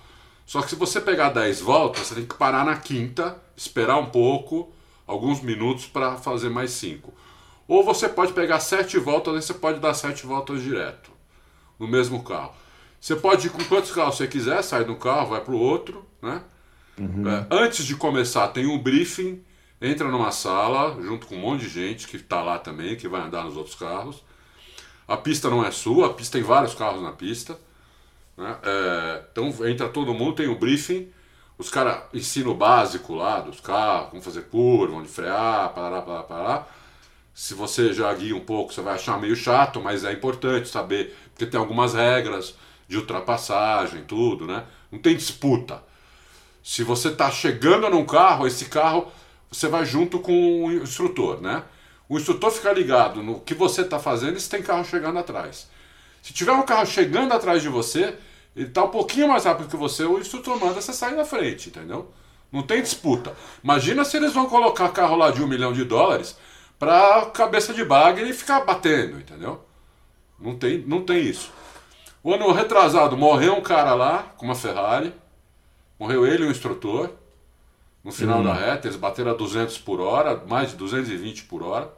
[0.51, 4.07] só que se você pegar 10 voltas, você tem que parar na quinta, esperar um
[4.07, 4.73] pouco,
[5.07, 7.15] alguns minutos para fazer mais 5.
[7.69, 11.13] Ou você pode pegar 7 voltas e você pode dar 7 voltas direto
[11.79, 12.53] no mesmo carro.
[13.01, 15.57] Você pode ir com quantos carros você quiser, sai de um carro, vai para o
[15.57, 16.43] outro, né?
[16.99, 17.31] Uhum.
[17.31, 19.41] É, antes de começar, tem um briefing,
[19.81, 23.21] entra numa sala, junto com um monte de gente que está lá também, que vai
[23.21, 24.25] andar nos outros carros.
[25.07, 27.57] A pista não é sua, a pista tem vários carros na pista.
[28.41, 28.57] Né?
[28.63, 31.13] É, então entra todo mundo, tem um briefing,
[31.59, 36.23] os caras ensinam o básico lá dos carros, como fazer curva, onde frear, parará, parará,
[36.23, 36.67] parará.
[37.35, 41.15] Se você já guia um pouco, você vai achar meio chato, mas é importante saber,
[41.33, 42.55] porque tem algumas regras
[42.89, 44.65] de ultrapassagem, tudo, né?
[44.91, 45.83] Não tem disputa.
[46.65, 49.13] Se você está chegando num carro, esse carro
[49.51, 51.63] você vai junto com o instrutor, né?
[52.09, 55.69] O instrutor fica ligado no que você está fazendo e se tem carro chegando atrás.
[56.23, 58.17] Se tiver um carro chegando atrás de você,
[58.55, 61.69] ele está um pouquinho mais rápido que você, o instrutor manda você sair da frente,
[61.69, 62.11] entendeu?
[62.51, 63.35] Não tem disputa.
[63.63, 66.37] Imagina se eles vão colocar carro lá de um milhão de dólares
[66.79, 69.65] para cabeça de bagre e ficar batendo, entendeu?
[70.39, 71.53] Não tem, não tem isso.
[72.23, 75.15] O ano retrasado morreu um cara lá com uma Ferrari,
[75.99, 77.11] morreu ele e o instrutor.
[78.03, 78.45] No final hum.
[78.45, 81.93] da reta, eles bateram a 200 por hora, mais de 220 por hora.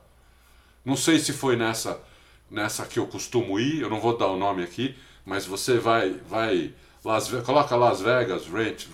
[0.85, 1.99] Não sei se foi nessa
[2.53, 4.95] nessa que eu costumo ir, eu não vou dar o nome aqui,
[5.25, 6.73] mas você vai vai
[7.05, 8.89] Las, coloca Las Vegas Ranch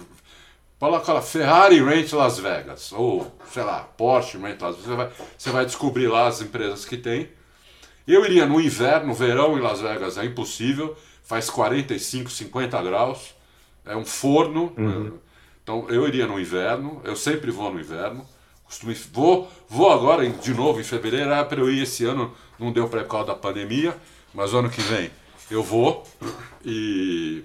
[0.79, 5.11] Coloca lá, Ferrari Rent Las Vegas, ou sei lá, Porsche Rent Las Vegas, você vai,
[5.37, 7.29] você vai descobrir lá as empresas que tem.
[8.07, 13.35] Eu iria no inverno, verão em Las Vegas é impossível, faz 45, 50 graus,
[13.85, 14.73] é um forno.
[14.79, 15.19] Uhum.
[15.65, 18.25] Então eu iria no inverno, eu sempre vou no inverno.
[18.65, 22.71] Costumo, vou, vou agora de novo em fevereiro, era para eu ir esse ano, não
[22.71, 23.97] deu para por causa da pandemia,
[24.33, 25.11] mas ano que vem
[25.51, 26.07] eu vou
[26.65, 27.45] e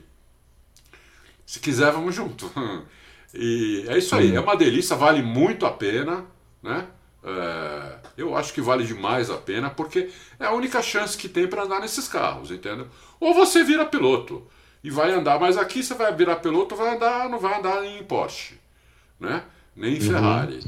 [1.46, 2.52] se quiser vamos junto.
[3.36, 6.24] E é isso aí, é uma delícia, vale muito a pena,
[6.62, 6.86] né?
[7.24, 11.48] É, eu acho que vale demais a pena porque é a única chance que tem
[11.48, 12.88] para andar nesses carros, entendeu?
[13.20, 14.46] Ou você vira piloto
[14.84, 18.04] e vai andar, mas aqui você vai virar piloto, vai andar, não vai andar em
[18.04, 18.60] Porsche,
[19.20, 19.44] né?
[19.76, 20.12] Nem em uhum.
[20.12, 20.60] Ferrari.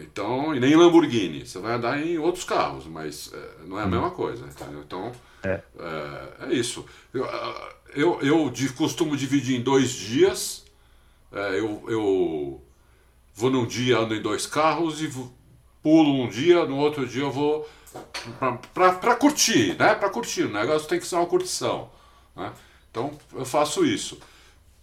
[0.00, 1.46] Então, e nem Lamborghini.
[1.46, 3.90] Você vai andar em outros carros, mas é, não é a uhum.
[3.90, 4.80] mesma coisa, entendeu?
[4.80, 5.12] Então,
[5.44, 6.84] é, é, é isso.
[7.12, 7.24] Eu,
[7.94, 10.64] eu, eu costumo dividir em dois dias.
[11.32, 12.62] É, eu, eu
[13.34, 15.10] vou num dia, ando em dois carros e
[15.82, 17.68] pulo um dia, no outro dia eu vou
[18.72, 19.94] para curtir, né?
[19.94, 20.44] Para curtir.
[20.44, 21.90] O negócio tem que ser uma curtição.
[22.34, 22.52] Né?
[22.90, 24.18] Então eu faço isso.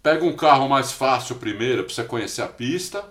[0.04, 3.04] Pega um carro mais fácil primeiro para você conhecer a pista.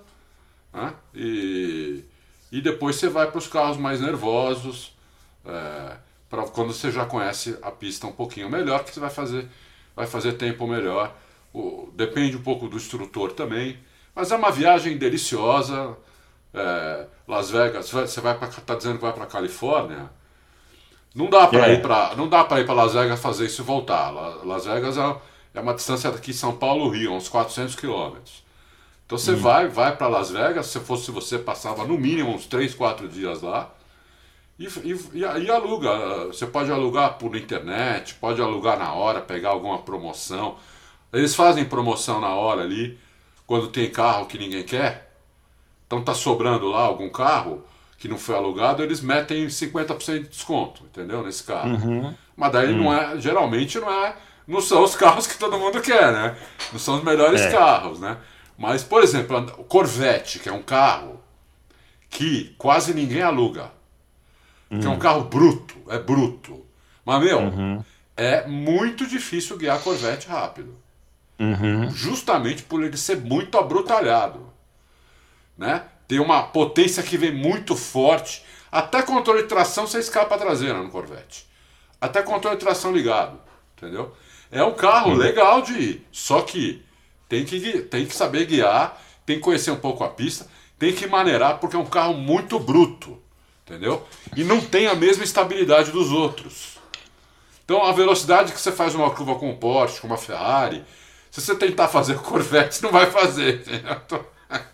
[0.72, 0.94] Né?
[1.14, 2.04] E,
[2.52, 4.96] e depois você vai para os carros mais nervosos.
[5.44, 5.96] É,
[6.30, 9.48] para quando você já conhece a pista um pouquinho melhor, que você vai fazer,
[9.96, 11.12] vai fazer tempo melhor.
[11.52, 13.76] O, depende um pouco do instrutor também.
[14.14, 15.96] Mas é uma viagem deliciosa.
[16.54, 20.08] É, Las Vegas, você vai para tá dizendo que vai para Califórnia?
[21.12, 21.74] Não dá para é.
[21.74, 24.10] ir para não dá para ir para Las Vegas fazer isso e voltar.
[24.44, 25.16] Las Vegas é,
[25.54, 28.44] é uma distância daqui São Paulo Rio, uns 400 quilômetros.
[29.04, 29.36] Então você hum.
[29.36, 33.42] vai vai para Las Vegas, se fosse você passava no mínimo uns 3, 4 dias
[33.42, 33.72] lá.
[34.60, 36.26] E, e, e, aluga.
[36.26, 40.56] Você pode alugar por internet, pode alugar na hora, pegar alguma promoção.
[41.10, 42.98] Eles fazem promoção na hora ali,
[43.46, 45.14] quando tem carro que ninguém quer.
[45.86, 47.64] Então tá sobrando lá algum carro
[47.98, 51.22] que não foi alugado, eles metem 50% de desconto, entendeu?
[51.22, 51.70] Nesse carro.
[51.70, 52.14] Uhum.
[52.36, 52.84] Mas daí uhum.
[52.84, 54.14] não é, geralmente não é,
[54.46, 56.36] não são os carros que todo mundo quer, né?
[56.70, 57.50] Não são os melhores é.
[57.50, 58.18] carros, né?
[58.58, 61.18] Mas, por exemplo, o Corvette, que é um carro
[62.10, 63.79] que quase ninguém aluga
[64.78, 64.98] que é um hum.
[64.98, 66.64] carro bruto, é bruto.
[67.04, 67.84] Mas, meu, uhum.
[68.16, 70.76] é muito difícil guiar Corvette rápido.
[71.40, 71.90] Uhum.
[71.90, 74.48] Justamente por ele ser muito abrutalhado.
[75.58, 75.82] Né?
[76.06, 78.44] Tem uma potência que vem muito forte.
[78.70, 81.48] Até controle de tração você escapa a traseira no Corvette.
[82.00, 83.40] Até controle de tração ligado.
[83.76, 84.14] Entendeu?
[84.52, 85.16] É um carro uhum.
[85.16, 86.06] legal de ir.
[86.12, 86.84] Só que
[87.28, 90.46] tem que, tem que saber guiar, tem que conhecer um pouco a pista,
[90.78, 93.20] tem que maneirar, porque é um carro muito bruto
[93.70, 94.04] entendeu?
[94.36, 96.78] E não tem a mesma estabilidade dos outros.
[97.64, 100.84] Então a velocidade que você faz uma curva com o Porsche, com uma Ferrari,
[101.30, 103.62] se você tentar fazer o Corvette, não vai fazer.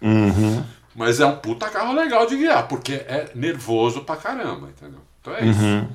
[0.00, 0.64] Uhum.
[0.94, 5.00] Mas é um puta carro legal de guiar, porque é nervoso pra caramba, entendeu?
[5.20, 5.60] Então é isso.
[5.60, 5.88] Uhum.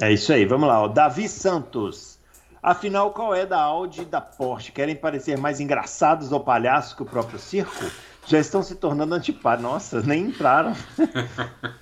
[0.00, 0.82] É isso aí, vamos lá.
[0.82, 0.88] Ó.
[0.88, 2.18] Davi Santos.
[2.60, 4.72] Afinal, qual é da Audi e da Porsche?
[4.72, 7.84] Querem parecer mais engraçados ou palhaços que o próprio circo?
[8.26, 9.70] Já estão se tornando antipáticos.
[9.70, 10.76] Nossa, nem entraram.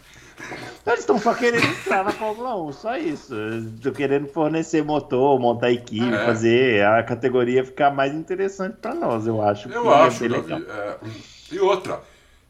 [0.86, 3.34] Eles estão só querendo entrar na Fórmula 1, só isso.
[3.74, 6.24] Estão querendo fornecer motor, montar equipe, é.
[6.24, 9.68] fazer a categoria ficar mais interessante para nós, eu acho.
[9.68, 10.96] Eu acho, Davi, é...
[11.52, 12.00] E outra,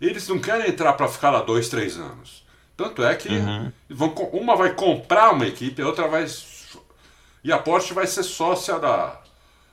[0.00, 2.44] eles não querem entrar para ficar lá dois, três anos.
[2.76, 3.70] Tanto é que uhum.
[3.90, 6.26] vão, uma vai comprar uma equipe, a outra vai.
[7.44, 9.20] E a Porsche vai ser sócia da,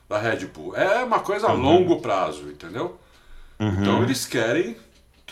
[0.10, 0.76] da Red Bull.
[0.76, 1.61] É uma coisa a uhum.
[1.61, 2.99] longo prazo, entendeu?
[3.60, 3.81] Uhum.
[3.81, 4.76] Então eles querem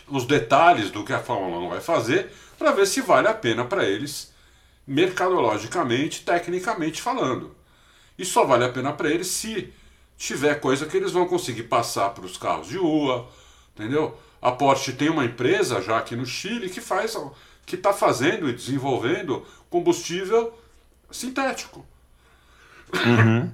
[0.07, 3.65] os detalhes do que a Fórmula 1 vai fazer para ver se vale a pena
[3.65, 4.33] para eles,
[4.87, 7.55] mercadologicamente, tecnicamente falando.
[8.17, 9.73] E só vale a pena para eles se
[10.17, 13.27] tiver coisa que eles vão conseguir passar para os carros de rua,
[13.75, 14.17] entendeu?
[14.41, 17.17] A Porsche tem uma empresa já aqui no Chile que faz,
[17.65, 20.53] que está fazendo e desenvolvendo combustível
[21.11, 21.85] sintético.
[22.93, 23.51] Uhum.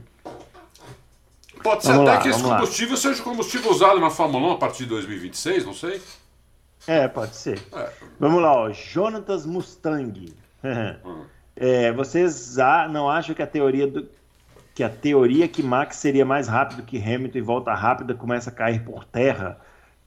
[1.64, 3.02] Pode ser vamos até lá, que esse combustível lá.
[3.02, 6.02] seja combustível usado na Fórmula 1 a partir de 2026, não sei.
[6.88, 7.62] É, pode ser.
[7.74, 7.92] É.
[8.20, 8.72] Vamos lá, ó.
[8.72, 10.34] Jonatas Mustang.
[11.56, 12.56] é, vocês
[12.92, 14.08] não acham que a teoria do
[14.74, 18.54] que a teoria que Max seria mais rápido que Hamilton e volta rápida começa a
[18.54, 19.60] cair por terra,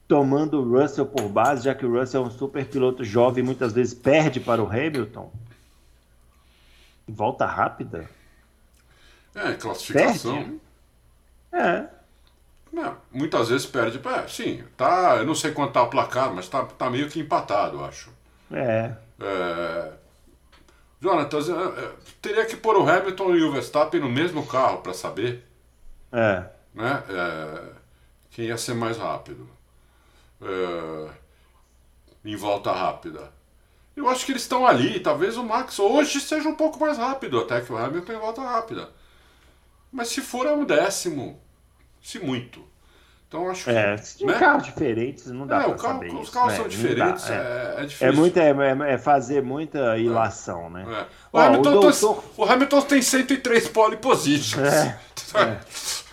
[0.08, 3.46] tomando o Russell por base, já que o Russell é um super piloto jovem e
[3.46, 5.30] muitas vezes perde para o Hamilton?
[7.06, 8.08] Volta rápida?
[9.34, 10.34] É, classificação.
[10.34, 10.60] Perde?
[11.52, 11.93] É.
[12.74, 14.00] Não, muitas vezes perde.
[14.04, 15.16] É, sim, tá.
[15.18, 18.10] Eu não sei quanto tá o placar, mas tá, tá meio que empatado, acho.
[18.50, 18.96] É.
[19.20, 19.92] é
[21.00, 25.44] Jonathan, é, teria que pôr o Hamilton e o Verstappen no mesmo carro para saber.
[26.10, 26.46] É.
[26.74, 27.02] Né?
[27.08, 27.62] É,
[28.30, 29.48] quem ia ser mais rápido.
[30.42, 31.10] É,
[32.24, 33.32] em volta rápida.
[33.94, 34.98] Eu acho que eles estão ali.
[34.98, 38.42] Talvez o Max hoje seja um pouco mais rápido até que o Hamilton em volta
[38.42, 38.90] rápida.
[39.92, 41.43] Mas se for é um décimo
[42.04, 42.62] se muito.
[43.26, 43.70] Então acho que.
[43.70, 44.34] É, se né?
[44.34, 46.14] carros diferentes, não dá é, para saber.
[46.14, 46.56] Os isso, carros né?
[46.58, 47.34] são diferentes, é.
[47.34, 48.06] É, é, difícil.
[48.06, 50.84] É, muito, é, é, é fazer muita ilação, né?
[50.86, 51.06] É.
[51.32, 52.24] O, Ó, Hamilton o, doutor...
[52.36, 54.68] o, Hamilton tem 103 pole positions.
[55.34, 55.60] É,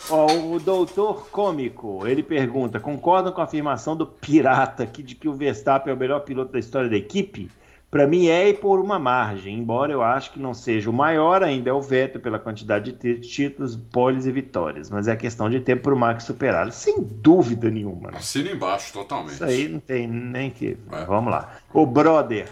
[0.09, 5.27] Ó, o doutor cômico, ele pergunta: concordam com a afirmação do pirata que, de que
[5.27, 7.51] o Verstappen é o melhor piloto da história da equipe?
[7.91, 11.43] Para mim é e por uma margem, embora eu acho que não seja o maior,
[11.43, 14.89] ainda é o Vettel pela quantidade de títulos, poles e vitórias.
[14.89, 18.11] Mas é questão de tempo para o Max superá-lo, sem dúvida nenhuma.
[18.11, 18.17] Né?
[18.17, 19.33] Assina embaixo, totalmente.
[19.33, 20.77] Isso aí não tem nem que.
[20.89, 21.03] É.
[21.03, 21.57] Vamos lá.
[21.73, 22.47] O brother.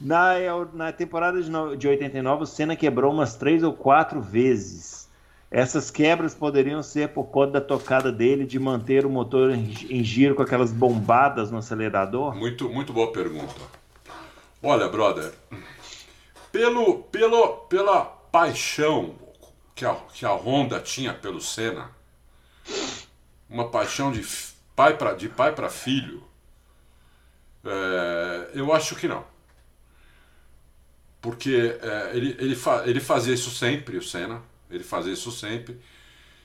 [0.00, 0.34] Na,
[0.72, 5.08] na temporada de, de 89, o Senna quebrou umas três ou quatro vezes.
[5.50, 10.04] Essas quebras poderiam ser por conta da tocada dele de manter o motor em, em
[10.04, 12.36] giro com aquelas bombadas no acelerador?
[12.36, 13.83] Muito, muito boa pergunta.
[14.66, 15.30] Olha, brother,
[16.50, 19.14] pelo, pelo, pela paixão
[19.74, 21.90] que a, que a Honda tinha pelo Senna,
[23.46, 24.26] uma paixão de
[24.74, 26.26] pai para de pai para filho,
[27.62, 29.22] é, eu acho que não.
[31.20, 35.78] Porque é, ele, ele, fa, ele fazia isso sempre, o Senna, ele fazia isso sempre.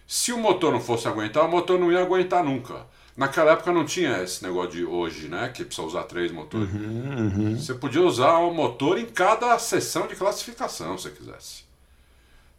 [0.06, 2.86] Se o motor não fosse aguentar, o motor não ia aguentar nunca.
[3.20, 5.50] Naquela época não tinha esse negócio de hoje, né?
[5.50, 6.74] Que precisa usar três motores.
[6.74, 7.58] Uhum, uhum.
[7.58, 11.66] Você podia usar um motor em cada sessão de classificação, se quisesse.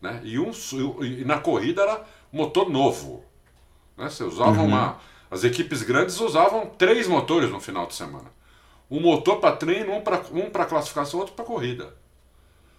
[0.03, 0.20] Né?
[0.23, 0.53] E, um,
[1.03, 3.24] e na corrida era motor novo.
[3.97, 4.11] Né?
[4.11, 4.66] Você usava uhum.
[4.66, 4.99] uma.
[5.31, 8.31] As equipes grandes usavam três motores no final de semana.
[8.91, 11.97] Um motor para treino, um para um classificação, outro para corrida.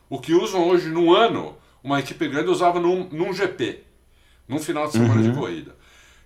[0.07, 3.83] O que usam hoje no ano, uma equipe grande usava num, num GP,
[4.47, 5.35] num final de semana de uhum.
[5.35, 5.80] corrida.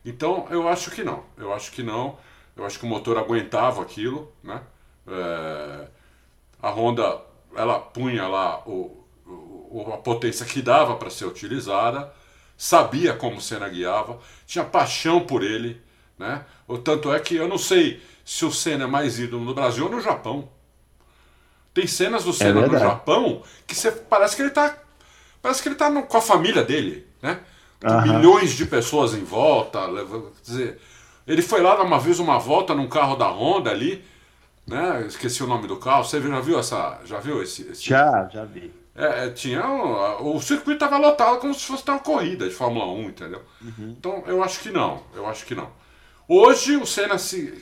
[0.05, 1.23] Então, eu acho que não.
[1.35, 2.17] Eu acho que não.
[2.55, 4.61] Eu acho que o motor aguentava aquilo, né?
[5.07, 5.87] É,
[6.61, 7.21] a Honda,
[7.55, 12.11] ela punha lá o, o a potência que dava para ser utilizada,
[12.57, 15.81] sabia como o Senna guiava, tinha paixão por ele,
[16.17, 16.45] né?
[16.67, 19.85] O tanto é que eu não sei se o Senna é mais ídolo no Brasil
[19.85, 20.49] ou no Japão.
[21.73, 24.77] Tem cenas do Senna é no Japão que você, parece que ele está
[25.41, 27.39] parece que ele tá no, com a família dele, né?
[27.85, 28.01] Uhum.
[28.01, 29.79] Milhões de pessoas em volta.
[30.43, 30.79] Dizer,
[31.27, 34.03] ele foi lá uma vez uma volta num carro da Honda ali,
[34.65, 35.05] né?
[35.07, 36.03] Esqueci o nome do carro.
[36.03, 36.99] Você já viu essa?
[37.05, 37.61] Já viu esse?
[37.69, 37.87] esse...
[37.87, 38.73] Já, já vi.
[38.95, 42.85] É, é tinha o, o circuito estava lotado como se fosse uma corrida de Fórmula
[42.85, 43.41] 1, entendeu?
[43.61, 43.95] Uhum.
[43.97, 45.69] Então eu acho que não, eu acho que não.
[46.27, 47.53] Hoje o Senna se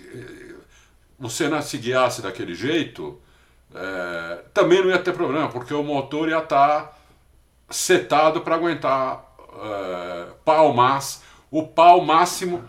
[1.20, 3.20] o Senna se guiasse daquele jeito,
[3.74, 6.94] é, também não ia ter problema, porque o motor ia estar tá
[7.70, 12.64] setado para aguentar uh, pau mas, o pau máximo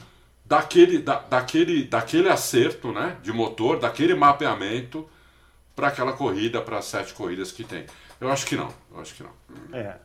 [0.44, 5.08] daquele, da, daquele, daquele acerto né, de motor, daquele mapeamento
[5.74, 7.86] para aquela corrida, para as sete corridas que tem.
[8.20, 9.30] Eu acho que não, eu acho que não.
[9.72, 9.96] É.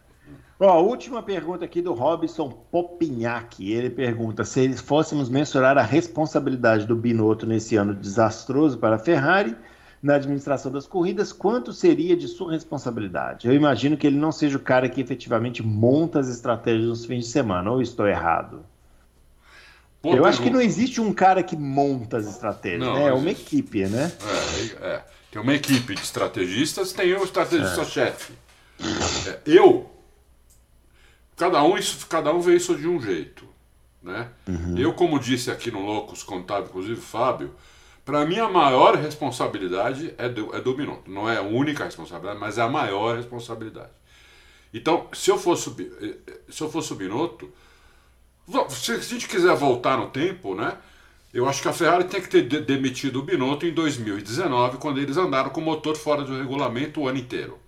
[0.59, 3.71] Ó, última pergunta aqui do Robson Popinhac.
[3.71, 9.55] Ele pergunta: se fôssemos mensurar a responsabilidade do Binotto nesse ano desastroso para a Ferrari,
[10.01, 13.47] na administração das corridas, quanto seria de sua responsabilidade?
[13.47, 17.25] Eu imagino que ele não seja o cara que efetivamente monta as estratégias nos fins
[17.25, 18.63] de semana, ou estou errado?
[20.01, 20.29] Boa eu pergunta.
[20.29, 23.07] acho que não existe um cara que monta as estratégias, não, né?
[23.09, 24.11] É uma equipe, né?
[24.81, 28.33] É, é, Tem uma equipe de estrategistas, tem o estrategista-chefe.
[28.79, 29.29] É.
[29.29, 29.41] é.
[29.45, 29.91] eu,
[31.35, 33.45] cada um, isso, cada um vê isso de um jeito.
[34.01, 34.29] Né?
[34.47, 34.77] Uhum.
[34.77, 37.53] Eu, como disse aqui no Loucos Contábil, inclusive o Fábio,
[38.09, 41.11] para mim, a maior responsabilidade é do, é do Binotto.
[41.11, 43.91] Não é a única responsabilidade, mas é a maior responsabilidade.
[44.73, 45.69] Então, se eu fosse,
[46.01, 47.53] eh, eh, se eu o Binotto,
[48.69, 50.75] se a gente quiser voltar no tempo, né?
[51.31, 55.15] Eu acho que a Ferrari tem que ter demitido o Binotto em 2019, quando eles
[55.15, 57.59] andaram com o motor fora do regulamento o ano inteiro.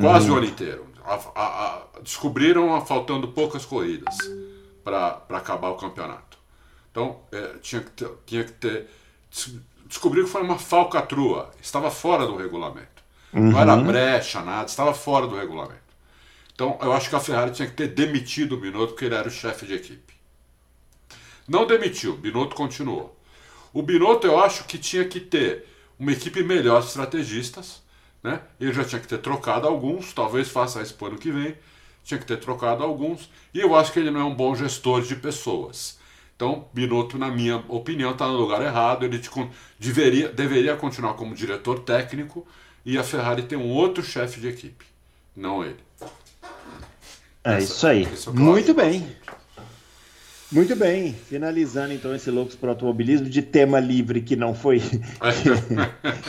[0.00, 0.36] Quase uhum.
[0.36, 0.86] o ano inteiro.
[1.04, 4.16] A, a, a, descobriram faltando poucas corridas
[4.82, 6.38] para acabar o campeonato.
[6.90, 8.88] Então, é, tinha, que ter, tinha que ter
[9.86, 13.02] descobriu que foi uma falcatrua, estava fora do regulamento.
[13.32, 13.50] Uhum.
[13.50, 15.82] Não era brecha, nada, estava fora do regulamento.
[16.54, 19.28] Então eu acho que a Ferrari tinha que ter demitido o Binotto porque ele era
[19.28, 20.14] o chefe de equipe.
[21.48, 23.18] Não demitiu, Binotto continuou.
[23.72, 25.66] O Binotto eu acho que tinha que ter
[25.98, 27.82] uma equipe melhor de estrategistas,
[28.22, 28.40] né?
[28.58, 31.56] Ele já tinha que ter trocado alguns, talvez faça isso para o ano que vem.
[32.04, 35.02] Tinha que ter trocado alguns, e eu acho que ele não é um bom gestor
[35.02, 35.98] de pessoas.
[36.36, 39.04] Então, Binotto, na minha opinião, está no lugar errado.
[39.04, 39.20] Ele
[39.78, 42.46] deveria, deveria continuar como diretor técnico
[42.84, 44.84] e a Ferrari tem um outro chefe de equipe,
[45.34, 45.78] não ele.
[47.42, 48.04] É Essa, isso aí.
[48.04, 49.06] É Muito bem.
[50.52, 51.12] Muito bem.
[51.12, 55.00] Finalizando então esse Loucos para o Automobilismo de tema livre que não foi que,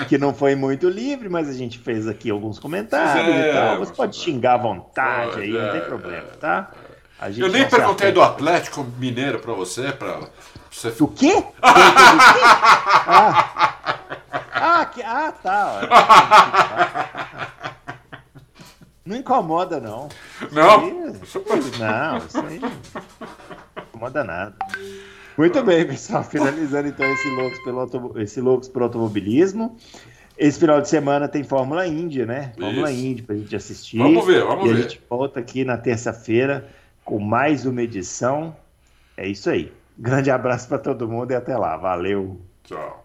[0.10, 3.80] que, não foi muito livre, mas a gente fez aqui alguns comentários é, e tal.
[3.80, 6.72] Você pode xingar à vontade aí, não tem é, problema, tá?
[7.38, 10.30] eu nem perguntei do Atlético Mineiro para você, para
[10.72, 10.94] você.
[11.00, 11.44] O quê?
[11.62, 12.06] ah,
[14.54, 15.02] ah, que...
[15.02, 15.82] ah, tá.
[19.06, 20.10] Não incomoda, não.
[20.52, 21.14] Não?
[21.24, 21.80] Isso aí...
[21.80, 22.72] Não, isso aí não
[23.96, 24.56] incomoda nada.
[25.38, 26.24] Muito bem, pessoal.
[26.24, 27.80] Finalizando então esse Loucos, pelo
[28.22, 29.78] esse Loucos pro Automobilismo.
[30.38, 32.52] Esse final de semana tem Fórmula Índia, né?
[32.60, 33.02] Fórmula Isso.
[33.02, 33.98] para pra gente assistir.
[33.98, 34.80] Vamos ver, vamos e ver.
[34.80, 36.68] A gente volta aqui na terça-feira
[37.06, 38.56] com mais uma edição.
[39.16, 39.72] É isso aí.
[39.98, 41.78] Grande abraço para todo mundo e até lá.
[41.78, 42.42] Valeu.
[42.64, 43.05] Tchau.